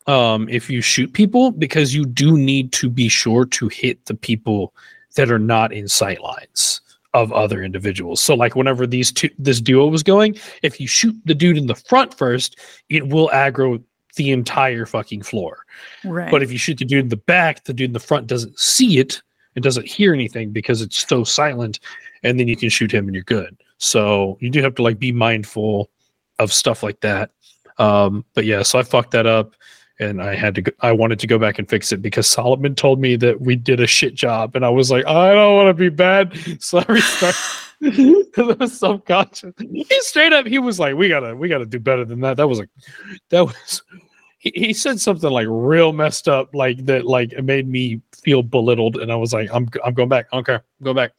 um 0.07 0.49
if 0.49 0.70
you 0.70 0.80
shoot 0.80 1.12
people 1.12 1.51
because 1.51 1.92
you 1.92 2.07
do 2.07 2.38
need 2.38 2.72
to 2.72 2.88
be 2.88 3.09
sure 3.09 3.44
to 3.44 3.66
hit 3.66 4.05
the 4.07 4.14
people 4.14 4.72
that 5.16 5.32
are 5.32 5.38
not 5.38 5.72
in 5.72 5.88
sight 5.88 6.22
lines 6.22 6.80
of 7.14 7.32
other 7.32 7.62
individuals 7.62 8.20
so 8.20 8.34
like 8.34 8.54
whenever 8.54 8.86
these 8.86 9.11
two 9.11 9.30
this 9.38 9.61
duo 9.61 9.86
was 9.86 10.02
going 10.02 10.36
if 10.62 10.78
you 10.80 10.86
shoot 10.86 11.14
the 11.24 11.34
dude 11.34 11.56
in 11.56 11.66
the 11.66 11.74
front 11.74 12.12
first 12.12 12.59
it 12.90 13.09
will 13.09 13.28
aggro 13.30 13.82
the 14.16 14.30
entire 14.30 14.84
fucking 14.84 15.22
floor 15.22 15.64
Right. 16.04 16.30
but 16.30 16.42
if 16.42 16.50
you 16.52 16.59
shoot 16.59 16.78
the 16.78 16.84
dude 16.84 17.04
in 17.04 17.09
the 17.09 17.16
back, 17.16 17.64
the 17.64 17.72
dude 17.72 17.90
in 17.90 17.92
the 17.92 18.00
front 18.00 18.26
doesn't 18.26 18.59
see 18.59 18.98
it 18.98 19.22
and 19.54 19.62
doesn't 19.62 19.86
hear 19.86 20.12
anything 20.12 20.50
because 20.50 20.82
it's 20.82 21.06
so 21.09 21.22
silent, 21.24 21.78
and 22.24 22.38
then 22.38 22.48
you 22.48 22.56
can 22.56 22.68
shoot 22.68 22.92
him 22.92 23.06
and 23.06 23.14
you're 23.14 23.24
good. 23.24 23.56
So 23.78 24.36
you 24.40 24.50
do 24.50 24.61
have 24.62 24.74
to 24.76 24.82
like 24.82 24.98
be 24.98 25.12
mindful 25.12 25.88
of 26.40 26.52
stuff 26.52 26.82
like 26.82 27.00
that. 27.00 27.30
Um, 27.78 28.24
but 28.34 28.44
yeah, 28.44 28.62
so 28.62 28.78
I 28.78 28.82
fucked 28.82 29.12
that 29.12 29.26
up, 29.26 29.54
and 30.01 30.22
I 30.22 30.34
had 30.34 30.55
to. 30.57 30.62
Go, 30.62 30.72
I 30.80 30.92
wanted 30.92 31.18
to 31.20 31.26
go 31.26 31.38
back 31.38 31.59
and 31.59 31.68
fix 31.68 31.92
it 31.92 32.01
because 32.03 32.26
Solomon 32.26 32.74
told 32.74 33.01
me 33.01 33.16
that 33.16 33.40
we 33.40 33.57
did 33.57 33.80
a 33.80 33.86
shit 33.86 34.14
job, 34.14 34.55
and 34.57 34.64
I 34.64 34.68
was 34.68 34.90
like, 34.90 35.07
I 35.07 35.32
don't 35.34 35.55
want 35.57 35.68
to 35.68 35.74
be 35.74 35.88
bad, 35.88 36.36
so 36.62 36.78
I 36.78 36.84
restarted. 36.88 37.40
Subconscious. 38.70 39.55
He 39.61 39.86
straight 40.01 40.32
up, 40.32 40.46
he 40.46 40.59
was 40.59 40.80
like, 40.80 40.96
"We 40.96 41.09
gotta, 41.09 41.34
we 41.36 41.49
gotta 41.49 41.66
do 41.66 41.78
better 41.78 42.05
than 42.05 42.20
that." 42.20 42.36
That 42.36 42.49
was 42.49 42.59
like, 42.59 42.68
that 43.30 43.44
was 43.44 43.82
he, 44.38 44.53
he 44.55 44.72
said 44.72 45.01
something 45.01 45.30
like 45.30 45.46
real 45.49 45.92
messed 45.92 46.28
up, 46.28 46.55
like 46.55 46.84
that, 46.86 47.05
like 47.07 47.32
it 47.32 47.42
made 47.44 47.68
me 47.68 48.01
feel 48.22 48.42
belittled, 48.42 48.96
and 48.96 49.12
I 49.12 49.16
was 49.16 49.32
like, 49.32 49.49
I'm 49.53 49.68
I'm 49.84 49.94
going 49.94 50.09
back. 50.09 50.26
Okay, 50.32 50.59
go 50.82 50.92
back. 50.94 51.12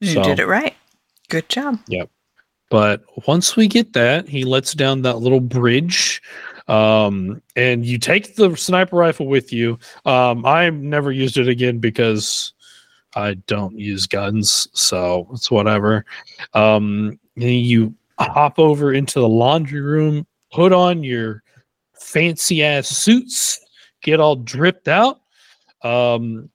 you 0.00 0.12
So- 0.12 0.22
did 0.22 0.38
it 0.40 0.46
right. 0.46 0.74
Good 1.28 1.48
job. 1.48 1.78
Yep. 1.88 2.08
But 2.70 3.02
once 3.26 3.56
we 3.56 3.66
get 3.66 3.94
that, 3.94 4.28
he 4.28 4.44
lets 4.44 4.74
down 4.74 5.02
that 5.02 5.18
little 5.18 5.40
bridge, 5.40 6.20
um, 6.68 7.42
and 7.56 7.84
you 7.84 7.98
take 7.98 8.36
the 8.36 8.54
sniper 8.54 8.96
rifle 8.96 9.26
with 9.26 9.52
you. 9.52 9.78
Um, 10.04 10.44
I 10.44 10.70
never 10.70 11.10
used 11.10 11.38
it 11.38 11.48
again 11.48 11.78
because 11.78 12.52
I 13.14 13.34
don't 13.46 13.78
use 13.78 14.06
guns, 14.06 14.68
so 14.74 15.28
it's 15.32 15.50
whatever. 15.50 16.04
Um, 16.52 17.18
and 17.36 17.44
you 17.44 17.94
hop 18.20 18.58
over 18.58 18.92
into 18.92 19.20
the 19.20 19.28
laundry 19.28 19.80
room, 19.80 20.26
put 20.52 20.72
on 20.72 21.02
your 21.02 21.42
fancy 21.94 22.62
ass 22.62 22.88
suits, 22.88 23.58
get 24.02 24.20
all 24.20 24.36
dripped 24.36 24.88
out, 24.88 25.20
um, 25.82 26.50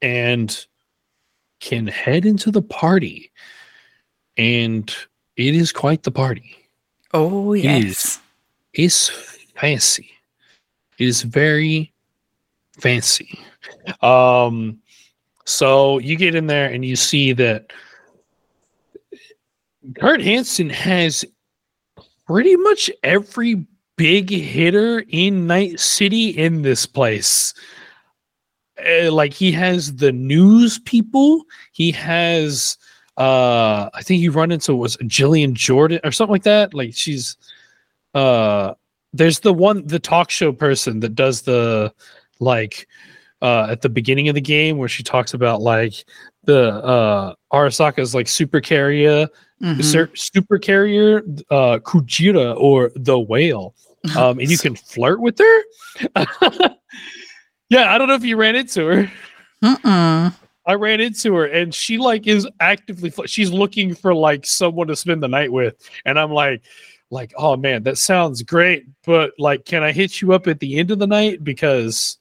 and 0.00 0.64
can 1.60 1.86
head 1.86 2.24
into 2.24 2.50
the 2.50 2.62
party. 2.62 3.32
And 4.36 4.94
it 5.36 5.54
is 5.54 5.72
quite 5.72 6.02
the 6.02 6.10
party. 6.10 6.56
Oh 7.12 7.52
yes. 7.52 8.20
It's 8.74 9.08
fancy. 9.56 10.10
It 10.98 11.06
is 11.06 11.22
very 11.22 11.92
fancy. 12.80 13.38
Um, 14.02 14.78
so 15.44 15.98
you 15.98 16.16
get 16.16 16.34
in 16.34 16.46
there 16.46 16.70
and 16.70 16.84
you 16.84 16.96
see 16.96 17.32
that 17.32 17.72
Kurt 20.00 20.22
Hansen 20.22 20.70
has 20.70 21.24
pretty 22.26 22.56
much 22.56 22.90
every 23.02 23.66
big 23.96 24.30
hitter 24.30 25.04
in 25.08 25.46
Night 25.46 25.78
City 25.78 26.30
in 26.30 26.62
this 26.62 26.86
place. 26.86 27.54
Uh, 28.84 29.12
like 29.12 29.32
he 29.32 29.52
has 29.52 29.94
the 29.96 30.10
news 30.10 30.78
people, 30.80 31.44
he 31.72 31.92
has 31.92 32.76
uh 33.16 33.88
I 33.94 34.02
think 34.02 34.20
you 34.20 34.32
run 34.32 34.50
into 34.50 34.74
was 34.74 34.96
Jillian 34.96 35.52
Jordan 35.52 36.00
or 36.02 36.10
something 36.10 36.32
like 36.32 36.42
that. 36.42 36.74
Like 36.74 36.92
she's 36.94 37.36
uh 38.14 38.74
there's 39.12 39.40
the 39.40 39.52
one 39.52 39.86
the 39.86 39.98
talk 39.98 40.30
show 40.30 40.52
person 40.52 41.00
that 41.00 41.14
does 41.14 41.42
the 41.42 41.92
like 42.40 42.86
uh 43.42 43.66
at 43.70 43.80
the 43.82 43.88
beginning 43.88 44.28
of 44.28 44.34
the 44.34 44.40
game 44.40 44.78
where 44.78 44.88
she 44.88 45.02
talks 45.02 45.34
about 45.34 45.60
like 45.62 46.04
the 46.44 46.70
uh 46.84 47.34
Arasaka's 47.52 48.14
like 48.14 48.28
super 48.28 48.60
carrier 48.60 49.28
Mhm. 49.62 49.84
Sur- 49.84 50.10
super 50.14 50.58
carrier 50.58 51.18
uh 51.50 51.78
Kujira 51.78 52.56
or 52.58 52.90
the 52.96 53.18
whale 53.18 53.74
um 54.16 54.38
and 54.40 54.50
you 54.50 54.58
can 54.58 54.74
flirt 54.74 55.20
with 55.20 55.38
her 55.38 55.62
yeah 57.70 57.94
i 57.94 57.98
don't 57.98 58.08
know 58.08 58.14
if 58.14 58.24
you 58.24 58.36
ran 58.36 58.56
into 58.56 58.84
her 58.86 59.12
Mm-mm. 59.62 60.34
i 60.66 60.74
ran 60.74 61.00
into 61.00 61.34
her 61.34 61.46
and 61.46 61.74
she 61.74 61.98
like 61.98 62.26
is 62.26 62.46
actively 62.60 63.10
fl- 63.10 63.24
she's 63.24 63.50
looking 63.52 63.94
for 63.94 64.14
like 64.14 64.44
someone 64.44 64.88
to 64.88 64.96
spend 64.96 65.22
the 65.22 65.28
night 65.28 65.50
with 65.52 65.76
and 66.04 66.18
i'm 66.18 66.30
like 66.32 66.62
like 67.10 67.32
oh 67.36 67.56
man 67.56 67.82
that 67.82 67.98
sounds 67.98 68.42
great 68.42 68.86
but 69.04 69.32
like 69.38 69.64
can 69.64 69.82
i 69.82 69.92
hit 69.92 70.20
you 70.20 70.32
up 70.32 70.46
at 70.48 70.58
the 70.60 70.78
end 70.78 70.90
of 70.90 70.98
the 70.98 71.06
night? 71.06 71.44
Because 71.44 72.18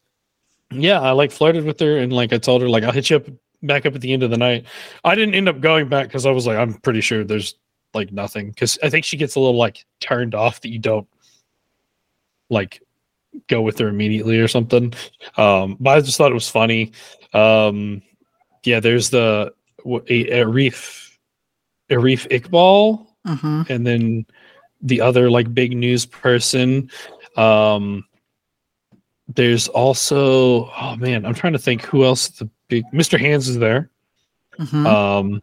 yeah 0.72 1.00
i 1.02 1.12
like 1.12 1.32
flirted 1.32 1.64
with 1.66 1.80
her 1.80 1.98
and 2.00 2.12
like 2.12 2.34
i 2.34 2.38
told 2.38 2.62
her 2.62 2.68
like 2.70 2.84
i'll 2.84 2.92
hit 2.92 3.10
you 3.10 3.18
up 3.18 3.26
back 3.62 3.86
up 3.86 3.96
at 3.96 4.02
the 4.02 4.12
end 4.12 4.24
of 4.24 4.30
the 4.30 4.38
night. 4.38 4.66
I 5.06 5.16
didn't 5.16 5.36
end 5.36 5.48
up 5.48 5.62
going 5.62 5.88
back 5.88 6.08
because 6.08 6.26
i 6.26 6.32
was 6.32 6.46
like 6.46 6.58
i'm 6.58 6.74
pretty 6.76 7.02
sure 7.02 7.24
there's 7.24 7.56
like 7.94 8.12
nothing. 8.12 8.50
Because 8.50 8.78
i 8.84 8.90
think 8.90 9.06
she 9.06 9.18
gets 9.18 9.36
a 9.36 9.40
little 9.40 9.58
like 9.58 9.86
turned 10.00 10.36
off 10.36 10.62
that 10.62 10.70
you 10.70 10.80
don't 10.80 11.08
like 12.50 12.82
go 13.48 13.62
with 13.62 13.80
her 13.80 13.88
immediately 13.88 14.38
or 14.40 14.48
something. 14.48 14.94
Um 15.38 15.78
but 15.80 15.98
i 15.98 16.02
just 16.02 16.18
thought 16.18 16.32
it 16.32 16.36
was 16.36 16.50
funny. 16.50 16.92
Um 17.34 18.02
yeah 18.64 18.80
there's 18.80 19.10
the 19.10 19.54
a, 19.86 20.26
arif 20.30 21.12
arif 21.90 22.28
iqbal 22.30 23.08
Mhm. 23.26 23.70
and 23.70 23.88
then 23.88 24.26
the 24.84 25.02
other 25.02 25.32
like 25.32 25.54
big 25.54 25.76
news 25.76 26.06
person 26.06 26.90
um 27.38 28.06
there's 29.28 29.68
also 29.70 30.70
oh 30.80 30.96
man 30.98 31.26
i'm 31.26 31.34
trying 31.34 31.54
to 31.54 31.60
think 31.60 31.82
who 31.82 32.04
else 32.04 32.28
the 32.30 32.50
big 32.68 32.84
mr 32.94 33.20
hands 33.20 33.48
is 33.50 33.58
there. 33.58 33.90
Mhm. 34.60 34.86
um 34.86 35.42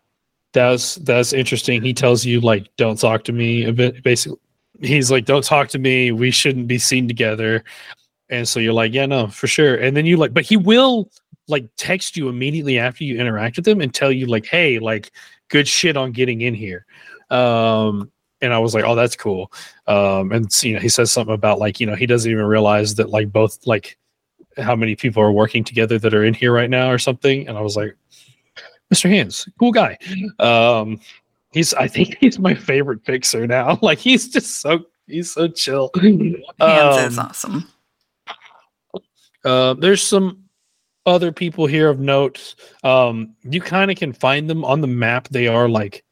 that's 0.52 0.96
that's 0.96 1.32
interesting. 1.32 1.82
He 1.82 1.94
tells 1.94 2.24
you 2.24 2.40
like 2.40 2.68
don't 2.76 2.98
talk 2.98 3.24
to 3.24 3.32
me 3.32 3.64
a 3.64 3.72
bit 3.72 4.02
basically 4.02 4.38
he's 4.80 5.10
like 5.10 5.24
don't 5.24 5.44
talk 5.44 5.68
to 5.68 5.78
me 5.78 6.10
we 6.10 6.30
shouldn't 6.30 6.66
be 6.66 6.78
seen 6.78 7.06
together. 7.06 7.62
And 8.30 8.48
so 8.48 8.60
you're 8.60 8.72
like 8.72 8.92
yeah 8.92 9.06
no 9.06 9.28
for 9.28 9.46
sure. 9.46 9.76
And 9.76 9.96
then 9.96 10.06
you 10.06 10.16
like 10.16 10.34
but 10.34 10.44
he 10.44 10.56
will 10.56 11.10
like 11.48 11.68
text 11.76 12.16
you 12.16 12.28
immediately 12.28 12.78
after 12.78 13.04
you 13.04 13.18
interact 13.20 13.56
with 13.56 13.66
him 13.66 13.80
and 13.80 13.92
tell 13.94 14.10
you 14.10 14.26
like 14.26 14.46
hey 14.46 14.78
like 14.78 15.12
good 15.48 15.68
shit 15.68 15.96
on 15.96 16.12
getting 16.12 16.40
in 16.40 16.54
here. 16.54 16.84
Um 17.30 18.10
and 18.42 18.52
i 18.54 18.58
was 18.58 18.74
like 18.74 18.84
oh 18.84 18.94
that's 18.94 19.16
cool 19.16 19.52
um 19.86 20.32
and 20.32 20.50
you 20.62 20.74
know 20.74 20.80
he 20.80 20.88
says 20.88 21.10
something 21.12 21.34
about 21.34 21.58
like 21.58 21.80
you 21.80 21.86
know 21.86 21.94
he 21.94 22.06
doesn't 22.06 22.30
even 22.30 22.44
realize 22.44 22.94
that 22.94 23.10
like 23.10 23.30
both 23.32 23.58
like 23.66 23.98
how 24.56 24.74
many 24.74 24.96
people 24.96 25.22
are 25.22 25.32
working 25.32 25.62
together 25.64 25.98
that 25.98 26.12
are 26.14 26.24
in 26.24 26.34
here 26.34 26.52
right 26.52 26.70
now 26.70 26.90
or 26.90 26.98
something 26.98 27.46
and 27.48 27.56
i 27.56 27.60
was 27.60 27.76
like 27.76 27.96
Mr. 28.92 29.08
Hands, 29.08 29.48
cool 29.60 29.70
guy. 29.70 29.96
Um, 30.40 31.00
he's 31.52 31.72
I 31.74 31.86
think 31.86 32.16
he's 32.18 32.40
my 32.40 32.54
favorite 32.54 33.04
fixer 33.04 33.46
now. 33.46 33.78
Like 33.82 33.98
he's 33.98 34.28
just 34.28 34.60
so 34.60 34.80
he's 35.06 35.30
so 35.32 35.46
chill. 35.46 35.92
Hands 36.00 36.34
is 36.58 37.16
Um, 37.18 37.24
awesome. 37.24 37.68
uh, 39.44 39.74
there's 39.74 40.02
some 40.02 40.42
other 41.06 41.30
people 41.32 41.66
here 41.66 41.88
of 41.88 42.00
note. 42.00 42.56
Um, 42.82 43.36
you 43.42 43.60
kind 43.60 43.92
of 43.92 43.96
can 43.96 44.12
find 44.12 44.50
them 44.50 44.64
on 44.64 44.80
the 44.80 44.86
map. 44.88 45.28
They 45.28 45.46
are 45.46 45.68
like 45.68 46.04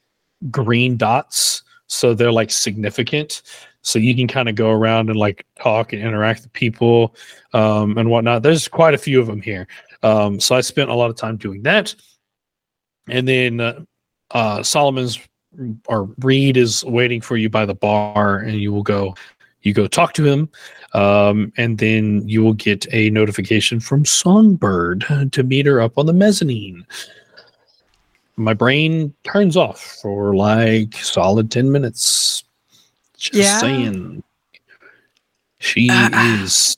green 0.50 0.96
dots, 0.96 1.64
so 1.88 2.14
they're 2.14 2.32
like 2.32 2.50
significant. 2.50 3.42
So 3.82 3.98
you 3.98 4.14
can 4.14 4.28
kind 4.28 4.48
of 4.48 4.54
go 4.54 4.70
around 4.70 5.08
and 5.08 5.18
like 5.18 5.44
talk 5.58 5.92
and 5.92 6.02
interact 6.02 6.42
with 6.42 6.52
people 6.52 7.14
um, 7.52 7.96
and 7.98 8.10
whatnot. 8.10 8.42
There's 8.42 8.68
quite 8.68 8.94
a 8.94 8.98
few 8.98 9.20
of 9.20 9.26
them 9.26 9.40
here. 9.40 9.66
Um, 10.02 10.38
so 10.38 10.54
I 10.54 10.60
spent 10.60 10.90
a 10.90 10.94
lot 10.94 11.10
of 11.10 11.16
time 11.16 11.36
doing 11.36 11.62
that. 11.62 11.94
And 13.08 13.26
then 13.26 13.60
uh, 13.60 13.80
uh, 14.30 14.62
Solomon's 14.62 15.18
or 15.86 16.04
Reed 16.18 16.56
is 16.56 16.84
waiting 16.84 17.20
for 17.20 17.36
you 17.36 17.48
by 17.48 17.64
the 17.64 17.74
bar, 17.74 18.38
and 18.38 18.60
you 18.60 18.72
will 18.72 18.82
go. 18.82 19.14
You 19.62 19.74
go 19.74 19.88
talk 19.88 20.12
to 20.14 20.24
him, 20.24 20.48
um, 20.94 21.52
and 21.56 21.78
then 21.78 22.26
you 22.28 22.44
will 22.44 22.54
get 22.54 22.86
a 22.92 23.10
notification 23.10 23.80
from 23.80 24.04
Songbird 24.04 25.04
to 25.32 25.42
meet 25.42 25.66
her 25.66 25.80
up 25.80 25.98
on 25.98 26.06
the 26.06 26.12
mezzanine. 26.12 26.86
My 28.38 28.54
brain 28.54 29.14
turns 29.24 29.56
off 29.56 29.80
for 30.02 30.34
like 30.36 30.94
solid 30.96 31.50
10 31.50 31.72
minutes. 31.72 32.44
Just 33.16 33.34
Yeah. 33.34 33.58
saying. 33.58 34.22
She 35.60 35.88
Uh, 35.90 36.08
is 36.12 36.76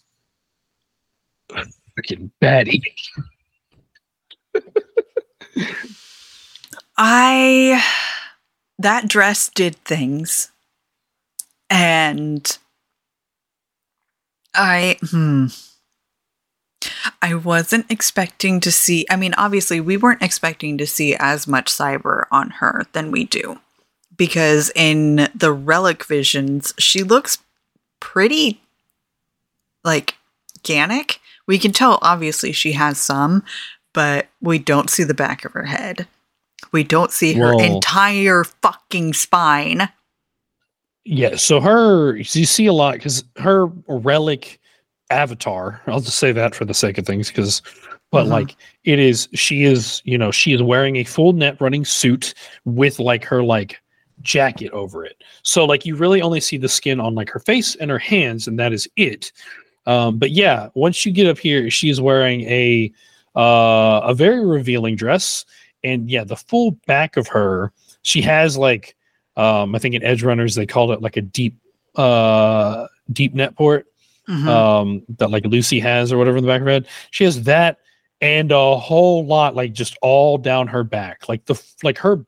freaking 1.98 2.30
baddie. 2.42 2.82
I 6.96 7.84
that 8.78 9.08
dress 9.08 9.50
did 9.50 9.76
things, 9.84 10.50
and 11.70 12.58
I 14.54 14.98
hmm. 15.02 15.46
I 17.20 17.34
wasn't 17.34 17.90
expecting 17.90 18.60
to 18.60 18.72
see. 18.72 19.06
I 19.10 19.16
mean, 19.16 19.34
obviously, 19.34 19.80
we 19.80 19.96
weren't 19.96 20.22
expecting 20.22 20.78
to 20.78 20.86
see 20.86 21.14
as 21.18 21.46
much 21.46 21.66
cyber 21.66 22.24
on 22.30 22.50
her 22.50 22.86
than 22.92 23.10
we 23.10 23.24
do, 23.24 23.58
because 24.16 24.70
in 24.74 25.28
the 25.34 25.52
relic 25.52 26.04
visions, 26.04 26.72
she 26.78 27.02
looks 27.02 27.38
pretty 28.00 28.60
like 29.84 30.14
organic. 30.56 31.20
We 31.46 31.58
can 31.58 31.72
tell, 31.72 31.98
obviously, 32.00 32.52
she 32.52 32.72
has 32.72 32.98
some, 32.98 33.42
but 33.92 34.28
we 34.40 34.58
don't 34.58 34.88
see 34.88 35.04
the 35.04 35.14
back 35.14 35.44
of 35.44 35.52
her 35.52 35.64
head. 35.64 36.06
We 36.72 36.84
don't 36.84 37.10
see 37.10 37.32
her 37.34 37.60
entire 37.60 38.44
fucking 38.44 39.14
spine. 39.14 39.88
Yeah, 41.04 41.36
so 41.36 41.60
her 41.60 42.16
you 42.16 42.24
see 42.24 42.66
a 42.66 42.72
lot 42.72 42.94
because 42.94 43.24
her 43.36 43.66
relic 43.88 44.59
avatar. 45.10 45.80
I'll 45.86 46.00
just 46.00 46.18
say 46.18 46.32
that 46.32 46.54
for 46.54 46.64
the 46.64 46.74
sake 46.74 46.98
of 46.98 47.06
things, 47.06 47.28
because 47.28 47.62
but 48.12 48.26
Mhm. 48.26 48.30
like 48.30 48.56
it 48.84 48.98
is, 48.98 49.28
she 49.34 49.62
is, 49.62 50.02
you 50.04 50.18
know, 50.18 50.30
she 50.32 50.52
is 50.52 50.62
wearing 50.62 50.96
a 50.96 51.04
full 51.04 51.32
net 51.32 51.60
running 51.60 51.84
suit 51.84 52.34
with 52.64 52.98
like 52.98 53.24
her 53.24 53.42
like 53.42 53.80
jacket 54.22 54.70
over 54.72 55.04
it. 55.04 55.16
So 55.42 55.64
like 55.64 55.86
you 55.86 55.94
really 55.94 56.20
only 56.20 56.40
see 56.40 56.56
the 56.56 56.68
skin 56.68 56.98
on 57.00 57.14
like 57.14 57.30
her 57.30 57.38
face 57.40 57.76
and 57.76 57.90
her 57.90 57.98
hands, 58.00 58.48
and 58.48 58.58
that 58.58 58.72
is 58.72 58.88
it. 58.96 59.32
Um, 59.86 60.18
but 60.18 60.30
yeah, 60.32 60.68
once 60.74 61.06
you 61.06 61.12
get 61.12 61.26
up 61.28 61.38
here, 61.38 61.70
she 61.70 61.88
is 61.88 62.00
wearing 62.00 62.42
a 62.42 62.92
uh, 63.36 64.00
a 64.04 64.12
very 64.14 64.44
revealing 64.44 64.96
dress, 64.96 65.44
and 65.84 66.10
yeah, 66.10 66.24
the 66.24 66.36
full 66.36 66.72
back 66.86 67.16
of 67.16 67.28
her, 67.28 67.72
she 68.02 68.20
has 68.22 68.58
like 68.58 68.96
um, 69.36 69.74
I 69.74 69.78
think 69.78 69.94
in 69.94 70.02
Edge 70.02 70.22
Runners 70.24 70.54
they 70.56 70.66
called 70.66 70.90
it 70.90 71.00
like 71.00 71.16
a 71.16 71.22
deep 71.22 71.56
uh 71.96 72.86
deep 73.12 73.34
net 73.34 73.54
port 73.56 73.86
Mhm. 74.30 74.46
um 74.46 75.02
that 75.18 75.30
like 75.30 75.44
Lucy 75.44 75.80
has 75.80 76.12
or 76.12 76.18
whatever 76.18 76.36
in 76.38 76.44
the 76.44 76.48
back 76.48 76.60
of 76.60 76.66
her 76.66 76.72
head. 76.72 76.86
She 77.10 77.24
has 77.24 77.42
that 77.42 77.78
and 78.20 78.52
a 78.52 78.76
whole 78.76 79.26
lot 79.26 79.56
like 79.56 79.72
just 79.72 79.96
all 80.02 80.38
down 80.38 80.68
her 80.68 80.84
back. 80.84 81.28
Like 81.28 81.44
the 81.46 81.60
like 81.82 81.98
her 81.98 82.24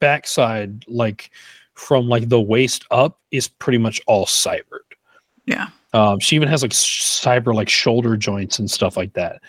backside 0.00 0.84
like 0.88 1.30
from 1.74 2.08
like 2.08 2.28
the 2.28 2.40
waist 2.40 2.84
up 2.90 3.20
is 3.30 3.46
pretty 3.48 3.78
much 3.78 4.00
all 4.06 4.26
cybered. 4.26 4.80
yeah. 5.46 5.68
Um 5.92 6.18
she 6.18 6.34
even 6.36 6.48
has 6.48 6.62
like 6.62 6.72
cyber 6.72 7.54
like 7.54 7.68
shoulder 7.68 8.16
joints 8.16 8.58
and 8.58 8.70
stuff 8.70 8.96
like 8.96 9.12
that. 9.14 9.40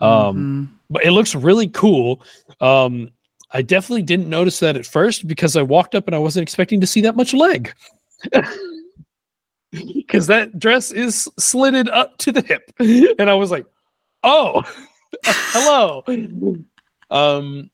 Um 0.00 0.08
Mhm. 0.08 0.68
but 0.88 1.04
it 1.04 1.10
looks 1.12 1.34
really 1.34 1.68
cool. 1.68 2.22
Um, 2.60 3.10
I 3.52 3.62
definitely 3.62 4.02
didn't 4.02 4.28
notice 4.28 4.60
that 4.60 4.76
at 4.76 4.86
first 4.86 5.26
because 5.26 5.56
I 5.56 5.62
walked 5.62 5.94
up 5.96 6.06
and 6.06 6.14
I 6.14 6.18
wasn't 6.18 6.42
expecting 6.44 6.80
to 6.80 6.86
see 6.86 7.00
that 7.02 7.16
much 7.16 7.34
leg. 7.34 7.74
Because 9.94 10.26
that 10.26 10.58
dress 10.58 10.90
is 10.90 11.28
slitted 11.38 11.88
up 11.88 12.18
to 12.18 12.32
the 12.32 12.42
hip, 12.42 12.72
and 12.80 13.30
I 13.30 13.34
was 13.34 13.52
like, 13.52 13.66
"Oh, 14.24 14.62
hello." 15.24 16.02
Um, 17.10 17.70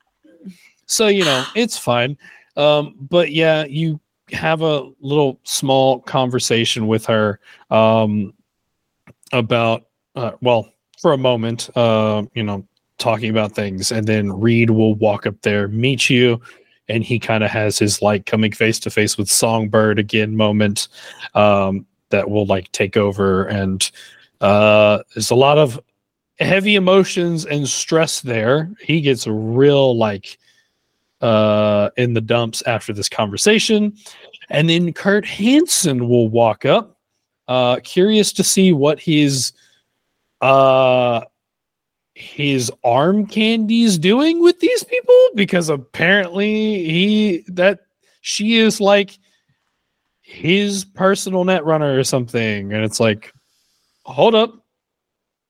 so 0.84 1.08
you 1.08 1.24
know 1.24 1.44
it's 1.54 1.78
fine. 1.78 2.18
Um, 2.56 2.96
but 3.00 3.32
yeah, 3.32 3.64
you 3.64 3.98
have 4.32 4.60
a 4.60 4.90
little 5.00 5.40
small 5.44 6.00
conversation 6.00 6.86
with 6.86 7.06
her 7.06 7.40
um, 7.70 8.34
about 9.32 9.86
uh, 10.16 10.32
well 10.42 10.70
for 11.00 11.12
a 11.12 11.18
moment, 11.18 11.70
uh, 11.76 12.24
you 12.34 12.42
know, 12.42 12.66
talking 12.98 13.30
about 13.30 13.52
things, 13.52 13.92
and 13.92 14.06
then 14.06 14.32
Reed 14.32 14.70
will 14.70 14.94
walk 14.94 15.26
up 15.26 15.40
there, 15.42 15.68
meet 15.68 16.10
you, 16.10 16.40
and 16.88 17.04
he 17.04 17.18
kind 17.18 17.44
of 17.44 17.50
has 17.50 17.78
his 17.78 18.02
like 18.02 18.26
coming 18.26 18.52
face 18.52 18.78
to 18.80 18.90
face 18.90 19.18
with 19.18 19.30
Songbird 19.30 19.98
again 19.98 20.36
moment 20.36 20.88
um, 21.34 21.86
that 22.10 22.30
will 22.30 22.46
like 22.46 22.70
take 22.72 22.96
over, 22.96 23.46
and 23.46 23.90
uh, 24.40 24.98
there's 25.14 25.30
a 25.30 25.34
lot 25.34 25.58
of 25.58 25.80
heavy 26.38 26.74
emotions 26.76 27.46
and 27.46 27.68
stress 27.68 28.20
there. 28.20 28.70
He 28.80 29.00
gets 29.00 29.26
real 29.26 29.96
like 29.96 30.38
uh 31.22 31.88
in 31.96 32.12
the 32.12 32.20
dumps 32.20 32.62
after 32.66 32.92
this 32.92 33.08
conversation 33.08 33.96
and 34.50 34.68
then 34.68 34.92
kurt 34.92 35.24
hansen 35.24 36.10
will 36.10 36.28
walk 36.28 36.66
up 36.66 36.98
uh 37.48 37.80
curious 37.82 38.34
to 38.34 38.44
see 38.44 38.70
what 38.70 39.00
his 39.00 39.54
uh 40.42 41.22
his 42.16 42.72
arm 42.82 43.26
candy's 43.26 43.98
doing 43.98 44.42
with 44.42 44.58
these 44.58 44.82
people? 44.84 45.28
Because 45.34 45.68
apparently 45.68 46.82
he 46.82 47.44
that 47.48 47.80
she 48.22 48.56
is 48.56 48.80
like 48.80 49.18
his 50.22 50.86
personal 50.86 51.44
net 51.44 51.66
runner 51.66 51.98
or 51.98 52.04
something. 52.04 52.72
And 52.72 52.82
it's 52.82 52.98
like 52.98 53.34
hold 54.06 54.34
up. 54.34 54.54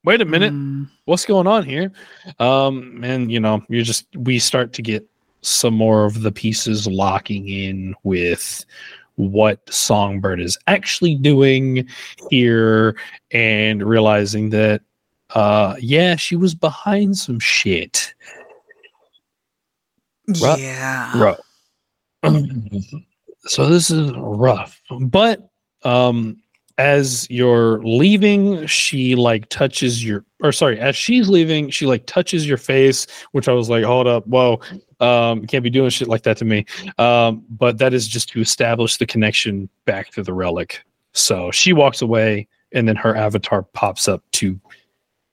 Wait 0.03 0.21
a 0.21 0.25
minute. 0.25 0.53
Mm. 0.53 0.89
what's 1.05 1.25
going 1.25 1.47
on 1.47 1.65
here? 1.65 1.93
Um 2.41 3.01
and 3.05 3.31
you 3.31 3.39
know 3.39 3.63
you 3.69 3.85
just 3.85 4.07
we 4.17 4.41
start 4.41 4.73
to 4.73 4.83
get 4.83 5.09
some 5.43 5.75
more 5.75 6.05
of 6.05 6.23
the 6.23 6.33
pieces 6.33 6.89
locking 6.89 7.49
in 7.49 7.95
with 8.03 8.65
what 9.15 9.73
songbird 9.73 10.41
is 10.41 10.59
actually 10.67 11.15
doing 11.15 11.89
here 12.29 12.97
and 13.31 13.85
realizing 13.85 14.51
that 14.51 14.83
uh 15.31 15.75
yeah 15.81 16.17
she 16.17 16.37
was 16.37 16.55
behind 16.55 17.17
some 17.17 17.41
shit 17.41 18.15
Right. 20.41 20.59
Yeah. 20.59 21.13
Bro. 21.13 21.37
so 23.47 23.67
this 23.67 23.91
is 23.91 24.13
rough. 24.17 24.81
But 25.01 25.49
um 25.85 26.43
as 26.79 27.27
you're 27.31 27.83
leaving, 27.83 28.67
she 28.67 29.15
like 29.15 29.49
touches 29.49 30.05
your 30.05 30.25
or 30.43 30.53
sorry, 30.53 30.79
as 30.79 30.95
she's 30.95 31.29
leaving, 31.29 31.71
she 31.71 31.87
like 31.87 32.05
touches 32.07 32.47
your 32.47 32.59
face, 32.59 33.07
which 33.33 33.49
I 33.49 33.53
was 33.53 33.71
like, 33.71 33.85
hold 33.85 34.07
up, 34.07 34.27
whoa. 34.27 34.61
Um, 35.01 35.47
can't 35.47 35.65
be 35.65 35.71
doing 35.71 35.91
shit 35.91 36.09
like 36.09 36.23
that 36.25 36.37
to 36.39 36.45
me. 36.45 36.67
Um, 36.99 37.45
but 37.49 37.79
that 37.79 37.95
is 37.95 38.07
just 38.07 38.29
to 38.31 38.41
establish 38.41 38.99
the 38.99 39.07
connection 39.07 39.69
back 39.87 40.11
to 40.13 40.23
the 40.23 40.35
relic. 40.35 40.83
So 41.13 41.51
she 41.51 41.73
walks 41.73 42.03
away 42.03 42.47
and 42.73 42.87
then 42.87 42.97
her 42.97 43.17
avatar 43.17 43.63
pops 43.63 44.09
up 44.09 44.23
to 44.33 44.61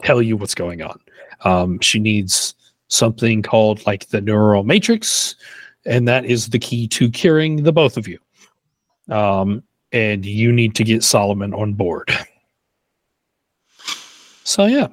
tell 0.04 0.22
you 0.22 0.38
what's 0.38 0.56
going 0.56 0.82
on. 0.82 1.00
Um, 1.42 1.80
she 1.80 2.00
needs 2.00 2.56
something 2.88 3.42
called 3.42 3.86
like 3.86 4.08
the 4.10 4.22
neural 4.22 4.64
matrix, 4.64 5.36
and 5.86 6.08
that 6.08 6.26
is 6.26 6.50
the 6.50 6.60
key 6.60 6.88
to 6.90 7.10
curing 7.10 7.64
the 7.64 7.72
both 7.74 7.98
of 7.98 8.08
you. 8.08 8.20
Um, 9.10 9.64
and 9.92 10.26
you 10.26 10.52
need 10.52 10.76
to 10.76 10.84
get 10.84 11.04
Solomon 11.04 11.54
on 11.54 11.74
board. 11.74 12.12
So 14.44 14.66
yeah, 14.66 14.88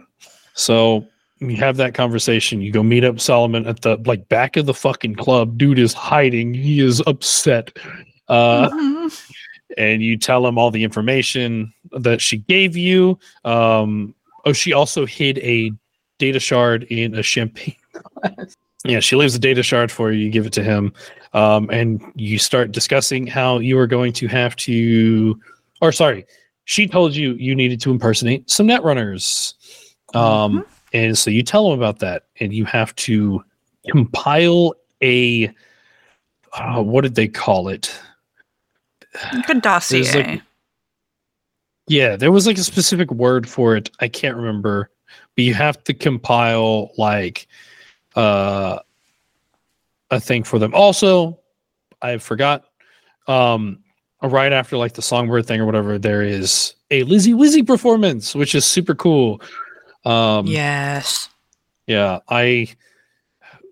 so 0.54 1.06
you 1.40 1.56
have 1.56 1.76
that 1.78 1.94
conversation. 1.94 2.60
You 2.60 2.70
go 2.72 2.82
meet 2.82 3.04
up 3.04 3.18
Solomon 3.20 3.66
at 3.66 3.80
the 3.82 3.96
like 4.06 4.28
back 4.28 4.56
of 4.56 4.66
the 4.66 4.74
fucking 4.74 5.16
club. 5.16 5.58
Dude 5.58 5.78
is 5.78 5.92
hiding. 5.92 6.54
He 6.54 6.80
is 6.80 7.02
upset. 7.06 7.76
Uh, 8.28 8.70
Mhm. 8.70 9.20
and 9.76 10.02
you 10.02 10.16
tell 10.16 10.46
him 10.46 10.56
all 10.56 10.70
the 10.70 10.84
information 10.84 11.72
that 11.92 12.20
she 12.20 12.36
gave 12.38 12.76
you. 12.76 13.18
Um, 13.44 14.14
oh, 14.44 14.52
she 14.52 14.72
also 14.72 15.06
hid 15.06 15.38
a 15.38 15.72
data 16.18 16.40
shard 16.40 16.84
in 16.84 17.14
a 17.14 17.22
champagne 17.22 17.76
glass. 18.14 18.56
yeah, 18.84 19.00
she 19.00 19.16
leaves 19.16 19.34
a 19.34 19.38
data 19.38 19.62
shard 19.62 19.90
for 19.90 20.12
you. 20.12 20.24
You 20.24 20.30
give 20.30 20.46
it 20.46 20.52
to 20.54 20.62
him, 20.62 20.92
um, 21.32 21.68
and 21.70 22.00
you 22.14 22.38
start 22.38 22.72
discussing 22.72 23.26
how 23.26 23.58
you 23.58 23.78
are 23.78 23.86
going 23.86 24.12
to 24.14 24.28
have 24.28 24.56
to, 24.56 25.38
or 25.80 25.92
sorry, 25.92 26.26
she 26.64 26.86
told 26.86 27.14
you 27.14 27.34
you 27.34 27.54
needed 27.54 27.80
to 27.82 27.90
impersonate 27.90 28.48
some 28.48 28.68
netrunners, 28.68 29.54
um, 30.14 30.64
and 30.92 31.16
so 31.16 31.30
you 31.30 31.42
tell 31.42 31.70
him 31.72 31.78
about 31.78 31.98
that, 32.00 32.24
and 32.40 32.52
you 32.52 32.64
have 32.64 32.94
to 32.96 33.42
compile 33.90 34.74
a, 35.02 35.50
uh, 36.52 36.82
what 36.82 37.02
did 37.02 37.14
they 37.14 37.28
call 37.28 37.68
it? 37.68 37.92
A 39.48 39.54
dossier. 39.54 40.42
Yeah, 41.90 42.14
there 42.14 42.30
was 42.30 42.46
like 42.46 42.56
a 42.56 42.62
specific 42.62 43.10
word 43.10 43.48
for 43.48 43.74
it. 43.74 43.90
I 43.98 44.06
can't 44.06 44.36
remember, 44.36 44.92
but 45.34 45.42
you 45.42 45.54
have 45.54 45.82
to 45.84 45.92
compile 45.92 46.92
like 46.96 47.48
uh 48.14 48.78
a 50.08 50.20
thing 50.20 50.44
for 50.44 50.60
them. 50.60 50.72
Also, 50.72 51.40
I 52.00 52.18
forgot 52.18 52.64
um 53.26 53.80
right 54.22 54.52
after 54.52 54.76
like 54.76 54.92
the 54.94 55.02
songbird 55.02 55.46
thing 55.46 55.60
or 55.60 55.66
whatever, 55.66 55.98
there 55.98 56.22
is 56.22 56.74
a 56.92 57.02
Lizzie 57.02 57.32
Wizzy 57.32 57.66
performance, 57.66 58.36
which 58.36 58.54
is 58.54 58.64
super 58.64 58.94
cool. 58.94 59.42
Um 60.04 60.46
yes. 60.46 61.28
yeah, 61.88 62.20
I 62.28 62.68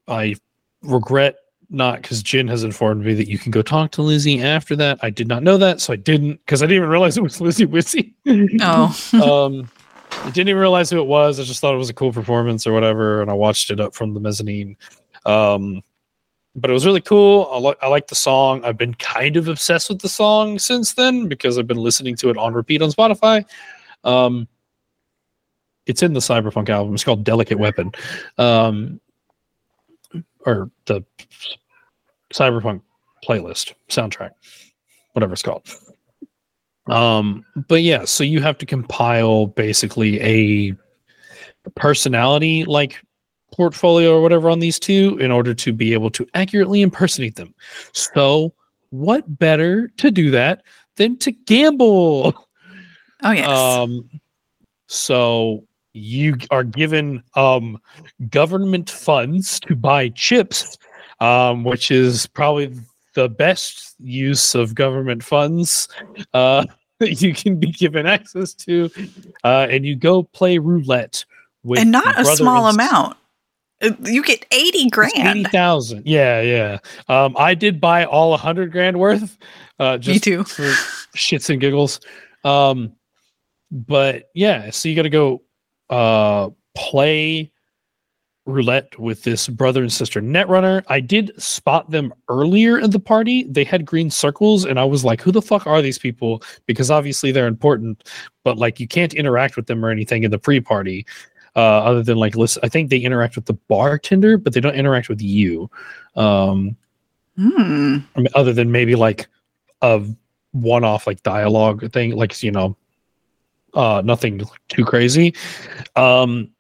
I 0.09 0.35
regret 0.83 1.37
not 1.71 2.03
because 2.03 2.23
Jenn 2.23 2.49
has 2.49 2.64
informed 2.64 3.05
me 3.05 3.14
that 3.14 3.29
you 3.29 3.39
can 3.39 3.51
go 3.51 3.62
talk 3.62 3.91
to 3.93 4.03
Lizzie 4.03 4.43
after 4.43 4.75
that. 4.77 4.99
I 5.03 5.11
did 5.11 5.29
not 5.29 5.43
know 5.43 5.59
that, 5.59 5.81
so 5.81 5.93
I 5.93 5.97
didn't 5.97 6.41
because 6.45 6.62
I 6.62 6.66
didn't 6.66 6.79
even 6.79 6.89
realize 6.89 7.16
it 7.16 7.23
was 7.23 7.41
Lizzie 7.43 7.66
Wizzy. 7.66 8.14
Oh. 8.61 9.47
um, 9.47 9.71
I 10.11 10.31
didn't 10.31 10.49
even 10.49 10.61
realize 10.61 10.91
who 10.91 10.99
it 10.99 11.07
was. 11.07 11.39
I 11.39 11.45
just 11.45 11.61
thought 11.61 11.75
it 11.75 11.79
was 11.79 11.91
a 11.91 11.95
cool 11.95 12.12
performance 12.12 12.66
or 12.66 12.73
whatever, 12.73 13.23
and 13.23 13.31
I 13.31 13.35
watched 13.35 13.71
it 13.71 13.81
up 13.81 13.95
from 13.95 14.14
the 14.14 14.21
mezzanine. 14.21 14.77
Um, 15.27 15.83
but 16.57 16.71
it 16.71 16.75
was 16.75 16.87
really 16.87 17.01
cool. 17.01 17.49
I, 17.53 17.59
li- 17.59 17.77
I 17.83 17.89
like 17.89 18.09
the 18.09 18.14
song. 18.14 18.64
I've 18.64 18.77
been 18.77 18.95
kind 18.95 19.37
of 19.37 19.49
obsessed 19.49 19.89
with 19.89 20.01
the 20.01 20.09
song 20.09 20.59
since 20.59 20.95
then 20.95 21.29
because 21.29 21.59
I've 21.59 21.66
been 21.66 21.77
listening 21.77 22.16
to 22.16 22.31
it 22.31 22.37
on 22.37 22.55
repeat 22.55 22.83
on 22.83 22.91
Spotify. 22.91 23.45
Um, 24.03 24.49
it's 25.87 26.03
in 26.03 26.14
the 26.14 26.21
Cyberpunk 26.21 26.69
album. 26.69 26.95
It's 26.95 27.05
called 27.05 27.25
Delicate 27.25 27.59
Weapon, 27.59 27.93
um, 28.39 29.01
or 30.49 30.71
the 30.87 31.05
Cyberpunk 32.33 32.81
playlist 33.27 33.75
soundtrack, 33.89 34.31
whatever 35.13 35.35
it's 35.35 35.43
called. 35.43 35.69
Um, 36.87 37.45
but 37.69 37.83
yeah, 37.83 38.05
so 38.07 38.25
you 38.25 38.41
have 38.41 38.57
to 38.59 38.67
compile 38.67 39.47
basically 39.47 40.21
a 40.21 40.75
personality 41.75 42.65
like 42.65 42.97
portfolio 43.53 44.17
or 44.17 44.23
whatever 44.23 44.49
on 44.49 44.61
these 44.61 44.79
two 44.79 45.19
in 45.21 45.31
order 45.31 45.53
to 45.53 45.73
be 45.73 45.93
able 45.93 46.11
to 46.11 46.27
accurately 46.35 46.81
impersonate 46.81 47.37
them. 47.37 47.55
So, 47.93 48.55
what 48.91 49.39
better 49.39 49.89
to 49.99 50.11
do 50.11 50.31
that 50.31 50.63
than 50.97 51.19
to 51.19 51.33
gamble? 51.33 52.47
Oh 53.23 53.33
yes. 53.33 53.49
Um, 53.49 54.09
so 54.87 55.68
you 55.99 56.37
are 56.51 56.65
given 56.65 57.23
um 57.35 57.81
government 58.31 58.89
funds 58.91 59.61
to 59.61 59.75
buy 59.77 60.09
chips, 60.11 60.79
um, 61.21 61.65
which 61.65 61.91
is 61.91 62.27
probably 62.27 62.73
the 63.15 63.29
best 63.29 63.95
use 63.99 64.55
of 64.55 64.75
government 64.75 65.23
funds 65.25 65.89
uh, 66.35 66.65
that 67.01 67.21
you 67.21 67.35
can 67.35 67.57
be 67.59 67.73
given 67.73 68.07
access 68.07 68.55
to, 68.55 68.91
uh, 69.45 69.67
and 69.71 69.85
you 69.85 69.97
go 69.97 70.23
play 70.23 70.59
roulette 70.59 71.25
with 71.65 71.81
and 71.81 71.91
not 71.91 72.19
a 72.21 72.25
small 72.25 72.67
and 72.69 72.77
amount. 72.77 73.17
Uh, 73.81 73.91
You 74.05 74.23
get 74.25 74.45
80 74.51 74.67
Eighty 74.79 74.91
grand. 74.91 75.13
eighty 75.39 75.45
thousand. 75.51 76.03
yeah, 76.07 76.41
yeah. 76.41 76.79
Um, 77.09 77.37
I 77.39 77.55
did 77.55 77.81
buy 77.81 78.05
all 78.05 78.35
a 78.35 78.37
hundred 78.37 78.73
grand 78.73 78.99
worth, 78.99 79.37
uh, 79.79 79.99
just 79.99 80.15
Me 80.17 80.21
too. 80.21 80.45
for 80.45 80.65
shits 81.17 81.49
and 81.51 81.61
giggles. 81.61 82.01
Um, 82.45 82.93
but 83.71 84.31
yeah, 84.35 84.71
so 84.71 84.89
you 84.89 84.97
got 84.97 85.03
to 85.03 85.11
go 85.11 85.43
uh, 85.91 86.51
play 86.74 87.51
roulette 88.47 88.99
with 88.99 89.24
this 89.24 89.47
brother 89.47 89.82
and 89.82 89.93
sister 89.93 90.22
netrunner. 90.22 90.82
I 90.89 91.01
did 91.01 91.41
spot 91.41 91.91
them 91.91 92.14
earlier 92.28 92.78
in 92.78 92.91
the 92.91 92.99
party. 92.99 93.45
They 93.45 93.64
had 93.64 93.84
green 93.84 94.11
circles, 94.11 94.64
and 94.64 94.80
I 94.80 94.84
was 94.84 95.05
like, 95.05 95.20
"Who 95.20 95.30
the 95.30 95.43
fuck 95.43 95.66
are 95.66 95.82
these 95.82 95.99
people?" 95.99 96.43
Because 96.66 96.91
obviously 96.91 97.30
they're 97.30 97.47
important, 97.47 98.09
but 98.45 98.57
like 98.57 98.80
you 98.80 98.89
can't 98.89 99.14
interact 99.14 99.57
with 99.57 99.66
them 99.66 99.84
or 99.84 99.91
anything 99.91 100.24
in 100.24 100.30
the 100.30 100.39
pre-party. 100.39 101.07
Uh, 101.57 101.82
other 101.84 102.03
than 102.03 102.16
like 102.16 102.36
listen, 102.36 102.61
I 102.62 102.68
think 102.68 102.89
they 102.89 102.99
interact 102.99 103.36
with 103.36 103.47
the 103.47 103.55
bartender, 103.55 104.39
but 104.39 104.53
they 104.55 104.61
don't 104.61 104.74
interact 104.74 105.09
with 105.09 105.20
you. 105.20 105.70
Um. 106.16 106.76
I 108.16 108.20
mean, 108.20 108.28
other 108.34 108.53
than 108.53 108.72
maybe 108.72 108.97
like 108.97 109.28
a 109.82 110.03
one-off 110.53 111.07
like 111.07 111.22
dialogue 111.22 111.93
thing, 111.93 112.16
like 112.16 112.43
you 112.43 112.51
know, 112.51 112.76
uh, 113.79 114.03
nothing 114.05 114.43
too 114.68 114.85
crazy. 114.85 115.33
Um, 115.95 116.51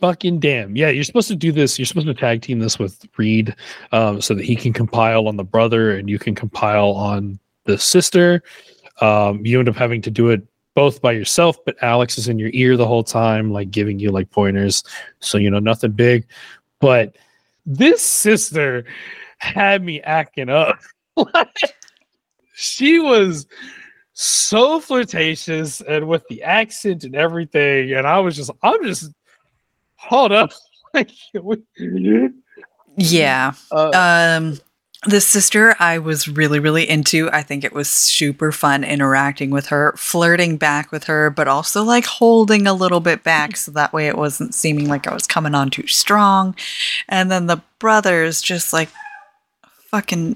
fucking 0.00 0.38
damn, 0.38 0.76
yeah, 0.76 0.90
you're 0.90 1.02
supposed 1.02 1.28
to 1.28 1.36
do 1.36 1.50
this. 1.50 1.78
You're 1.78 1.86
supposed 1.86 2.06
to 2.06 2.14
tag 2.14 2.42
team 2.42 2.58
this 2.58 2.78
with 2.78 3.04
Reed, 3.16 3.56
um, 3.90 4.20
so 4.20 4.34
that 4.34 4.44
he 4.44 4.54
can 4.54 4.74
compile 4.74 5.26
on 5.26 5.36
the 5.36 5.44
brother 5.44 5.96
and 5.96 6.10
you 6.10 6.18
can 6.18 6.34
compile 6.34 6.90
on 6.90 7.38
the 7.64 7.78
sister. 7.78 8.42
Um, 9.00 9.44
you 9.46 9.58
end 9.58 9.68
up 9.68 9.76
having 9.76 10.02
to 10.02 10.10
do 10.10 10.28
it 10.28 10.42
both 10.74 11.00
by 11.00 11.12
yourself, 11.12 11.56
but 11.64 11.82
Alex 11.82 12.18
is 12.18 12.28
in 12.28 12.38
your 12.38 12.50
ear 12.52 12.76
the 12.76 12.86
whole 12.86 13.02
time, 13.02 13.50
like 13.50 13.70
giving 13.70 13.98
you 13.98 14.10
like 14.10 14.30
pointers. 14.30 14.84
So 15.20 15.38
you 15.38 15.50
know 15.50 15.58
nothing 15.58 15.92
big, 15.92 16.26
but 16.80 17.16
this 17.64 18.02
sister 18.02 18.84
had 19.38 19.82
me 19.82 20.02
acting 20.02 20.50
up. 20.50 20.78
she 22.54 22.98
was 22.98 23.46
so 24.20 24.80
flirtatious 24.80 25.80
and 25.80 26.08
with 26.08 26.26
the 26.28 26.42
accent 26.42 27.04
and 27.04 27.14
everything, 27.14 27.92
and 27.92 28.04
I 28.04 28.18
was 28.18 28.34
just, 28.34 28.50
I'm 28.64 28.82
just, 28.84 29.12
hold 29.94 30.32
up, 30.32 30.50
like, 30.94 31.10
Yeah. 32.96 33.52
uh, 33.70 33.90
Um 33.94 34.58
the 35.06 35.20
sister 35.20 35.76
I 35.78 35.98
was 35.98 36.26
really 36.26 36.58
really 36.58 36.88
into. 36.88 37.30
I 37.32 37.42
think 37.44 37.62
it 37.62 37.72
was 37.72 37.88
super 37.88 38.50
fun 38.50 38.82
interacting 38.82 39.50
with 39.50 39.66
her, 39.68 39.94
flirting 39.96 40.56
back 40.56 40.90
with 40.90 41.04
her, 41.04 41.30
but 41.30 41.46
also 41.46 41.84
like 41.84 42.04
holding 42.04 42.66
a 42.66 42.74
little 42.74 42.98
bit 42.98 43.22
back 43.22 43.56
so 43.56 43.70
that 43.70 43.92
way 43.92 44.08
it 44.08 44.18
wasn't 44.18 44.54
seeming 44.56 44.88
like 44.88 45.06
I 45.06 45.14
was 45.14 45.28
coming 45.28 45.54
on 45.54 45.70
too 45.70 45.86
strong. 45.86 46.56
And 47.08 47.30
then 47.30 47.46
the 47.46 47.62
brothers 47.78 48.42
just 48.42 48.72
like 48.72 48.88
fucking 49.92 50.34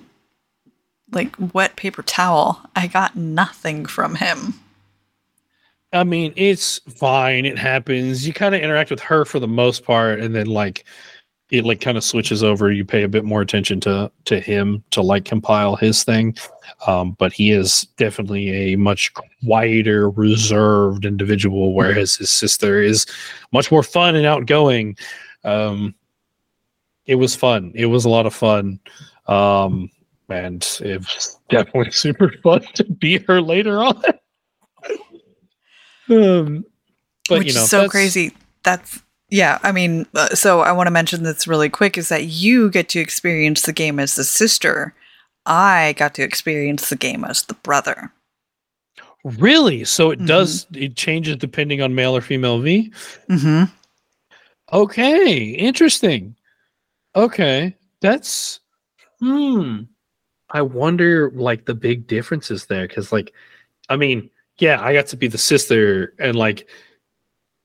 like 1.12 1.34
wet 1.54 1.76
paper 1.76 2.02
towel. 2.02 2.60
I 2.74 2.86
got 2.86 3.16
nothing 3.16 3.86
from 3.86 4.16
him. 4.16 4.54
I 5.92 6.04
mean, 6.04 6.32
it's 6.36 6.78
fine. 6.96 7.44
It 7.44 7.58
happens. 7.58 8.26
You 8.26 8.32
kind 8.32 8.54
of 8.54 8.62
interact 8.62 8.90
with 8.90 9.00
her 9.00 9.24
for 9.24 9.38
the 9.38 9.48
most 9.48 9.84
part, 9.84 10.20
and 10.20 10.34
then 10.34 10.46
like 10.46 10.84
it 11.50 11.66
like 11.66 11.82
kind 11.82 11.98
of 11.98 12.04
switches 12.04 12.42
over. 12.42 12.72
You 12.72 12.84
pay 12.84 13.02
a 13.02 13.08
bit 13.08 13.24
more 13.24 13.42
attention 13.42 13.78
to 13.80 14.10
to 14.24 14.40
him 14.40 14.82
to 14.90 15.02
like 15.02 15.26
compile 15.26 15.76
his 15.76 16.02
thing. 16.02 16.34
Um, 16.86 17.12
but 17.18 17.32
he 17.32 17.50
is 17.50 17.82
definitely 17.98 18.72
a 18.72 18.76
much 18.76 19.12
quieter, 19.44 20.08
reserved 20.08 21.04
individual, 21.04 21.74
whereas 21.74 22.16
his 22.16 22.30
sister 22.30 22.80
is 22.80 23.06
much 23.52 23.70
more 23.70 23.82
fun 23.82 24.16
and 24.16 24.24
outgoing. 24.24 24.96
Um, 25.44 25.94
it 27.04 27.16
was 27.16 27.36
fun. 27.36 27.72
It 27.74 27.86
was 27.86 28.06
a 28.06 28.08
lot 28.08 28.26
of 28.26 28.34
fun. 28.34 28.80
Um, 29.26 29.90
and 30.32 30.78
it 30.82 30.98
was 30.98 31.38
definitely 31.50 31.90
super 31.92 32.32
fun 32.42 32.62
to 32.74 32.84
beat 32.84 33.24
her 33.28 33.40
later 33.40 33.82
on. 33.82 34.02
um, 36.10 36.64
but 37.28 37.38
which 37.40 37.48
you 37.48 37.54
know, 37.54 37.62
is 37.62 37.70
so 37.70 37.76
that's- 37.78 37.90
crazy. 37.90 38.32
That's 38.64 39.00
yeah. 39.30 39.58
I 39.62 39.72
mean, 39.72 40.06
uh, 40.14 40.28
so 40.34 40.60
I 40.60 40.72
want 40.72 40.86
to 40.86 40.90
mention 40.92 41.22
this 41.22 41.46
really 41.48 41.68
quick 41.70 41.96
is 41.98 42.08
that 42.10 42.24
you 42.26 42.70
get 42.70 42.88
to 42.90 43.00
experience 43.00 43.62
the 43.62 43.72
game 43.72 43.98
as 43.98 44.14
the 44.14 44.24
sister. 44.24 44.94
I 45.46 45.94
got 45.96 46.14
to 46.14 46.22
experience 46.22 46.88
the 46.88 46.96
game 46.96 47.24
as 47.24 47.42
the 47.42 47.54
brother. 47.54 48.12
Really? 49.24 49.84
So 49.84 50.10
it 50.12 50.20
Mhm. 50.20 50.26
does 50.26 50.66
it 50.74 50.96
changes 50.96 51.36
depending 51.36 51.80
on 51.82 51.94
male 51.94 52.16
or 52.16 52.20
female 52.20 52.60
V? 52.60 52.92
Mm-hmm. 53.28 53.64
Okay, 54.72 55.42
interesting. 55.42 56.36
Okay. 57.16 57.74
That's 58.00 58.60
hmm. 59.20 59.82
I 60.52 60.62
wonder 60.62 61.30
like 61.34 61.64
the 61.64 61.74
big 61.74 62.06
differences 62.06 62.66
there 62.66 62.86
cuz 62.88 63.12
like 63.12 63.32
I 63.88 63.96
mean, 63.96 64.30
yeah, 64.58 64.82
I 64.82 64.92
got 64.92 65.06
to 65.08 65.16
be 65.16 65.28
the 65.28 65.38
sister 65.38 66.14
and 66.18 66.36
like 66.36 66.68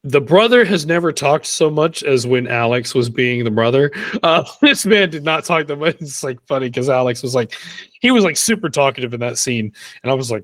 the 0.04 0.22
brother 0.22 0.64
has 0.64 0.86
never 0.86 1.12
talked 1.12 1.46
so 1.46 1.70
much 1.70 2.02
as 2.02 2.26
when 2.26 2.48
Alex 2.48 2.96
was 2.96 3.10
being 3.10 3.44
the 3.44 3.52
brother. 3.52 3.92
Uh, 4.24 4.44
this 4.62 4.86
man 4.86 5.10
did 5.10 5.24
not 5.24 5.46
talk 5.46 5.68
that 5.68 5.76
much. 5.76 5.96
It's 6.02 6.24
like 6.24 6.40
funny 6.48 6.70
because 6.70 6.90
Alex 6.90 7.22
was 7.22 7.36
like, 7.36 7.54
he 8.02 8.10
was 8.12 8.24
like 8.24 8.36
super 8.36 8.70
talkative 8.70 9.14
in 9.14 9.20
that 9.20 9.38
scene, 9.38 9.72
and 10.02 10.12
I 10.12 10.16
was 10.16 10.32
like, 10.32 10.44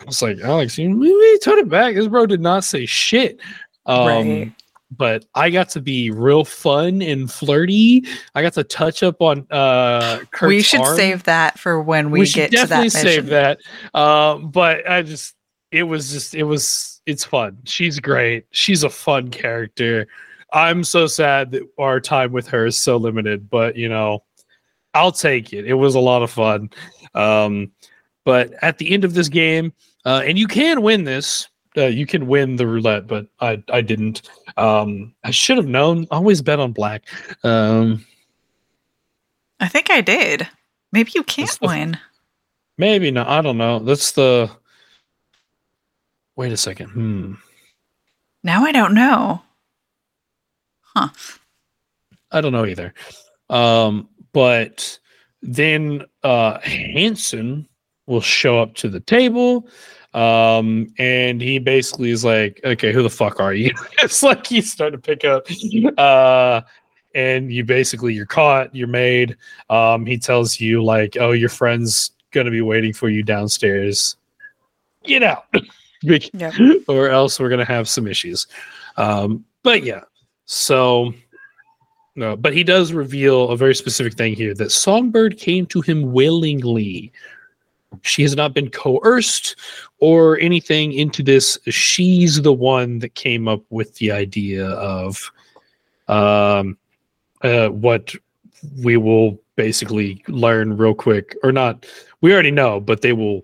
I 0.00 0.04
was 0.04 0.22
like, 0.22 0.38
Alex, 0.40 0.78
you 0.78 0.88
maybe 0.90 1.38
tone 1.42 1.58
it 1.58 1.68
back. 1.68 1.94
This 1.94 2.06
bro 2.06 2.26
did 2.26 2.40
not 2.40 2.64
say 2.64 2.86
shit. 2.86 3.40
Um, 3.86 4.06
Right. 4.06 4.52
But 4.90 5.24
I 5.34 5.50
got 5.50 5.68
to 5.70 5.80
be 5.80 6.10
real 6.10 6.44
fun 6.44 7.02
and 7.02 7.30
flirty. 7.30 8.04
I 8.34 8.42
got 8.42 8.54
to 8.54 8.64
touch 8.64 9.02
up 9.02 9.20
on 9.22 9.46
uh 9.50 10.20
Kurt's 10.30 10.48
we 10.48 10.62
should 10.62 10.80
arm. 10.80 10.96
save 10.96 11.22
that 11.24 11.58
for 11.58 11.80
when 11.82 12.10
we, 12.10 12.26
should 12.26 12.50
get 12.50 12.62
to 12.62 12.66
that 12.68 12.82
mission. 12.84 13.00
save 13.00 13.26
that. 13.26 13.60
Uh, 13.94 14.36
but 14.36 14.88
I 14.88 15.02
just 15.02 15.34
it 15.70 15.84
was 15.84 16.10
just 16.10 16.34
it 16.34 16.44
was 16.44 17.00
it's 17.06 17.24
fun. 17.24 17.58
She's 17.64 18.00
great. 18.00 18.46
She's 18.50 18.82
a 18.82 18.90
fun 18.90 19.30
character. 19.30 20.08
I'm 20.52 20.82
so 20.82 21.06
sad 21.06 21.52
that 21.52 21.62
our 21.78 22.00
time 22.00 22.32
with 22.32 22.48
her 22.48 22.66
is 22.66 22.76
so 22.76 22.96
limited, 22.96 23.48
but 23.48 23.76
you 23.76 23.88
know, 23.88 24.24
I'll 24.94 25.12
take 25.12 25.52
it. 25.52 25.66
It 25.66 25.74
was 25.74 25.94
a 25.94 26.00
lot 26.00 26.22
of 26.22 26.30
fun. 26.30 26.70
Um, 27.14 27.70
but 28.24 28.52
at 28.62 28.78
the 28.78 28.92
end 28.92 29.04
of 29.04 29.14
this 29.14 29.28
game, 29.28 29.72
uh, 30.04 30.22
and 30.24 30.38
you 30.38 30.46
can 30.46 30.82
win 30.82 31.04
this. 31.04 31.48
Uh, 31.76 31.86
you 31.86 32.04
can 32.06 32.26
win 32.26 32.56
the 32.56 32.66
roulette, 32.66 33.06
but 33.06 33.26
I 33.40 33.62
I 33.72 33.80
didn't. 33.80 34.22
Um, 34.56 35.14
I 35.22 35.30
should 35.30 35.56
have 35.56 35.66
known. 35.68 36.06
Always 36.10 36.42
bet 36.42 36.58
on 36.58 36.72
black. 36.72 37.04
Um, 37.44 38.04
I 39.60 39.68
think 39.68 39.90
I 39.90 40.00
did. 40.00 40.48
Maybe 40.92 41.12
you 41.14 41.22
can't 41.22 41.50
the- 41.60 41.66
win. 41.68 41.98
maybe 42.76 43.10
not. 43.12 43.28
I 43.28 43.40
don't 43.40 43.58
know. 43.58 43.78
That's 43.78 44.12
the. 44.12 44.50
Wait 46.36 46.52
a 46.52 46.56
second. 46.56 46.88
Hmm. 46.90 47.34
Now 48.42 48.64
I 48.64 48.72
don't 48.72 48.94
know. 48.94 49.42
Huh. 50.82 51.08
I 52.32 52.40
don't 52.40 52.52
know 52.52 52.66
either. 52.66 52.94
Um, 53.48 54.08
but 54.32 54.98
then 55.42 56.04
uh 56.22 56.58
Hansen 56.60 57.68
will 58.06 58.20
show 58.20 58.58
up 58.60 58.74
to 58.76 58.88
the 58.88 59.00
table. 59.00 59.68
Um, 60.12 60.92
and 60.98 61.40
he 61.40 61.58
basically 61.58 62.10
is 62.10 62.24
like, 62.24 62.60
okay, 62.64 62.92
who 62.92 63.02
the 63.02 63.10
fuck 63.10 63.38
are 63.40 63.54
you? 63.54 63.72
it's 64.02 64.22
like 64.22 64.46
he's 64.46 64.72
starting 64.72 65.00
to 65.00 65.02
pick 65.02 65.24
up. 65.24 65.46
Uh 65.98 66.62
and 67.14 67.52
you 67.52 67.64
basically 67.64 68.14
you're 68.14 68.26
caught, 68.26 68.74
you're 68.74 68.88
made. 68.88 69.36
Um, 69.68 70.06
he 70.06 70.16
tells 70.16 70.60
you 70.60 70.82
like, 70.82 71.16
oh, 71.18 71.32
your 71.32 71.48
friend's 71.48 72.12
gonna 72.30 72.50
be 72.50 72.60
waiting 72.60 72.92
for 72.92 73.08
you 73.08 73.22
downstairs. 73.22 74.16
Get 75.04 75.22
out. 75.22 75.46
Or 76.88 77.08
else 77.08 77.38
we're 77.38 77.48
gonna 77.48 77.64
have 77.64 77.88
some 77.88 78.06
issues. 78.06 78.46
Um, 78.96 79.44
but 79.62 79.82
yeah, 79.82 80.02
so 80.46 81.12
no, 82.16 82.36
but 82.36 82.54
he 82.54 82.64
does 82.64 82.92
reveal 82.92 83.50
a 83.50 83.56
very 83.56 83.74
specific 83.74 84.14
thing 84.14 84.34
here 84.34 84.54
that 84.54 84.72
Songbird 84.72 85.38
came 85.38 85.66
to 85.66 85.80
him 85.80 86.12
willingly. 86.12 87.12
She 88.02 88.22
has 88.22 88.36
not 88.36 88.54
been 88.54 88.70
coerced 88.70 89.56
or 89.98 90.38
anything 90.38 90.92
into 90.92 91.22
this. 91.22 91.58
She's 91.68 92.42
the 92.42 92.52
one 92.52 93.00
that 93.00 93.14
came 93.14 93.48
up 93.48 93.62
with 93.70 93.94
the 93.96 94.12
idea 94.12 94.66
of 94.66 95.30
um, 96.08 96.78
uh, 97.42 97.68
what 97.68 98.14
we 98.82 98.96
will 98.96 99.40
basically 99.56 100.22
learn 100.28 100.76
real 100.76 100.94
quick, 100.94 101.36
or 101.42 101.52
not. 101.52 101.86
We 102.20 102.32
already 102.32 102.50
know, 102.50 102.80
but 102.80 103.02
they 103.02 103.12
will 103.12 103.42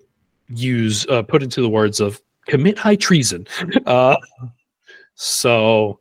use 0.49 1.07
uh, 1.09 1.23
put 1.23 1.43
into 1.43 1.61
the 1.61 1.69
words 1.69 2.01
of 2.01 2.21
commit 2.47 2.79
high 2.79 2.97
treason. 2.97 3.47
Uh, 3.87 4.17
so 5.15 5.99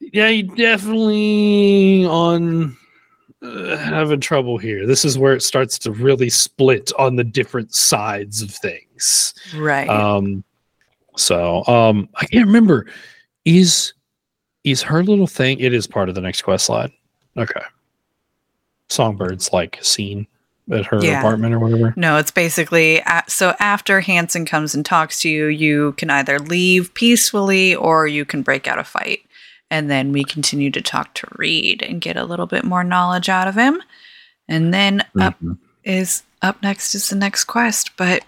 yeah, 0.00 0.28
you 0.28 0.44
definitely 0.54 2.06
on 2.06 2.76
uh, 3.42 3.76
having 3.76 4.20
trouble 4.20 4.58
here. 4.58 4.86
This 4.86 5.04
is 5.04 5.18
where 5.18 5.34
it 5.34 5.42
starts 5.42 5.78
to 5.80 5.92
really 5.92 6.28
split 6.30 6.90
on 6.98 7.16
the 7.16 7.24
different 7.24 7.74
sides 7.74 8.42
of 8.42 8.50
things. 8.50 9.34
Right. 9.56 9.88
Um, 9.88 10.42
so 11.16 11.64
um, 11.66 12.08
I 12.16 12.26
can't 12.26 12.46
remember. 12.46 12.86
Is 13.44 13.92
is 14.64 14.82
her 14.82 15.02
little 15.02 15.26
thing? 15.26 15.60
It 15.60 15.72
is 15.72 15.86
part 15.86 16.08
of 16.08 16.14
the 16.14 16.20
next 16.20 16.42
quest 16.42 16.66
slide. 16.66 16.92
Okay. 17.36 17.60
Songbird's 18.88 19.52
like 19.52 19.78
scene 19.82 20.26
at 20.70 20.84
her 20.86 21.02
Yeah. 21.02 21.20
apartment 21.20 21.54
or 21.54 21.58
whatever. 21.58 21.94
No, 21.96 22.16
it's 22.18 22.30
basically 22.30 22.98
a- 22.98 23.22
so 23.28 23.54
after 23.60 24.00
Hansen 24.00 24.44
comes 24.44 24.74
and 24.74 24.84
talks 24.84 25.20
to 25.20 25.28
you, 25.28 25.46
you 25.46 25.92
can 25.92 26.10
either 26.10 26.38
leave 26.38 26.92
peacefully 26.94 27.74
or 27.74 28.06
you 28.06 28.24
can 28.24 28.42
break 28.42 28.66
out 28.66 28.78
a 28.78 28.84
fight. 28.84 29.20
And 29.70 29.90
then 29.90 30.12
we 30.12 30.24
continue 30.24 30.70
to 30.70 30.80
talk 30.80 31.14
to 31.14 31.28
Reed 31.36 31.82
and 31.82 32.00
get 32.00 32.16
a 32.16 32.24
little 32.24 32.46
bit 32.46 32.64
more 32.64 32.84
knowledge 32.84 33.28
out 33.28 33.48
of 33.48 33.54
him. 33.54 33.82
And 34.48 34.72
then 34.72 35.04
up 35.20 35.38
Mhm. 35.42 35.58
is 35.84 36.22
up 36.40 36.62
next 36.62 36.94
is 36.94 37.08
the 37.08 37.16
next 37.16 37.44
quest, 37.44 37.90
but 37.96 38.22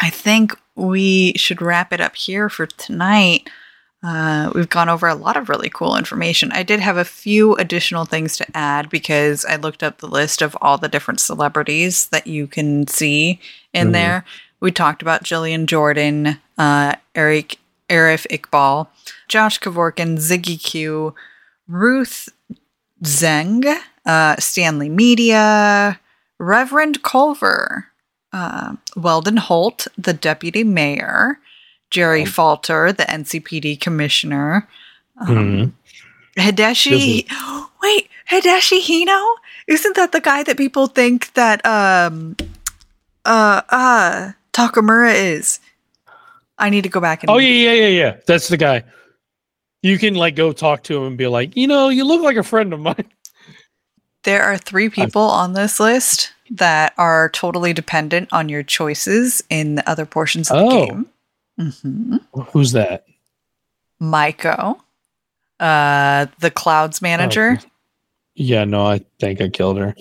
I 0.00 0.10
think 0.10 0.56
we 0.74 1.34
should 1.36 1.60
wrap 1.62 1.92
it 1.92 2.00
up 2.00 2.16
here 2.16 2.48
for 2.48 2.66
tonight. 2.66 3.48
Uh, 4.02 4.50
we've 4.54 4.68
gone 4.68 4.88
over 4.88 5.06
a 5.06 5.14
lot 5.14 5.36
of 5.36 5.48
really 5.48 5.70
cool 5.70 5.96
information. 5.96 6.50
I 6.50 6.64
did 6.64 6.80
have 6.80 6.96
a 6.96 7.04
few 7.04 7.54
additional 7.54 8.04
things 8.04 8.36
to 8.38 8.46
add 8.56 8.88
because 8.90 9.44
I 9.44 9.56
looked 9.56 9.82
up 9.84 9.98
the 9.98 10.08
list 10.08 10.42
of 10.42 10.56
all 10.60 10.76
the 10.76 10.88
different 10.88 11.20
celebrities 11.20 12.06
that 12.06 12.26
you 12.26 12.48
can 12.48 12.88
see 12.88 13.38
in 13.72 13.88
Mhm. 13.88 13.92
there. 13.92 14.24
We 14.58 14.72
talked 14.72 15.02
about 15.02 15.22
Jillian 15.22 15.66
Jordan, 15.66 16.40
uh, 16.58 16.94
Eric 17.14 17.58
Arif 17.92 18.26
Iqbal, 18.30 18.88
Josh 19.28 19.60
Kevorkian, 19.60 20.16
Ziggy 20.18 20.56
Q, 20.62 21.14
Ruth 21.68 22.28
Zeng, 23.04 23.64
uh, 24.06 24.36
Stanley 24.38 24.88
Media, 24.88 26.00
Reverend 26.38 27.02
Culver, 27.02 27.86
uh, 28.32 28.74
Weldon 28.96 29.36
Holt, 29.36 29.86
the 29.98 30.12
deputy 30.14 30.64
mayor, 30.64 31.38
Jerry 31.90 32.22
Oh. 32.22 32.26
Falter, 32.26 32.92
the 32.92 33.04
NCPD 33.04 33.76
commissioner, 33.80 34.66
um, 35.20 35.28
Mhm. 35.28 35.72
Hideshi. 36.38 37.26
Wait, 37.82 38.08
Hideshi 38.30 38.80
Hino? 38.80 39.34
Isn't 39.68 39.96
that 39.96 40.12
the 40.12 40.20
guy 40.20 40.42
that 40.44 40.56
people 40.56 40.86
think 40.86 41.32
that 41.34 41.64
um 41.66 42.36
uh 43.24 43.60
uh 43.68 44.32
Takemura 44.52 45.14
is? 45.14 45.60
I 46.58 46.70
need 46.70 46.82
to 46.82 46.88
go 46.88 47.00
back 47.00 47.22
and 47.22 47.30
Oh 47.30 47.38
yeah, 47.38 47.48
yeah, 47.48 47.72
yeah, 47.72 47.88
yeah. 47.88 48.16
That's 48.26 48.48
the 48.48 48.56
guy. 48.56 48.84
You 49.82 49.98
can 49.98 50.14
like 50.14 50.36
go 50.36 50.52
talk 50.52 50.84
to 50.84 50.96
him 50.98 51.02
and 51.04 51.18
be 51.18 51.26
like, 51.26 51.56
you 51.56 51.66
know, 51.66 51.88
you 51.88 52.04
look 52.04 52.22
like 52.22 52.36
a 52.36 52.42
friend 52.42 52.72
of 52.72 52.80
mine. 52.80 53.04
There 54.24 54.44
are 54.44 54.56
three 54.56 54.88
people 54.88 55.22
on 55.22 55.54
this 55.54 55.80
list 55.80 56.32
that 56.50 56.92
are 56.98 57.28
totally 57.30 57.72
dependent 57.72 58.28
on 58.32 58.48
your 58.48 58.62
choices 58.62 59.42
in 59.50 59.74
the 59.74 59.90
other 59.90 60.06
portions 60.06 60.50
of 60.50 60.58
Oh. 60.58 60.70
the 60.80 60.86
game. 60.86 61.06
hmm 61.58 62.16
Who's 62.52 62.70
that? 62.72 63.04
Maiko, 64.00 64.78
uh, 65.58 66.26
the 66.40 66.50
Clouds 66.52 67.02
manager. 67.02 67.58
Yeah, 68.34 68.64
no, 68.64 68.86
I 68.86 69.00
think 69.18 69.40
I 69.40 69.48
killed 69.48 69.78
her. 69.78 69.94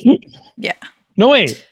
Yeah. 0.58 0.74
No, 1.18 1.30
wait. 1.30 1.66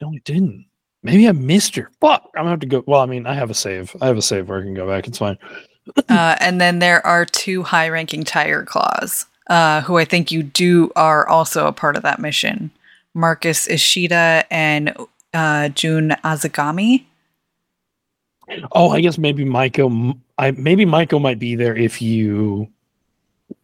No, 0.00 0.08
I 0.08 0.18
didn't. 0.24 0.66
Maybe 1.02 1.26
I 1.28 1.32
missed 1.32 1.76
her. 1.76 1.90
Fuck. 2.00 2.30
I'm 2.36 2.40
gonna 2.40 2.50
have 2.50 2.60
to 2.60 2.66
go. 2.66 2.84
Well, 2.86 3.00
I 3.00 3.06
mean, 3.06 3.26
I 3.26 3.34
have 3.34 3.50
a 3.50 3.54
save. 3.54 3.94
I 4.00 4.06
have 4.06 4.18
a 4.18 4.22
save 4.22 4.48
where 4.48 4.58
I 4.60 4.62
can 4.62 4.74
go 4.74 4.86
back. 4.86 5.06
It's 5.08 5.18
fine. 5.18 5.38
uh, 6.08 6.36
and 6.40 6.60
then 6.60 6.78
there 6.78 7.04
are 7.06 7.24
two 7.24 7.62
high-ranking 7.62 8.24
Tiger 8.24 8.64
Claws, 8.64 9.24
uh, 9.48 9.80
who 9.80 9.96
I 9.96 10.04
think 10.04 10.30
you 10.30 10.42
do 10.42 10.92
are 10.96 11.26
also 11.26 11.66
a 11.66 11.72
part 11.72 11.96
of 11.96 12.02
that 12.02 12.20
mission. 12.20 12.70
Marcus 13.14 13.66
Ishida 13.68 14.44
and 14.50 14.94
uh, 15.32 15.70
Jun 15.70 16.10
Azagami. 16.22 17.04
Oh, 18.72 18.90
I 18.90 19.00
guess 19.00 19.16
maybe 19.16 19.44
Maiko. 19.44 20.16
I 20.38 20.50
maybe 20.52 20.84
Maiko 20.84 21.20
might 21.20 21.38
be 21.38 21.54
there 21.54 21.74
if 21.76 22.02
you 22.02 22.68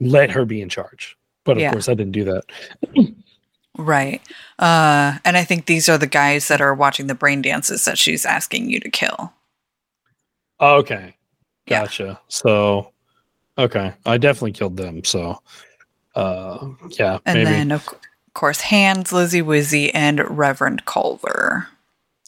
let 0.01 0.31
her 0.31 0.45
be 0.45 0.63
in 0.63 0.69
charge. 0.69 1.17
But 1.45 1.57
of 1.59 1.63
Yeah. 1.63 1.73
course, 1.73 1.89
I 1.89 1.95
didn't 1.95 2.13
do 2.13 2.25
that. 2.25 2.45
Right. 3.79 4.23
Uh, 4.59 5.19
and 5.25 5.37
I 5.37 5.45
think 5.45 5.67
these 5.67 5.89
are 5.89 5.99
the 5.99 6.07
guys 6.07 6.49
that 6.49 6.61
are 6.61 6.75
watching 6.75 7.07
the 7.09 7.15
brain 7.15 7.43
dances 7.43 7.85
that 7.85 7.99
she's 7.99 8.25
asking 8.25 8.71
you 8.71 8.81
to 8.81 8.89
kill. 8.91 9.33
Okay, 10.61 11.15
Yeah. 11.67 11.81
gotcha. 11.83 12.21
So, 12.29 12.93
okay, 13.59 13.93
I 14.07 14.17
definitely 14.17 14.53
killed 14.53 14.77
them. 14.79 15.05
So, 15.05 15.43
uh, 16.15 16.69
yeah, 16.99 17.19
And 17.27 17.39
maybe. 17.39 17.51
then, 17.51 17.73
of 17.73 17.87
course, 18.33 18.63
Hands, 18.63 19.13
Lizzie 19.13 19.43
Wizzy, 19.43 19.91
and 19.93 20.21
Reverend 20.39 20.87
Culver. 20.87 21.69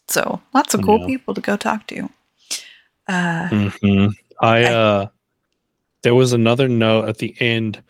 So 0.09 0.40
lots 0.55 0.74
of 0.74 0.82
cool 0.84 1.01
Yeah. 1.01 1.07
people 1.07 1.34
to 1.34 1.40
go 1.40 1.57
talk 1.57 1.86
to. 1.88 2.09
Uh, 3.07 3.49
mm-hmm. 3.49 4.09
I 4.40 4.64
I- 4.64 4.72
uh 4.72 5.07
there 6.03 6.14
was 6.14 6.32
another 6.32 6.68
note 6.68 7.09
at 7.09 7.18
the 7.18 7.34
end. 7.40 7.82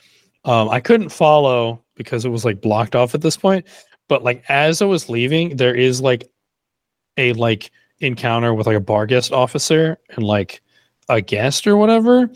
Um 0.45 0.69
I 0.69 0.81
couldn't 0.81 1.11
follow 1.11 1.83
because 1.99 2.25
it 2.25 2.31
was 2.31 2.45
like 2.45 2.63
blocked 2.63 2.97
off 2.97 3.15
at 3.15 3.21
this 3.21 3.37
point, 3.37 3.67
but 4.09 4.25
like 4.25 4.43
as 4.49 4.81
I 4.81 4.87
was 4.87 5.11
leaving, 5.11 5.57
there 5.57 5.75
is 5.75 6.01
like 6.01 6.31
a 7.19 7.35
like 7.35 7.71
encounter 8.01 8.55
with 8.55 8.67
like 8.67 8.77
a 8.77 8.81
bar 8.81 9.05
guest 9.05 9.33
officer 9.33 9.99
and 10.11 10.25
like 10.25 10.63
a 11.09 11.21
guest 11.21 11.67
or 11.67 11.77
whatever 11.77 12.31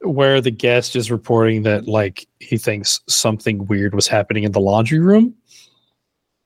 where 0.00 0.40
the 0.40 0.50
guest 0.50 0.94
is 0.96 1.10
reporting 1.10 1.62
that 1.62 1.88
like 1.88 2.26
he 2.40 2.58
thinks 2.58 3.00
something 3.08 3.66
weird 3.66 3.94
was 3.94 4.06
happening 4.06 4.44
in 4.44 4.52
the 4.52 4.60
laundry 4.60 4.98
room. 4.98 5.34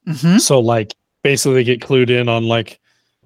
mhm. 0.07 0.41
So 0.41 0.61
like 0.61 0.95
basically 1.23 1.55
they 1.55 1.65
get 1.65 1.81
clued 1.81 2.11
in 2.11 2.29
on 2.29 2.45
like 2.45 2.79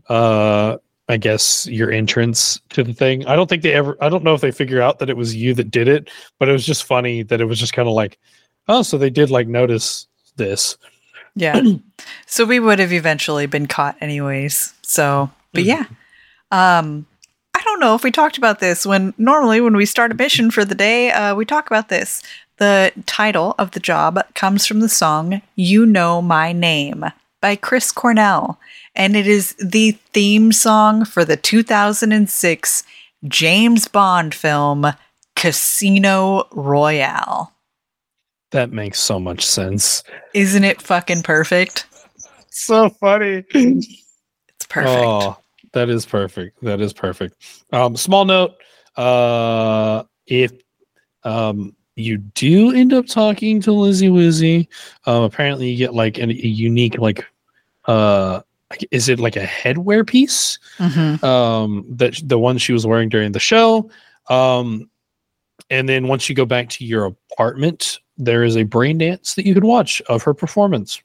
uh 0.09 0.78
I 1.09 1.18
guess 1.18 1.66
your 1.66 1.91
entrance 1.91 2.59
to 2.70 2.82
the 2.82 2.95
thing. 2.95 3.26
I 3.26 3.37
don't 3.37 3.49
think 3.49 3.62
they 3.62 3.74
ever 3.74 3.97
I 4.01 4.09
don't 4.09 4.24
know 4.24 4.35
if 4.35 4.41
they 4.41 4.53
figure 4.53 4.80
out 4.80 4.99
that 5.01 5.11
it 5.11 5.16
was 5.16 5.35
you 5.35 5.53
that 5.55 5.70
did 5.70 5.89
it, 5.89 6.11
but 6.39 6.49
it 6.49 6.53
was 6.53 6.64
just 6.64 6.85
funny 6.85 7.22
that 7.24 7.41
it 7.41 7.45
was 7.45 7.59
just 7.59 7.74
kind 7.74 7.89
of 7.89 7.95
like, 7.95 8.18
oh, 8.68 8.82
so 8.82 8.98
they 8.98 9.10
did 9.10 9.30
like 9.30 9.46
notice 9.46 10.06
this. 10.36 10.76
Yeah. 11.34 11.60
so 12.26 12.44
we 12.44 12.60
would 12.60 12.78
have 12.78 12.92
eventually 12.92 13.46
been 13.46 13.66
caught 13.66 13.96
anyways. 14.00 14.74
So, 14.82 15.30
but 15.52 15.64
yeah. 15.64 15.86
Um 16.50 17.06
I 17.56 17.62
don't 17.64 17.80
know 17.80 17.94
if 17.94 18.02
we 18.02 18.10
talked 18.10 18.36
about 18.36 18.60
this 18.60 18.84
when 18.84 19.14
normally 19.16 19.60
when 19.60 19.76
we 19.76 19.86
start 19.86 20.12
a 20.12 20.14
mission 20.14 20.50
for 20.50 20.64
the 20.64 20.74
day, 20.74 21.10
uh 21.10 21.34
we 21.34 21.44
talk 21.44 21.66
about 21.66 21.88
this. 21.88 22.22
The 22.58 22.92
title 23.06 23.56
of 23.58 23.72
the 23.72 23.80
job 23.80 24.20
comes 24.34 24.64
from 24.64 24.80
the 24.80 24.88
song 24.88 25.42
You 25.56 25.84
Know 25.86 26.22
My 26.22 26.52
Name 26.52 27.04
by 27.40 27.56
Chris 27.56 27.90
Cornell, 27.90 28.60
and 28.94 29.16
it 29.16 29.26
is 29.26 29.54
the 29.54 29.98
theme 30.12 30.52
song 30.52 31.04
for 31.04 31.24
the 31.24 31.36
2006 31.36 32.84
James 33.26 33.88
Bond 33.88 34.34
film 34.34 34.86
Casino 35.34 36.46
Royale. 36.52 37.53
That 38.55 38.70
makes 38.70 39.00
so 39.00 39.18
much 39.18 39.44
sense. 39.44 40.05
Isn't 40.32 40.62
it 40.62 40.80
fucking 40.80 41.24
perfect? 41.24 41.88
So 42.50 42.88
funny. 42.88 43.44
It's 43.52 44.66
perfect. 44.68 44.96
Oh, 44.96 45.36
that 45.72 45.88
is 45.88 46.07
perfect. 46.07 46.62
That 46.62 46.80
is 46.80 46.92
perfect. 46.92 47.34
Um, 47.72 47.96
small 47.96 48.24
note: 48.24 48.55
uh, 48.96 50.05
if 50.28 50.52
um, 51.24 51.74
you 51.96 52.18
do 52.18 52.72
end 52.72 52.92
up 52.92 53.09
talking 53.09 53.61
to 53.62 53.72
Lizzy 53.72 54.09
Wizzy, 54.09 54.68
um, 55.07 55.24
apparently 55.24 55.68
you 55.70 55.76
get 55.76 55.92
like 55.92 56.18
an, 56.18 56.30
a 56.30 56.34
unique 56.34 56.96
like 56.96 57.26
uh, 57.86 58.42
is 58.92 59.09
it 59.09 59.18
like 59.18 59.34
a 59.34 59.44
headwear 59.44 60.07
piece? 60.07 60.61
Mhm. 60.78 61.20
Um, 61.24 61.84
that 61.88 62.20
the 62.22 62.38
one 62.38 62.59
she 62.59 62.72
was 62.72 62.86
wearing 62.86 63.09
during 63.09 63.32
the 63.32 63.40
show. 63.40 63.90
Um, 64.28 64.88
and 65.70 65.88
then 65.88 66.07
once 66.07 66.28
you 66.28 66.36
go 66.36 66.46
back 66.46 66.68
to 66.68 66.84
your 66.84 67.07
apartment, 67.07 67.98
there 68.16 68.44
is 68.44 68.56
a 68.56 68.62
brain 68.64 68.98
dance 68.98 69.34
that 69.34 69.46
you 69.46 69.54
can 69.54 69.66
watch 69.66 70.00
of 70.02 70.22
her 70.22 70.34
performance. 70.34 71.00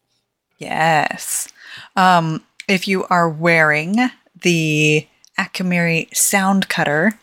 Yes. 0.57 1.47
Um, 1.95 2.43
if 2.67 2.87
you 2.87 3.05
are 3.05 3.29
wearing 3.29 3.97
the 4.41 5.07
Akamiri 5.37 6.15
sound 6.15 6.69
cutter, 6.69 7.19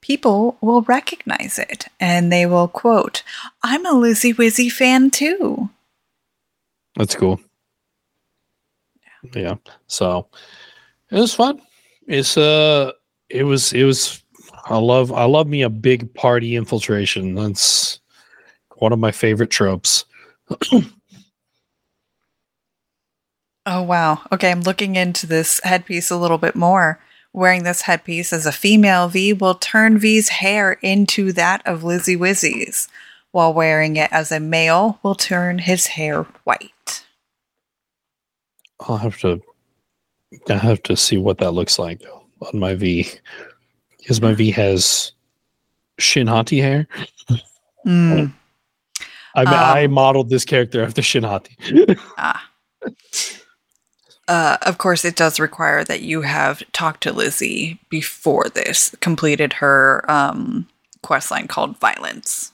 people 0.00 0.56
will 0.60 0.82
recognize 0.82 1.58
it 1.58 1.86
and 2.00 2.32
they 2.32 2.46
will 2.46 2.68
quote, 2.68 3.22
I'm 3.62 3.84
a 3.86 3.92
Lizzy 3.92 4.32
Wizzy 4.32 4.70
fan 4.72 5.10
too. 5.10 5.68
That's 6.96 7.14
cool. 7.14 7.40
Yeah. 9.34 9.56
So 9.86 10.26
it 11.10 11.20
was 11.20 11.34
fun. 11.34 11.60
It's 12.06 12.36
uh 12.36 12.92
it 13.28 13.44
was 13.44 13.72
it 13.72 13.84
was 13.84 14.22
I 14.66 14.78
love 14.78 15.12
I 15.12 15.24
love 15.24 15.46
me 15.46 15.62
a 15.62 15.70
big 15.70 16.12
party 16.14 16.56
infiltration. 16.56 17.34
That's 17.34 18.00
one 18.80 18.92
of 18.92 18.98
my 18.98 19.12
favorite 19.12 19.50
tropes. 19.50 20.04
Oh, 23.70 23.82
wow. 23.82 24.22
Okay, 24.32 24.50
I'm 24.50 24.62
looking 24.62 24.96
into 24.96 25.26
this 25.26 25.60
headpiece 25.62 26.10
a 26.10 26.16
little 26.16 26.38
bit 26.38 26.56
more. 26.56 26.98
Wearing 27.34 27.64
this 27.64 27.82
headpiece 27.82 28.32
as 28.32 28.46
a 28.46 28.52
female 28.52 29.08
V 29.08 29.34
will 29.34 29.56
turn 29.56 29.98
V's 29.98 30.30
hair 30.30 30.78
into 30.80 31.32
that 31.34 31.60
of 31.66 31.84
Lizzy 31.84 32.16
Wizzy's, 32.16 32.88
while 33.30 33.52
wearing 33.52 33.96
it 33.96 34.10
as 34.10 34.32
a 34.32 34.40
male 34.40 34.98
will 35.02 35.14
turn 35.14 35.58
his 35.58 35.88
hair 35.88 36.22
white. 36.44 37.04
I'll 38.80 38.96
have 38.96 39.18
to 39.18 39.42
I 40.48 40.54
have 40.54 40.82
to 40.84 40.96
see 40.96 41.18
what 41.18 41.36
that 41.38 41.52
looks 41.52 41.78
like 41.78 42.02
on 42.40 42.58
my 42.58 42.74
V. 42.74 43.06
Because 43.98 44.22
my 44.22 44.32
V 44.32 44.50
has 44.52 45.12
Shinhati 46.00 46.62
hair. 46.62 46.88
Mm, 47.86 48.32
I 49.38 49.44
mean, 49.44 49.54
I 49.54 49.84
Um, 49.84 49.92
modeled 49.92 50.30
this 50.30 50.44
character 50.44 50.82
after 50.82 51.02
Shinati. 51.02 51.98
ah. 52.16 52.48
Uh, 54.28 54.58
of 54.60 54.76
course, 54.76 55.06
it 55.06 55.16
does 55.16 55.40
require 55.40 55.82
that 55.84 56.02
you 56.02 56.20
have 56.20 56.62
talked 56.72 57.02
to 57.04 57.12
Lizzy 57.14 57.78
before 57.88 58.44
this, 58.54 58.94
completed 59.00 59.54
her 59.54 60.04
um, 60.06 60.68
quest 61.02 61.30
line 61.30 61.48
called 61.48 61.78
Violence, 61.78 62.52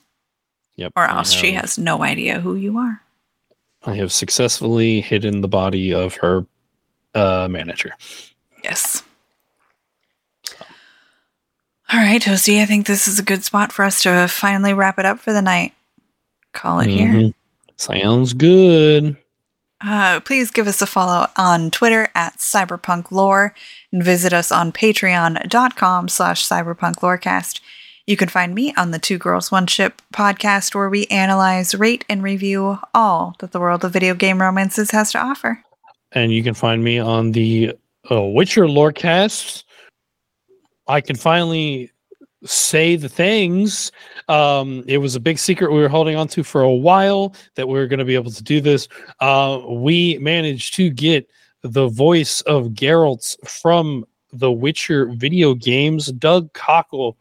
Yep. 0.77 0.93
or 0.95 1.03
else 1.03 1.33
she 1.33 1.51
has 1.51 1.77
no 1.77 2.01
idea 2.01 2.39
who 2.39 2.55
you 2.55 2.77
are. 2.77 3.01
I 3.85 3.95
have 3.95 4.13
successfully 4.13 5.01
hidden 5.01 5.41
the 5.41 5.49
body 5.49 5.93
of 5.93 6.15
her 6.21 6.45
uh, 7.13 7.49
manager. 7.51 7.91
Yes. 8.63 9.03
All 11.91 11.99
right, 11.99 12.21
Toastie, 12.21 12.61
I 12.61 12.65
think 12.65 12.87
this 12.87 13.05
is 13.07 13.19
a 13.19 13.23
good 13.23 13.43
spot 13.43 13.73
for 13.73 13.83
us 13.83 14.01
to 14.03 14.27
finally 14.29 14.73
wrap 14.73 14.97
it 14.97 15.05
up 15.05 15.19
for 15.19 15.33
the 15.33 15.41
night. 15.41 15.73
Call 16.55 16.79
it 16.79 16.87
here. 16.87 17.07
Mhm. 17.09 17.33
Sounds 17.77 18.33
good. 18.33 19.17
Uh, 19.85 20.19
please 20.21 20.49
give 20.49 20.67
us 20.67 20.81
a 20.81 20.87
follow 20.87 21.27
on 21.35 21.69
Twitter 21.69 22.07
at 22.15 22.37
Cyberpunk 22.37 23.11
Lore 23.11 23.53
and 23.91 24.01
visit 24.01 24.33
us 24.33 24.51
on 24.51 24.71
patreon.com 24.71 26.07
slash 26.07 26.47
cyberpunklorecast. 26.47 27.59
You 28.07 28.15
can 28.17 28.29
find 28.29 28.55
me 28.55 28.73
on 28.77 28.91
the 28.91 28.99
Two 28.99 29.17
Girls 29.17 29.51
One 29.51 29.67
Ship 29.67 30.01
podcast 30.13 30.73
where 30.73 30.89
we 30.89 31.05
analyze, 31.07 31.75
rate, 31.75 32.05
and 32.07 32.23
review 32.23 32.79
all 32.93 33.35
that 33.39 33.51
the 33.51 33.59
world 33.59 33.83
of 33.83 33.91
video 33.91 34.15
game 34.15 34.41
romances 34.41 34.91
has 34.91 35.11
to 35.11 35.19
offer. 35.19 35.61
And 36.13 36.31
you 36.31 36.41
can 36.41 36.53
find 36.53 36.83
me 36.83 36.97
on 36.97 37.33
the 37.33 37.73
uh, 38.09 38.21
Witcher 38.21 38.65
Lorecast. 38.65 39.63
I 40.87 41.01
can 41.01 41.15
finally 41.15 41.91
say 42.45 42.95
the 42.95 43.09
things. 43.09 43.91
Um, 44.27 44.83
it 44.87 44.97
was 44.97 45.15
a 45.15 45.19
big 45.19 45.37
secret 45.37 45.71
we 45.71 45.81
were 45.81 45.89
holding 45.89 46.15
on 46.15 46.27
to 46.29 46.43
for 46.43 46.61
a 46.61 46.71
while 46.71 47.35
that 47.55 47.67
we 47.67 47.73
were 47.73 47.87
going 47.87 47.99
to 47.99 48.05
be 48.05 48.15
able 48.15 48.31
to 48.31 48.43
do 48.43 48.61
this. 48.61 48.87
Uh, 49.19 49.61
we 49.67 50.17
managed 50.19 50.73
to 50.75 50.89
get 50.89 51.29
the 51.61 51.87
voice 51.87 52.41
of 52.41 52.67
Geralt 52.69 53.35
from 53.47 54.05
the 54.31 54.51
Witcher 54.51 55.07
video 55.07 55.53
games, 55.53 56.11
Doug 56.11 56.53
Cockle, 56.53 57.17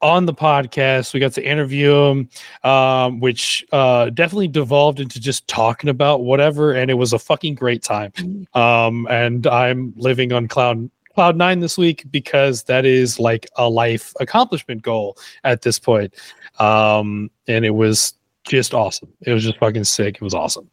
on 0.00 0.26
the 0.26 0.34
podcast. 0.34 1.14
We 1.14 1.20
got 1.20 1.32
to 1.32 1.44
interview 1.44 1.94
him, 1.94 2.28
um, 2.62 3.20
which 3.20 3.64
uh, 3.72 4.10
definitely 4.10 4.48
devolved 4.48 5.00
into 5.00 5.18
just 5.18 5.48
talking 5.48 5.88
about 5.88 6.24
whatever, 6.24 6.72
and 6.72 6.90
it 6.90 6.94
was 6.94 7.14
a 7.14 7.18
fucking 7.18 7.54
great 7.54 7.82
time. 7.82 8.12
Um, 8.52 9.06
and 9.10 9.46
I'm 9.46 9.94
living 9.96 10.32
on 10.32 10.46
cloud 10.46 10.90
cloud 11.14 11.36
nine 11.36 11.60
this 11.60 11.78
week 11.78 12.04
because 12.10 12.64
that 12.64 12.84
is 12.84 13.18
like 13.18 13.46
a 13.56 13.68
life 13.68 14.12
accomplishment 14.20 14.82
goal 14.82 15.16
at 15.44 15.62
this 15.62 15.78
point. 15.78 16.14
Um, 16.58 17.30
and 17.48 17.64
it 17.64 17.70
was 17.70 18.14
just 18.44 18.74
awesome. 18.74 19.12
It 19.22 19.32
was 19.32 19.42
just 19.42 19.58
fucking 19.58 19.84
sick. 19.84 20.16
It 20.16 20.22
was 20.22 20.34
awesome. 20.34 20.70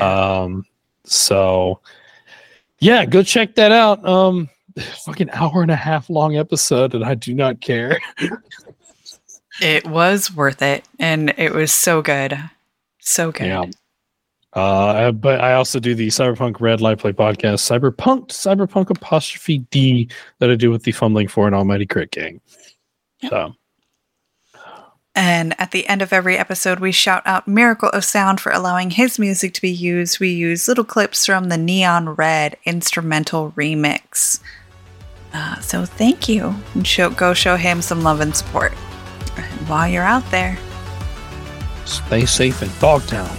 Um, 0.00 0.64
so 1.04 1.80
yeah, 2.80 3.04
go 3.04 3.22
check 3.22 3.54
that 3.54 3.72
out. 3.72 4.06
Um, 4.06 4.48
fucking 5.04 5.30
hour 5.30 5.62
and 5.62 5.70
a 5.70 5.76
half 5.76 6.10
long 6.10 6.36
episode, 6.36 6.94
and 6.94 7.04
I 7.04 7.14
do 7.14 7.34
not 7.34 7.60
care. 7.60 8.00
It 9.60 9.86
was 9.86 10.30
worth 10.34 10.60
it, 10.60 10.84
and 10.98 11.32
it 11.38 11.52
was 11.52 11.72
so 11.72 12.02
good. 12.02 12.38
So 13.00 13.32
good. 13.32 13.46
Yeah. 13.46 13.64
Uh, 14.56 15.12
but 15.12 15.42
I 15.42 15.52
also 15.52 15.78
do 15.78 15.94
the 15.94 16.08
Cyberpunk 16.08 16.62
Red 16.62 16.80
Live 16.80 16.98
Play 16.98 17.12
podcast, 17.12 17.60
Cyberpunk, 17.60 18.28
Cyberpunk 18.28 18.88
apostrophe 18.88 19.58
D, 19.70 20.08
that 20.38 20.50
I 20.50 20.54
do 20.54 20.70
with 20.70 20.84
the 20.84 20.92
Fumbling 20.92 21.28
for 21.28 21.46
an 21.46 21.52
Almighty 21.52 21.84
Crit 21.84 22.10
Gang. 22.10 22.40
So, 23.28 23.54
And 25.14 25.54
at 25.60 25.72
the 25.72 25.86
end 25.86 26.00
of 26.00 26.10
every 26.10 26.38
episode, 26.38 26.80
we 26.80 26.90
shout 26.90 27.22
out 27.26 27.46
Miracle 27.46 27.90
of 27.90 28.02
Sound 28.02 28.40
for 28.40 28.50
allowing 28.50 28.90
his 28.90 29.18
music 29.18 29.52
to 29.54 29.60
be 29.60 29.70
used. 29.70 30.20
We 30.20 30.30
use 30.30 30.68
little 30.68 30.84
clips 30.84 31.26
from 31.26 31.50
the 31.50 31.58
Neon 31.58 32.08
Red 32.08 32.56
instrumental 32.64 33.52
remix. 33.58 34.40
Uh, 35.34 35.60
so 35.60 35.84
thank 35.84 36.30
you. 36.30 36.54
And 36.72 36.86
show, 36.86 37.10
go 37.10 37.34
show 37.34 37.56
him 37.56 37.82
some 37.82 38.00
love 38.00 38.20
and 38.20 38.34
support. 38.34 38.72
And 39.36 39.68
while 39.68 39.86
you're 39.86 40.02
out 40.02 40.24
there, 40.30 40.56
stay 41.84 42.24
safe 42.24 42.62
in 42.62 42.70
Dogtown. 42.80 43.36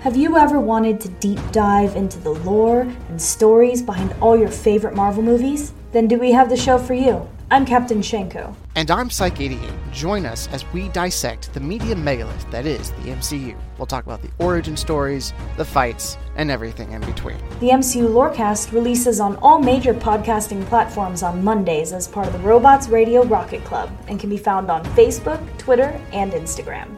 Have 0.00 0.16
you 0.16 0.38
ever 0.38 0.58
wanted 0.58 0.98
to 1.02 1.10
deep 1.10 1.38
dive 1.52 1.94
into 1.94 2.18
the 2.20 2.30
lore 2.30 2.88
and 3.10 3.20
stories 3.20 3.82
behind 3.82 4.14
all 4.22 4.34
your 4.34 4.48
favorite 4.48 4.94
Marvel 4.94 5.22
movies? 5.22 5.74
Then 5.92 6.08
do 6.08 6.16
we 6.16 6.32
have 6.32 6.48
the 6.48 6.56
show 6.56 6.78
for 6.78 6.94
you? 6.94 7.28
I'm 7.50 7.66
Captain 7.66 8.00
Shenko. 8.00 8.54
And 8.76 8.90
I'm 8.90 9.10
Psych88. 9.10 9.92
Join 9.92 10.24
us 10.24 10.48
as 10.52 10.64
we 10.72 10.88
dissect 10.88 11.52
the 11.52 11.60
media 11.60 11.94
megalith 11.94 12.50
that 12.50 12.64
is 12.64 12.92
the 12.92 13.10
MCU. 13.10 13.54
We'll 13.76 13.84
talk 13.84 14.06
about 14.06 14.22
the 14.22 14.30
origin 14.38 14.74
stories, 14.74 15.34
the 15.58 15.66
fights, 15.66 16.16
and 16.34 16.50
everything 16.50 16.92
in 16.92 17.02
between. 17.02 17.36
The 17.58 17.68
MCU 17.68 18.08
Lorecast 18.08 18.72
releases 18.72 19.20
on 19.20 19.36
all 19.42 19.60
major 19.60 19.92
podcasting 19.92 20.64
platforms 20.64 21.22
on 21.22 21.44
Mondays 21.44 21.92
as 21.92 22.08
part 22.08 22.26
of 22.26 22.32
the 22.32 22.38
Robots 22.38 22.88
Radio 22.88 23.22
Rocket 23.24 23.62
Club 23.64 23.90
and 24.08 24.18
can 24.18 24.30
be 24.30 24.38
found 24.38 24.70
on 24.70 24.82
Facebook, 24.96 25.46
Twitter, 25.58 26.00
and 26.14 26.32
Instagram. 26.32 26.96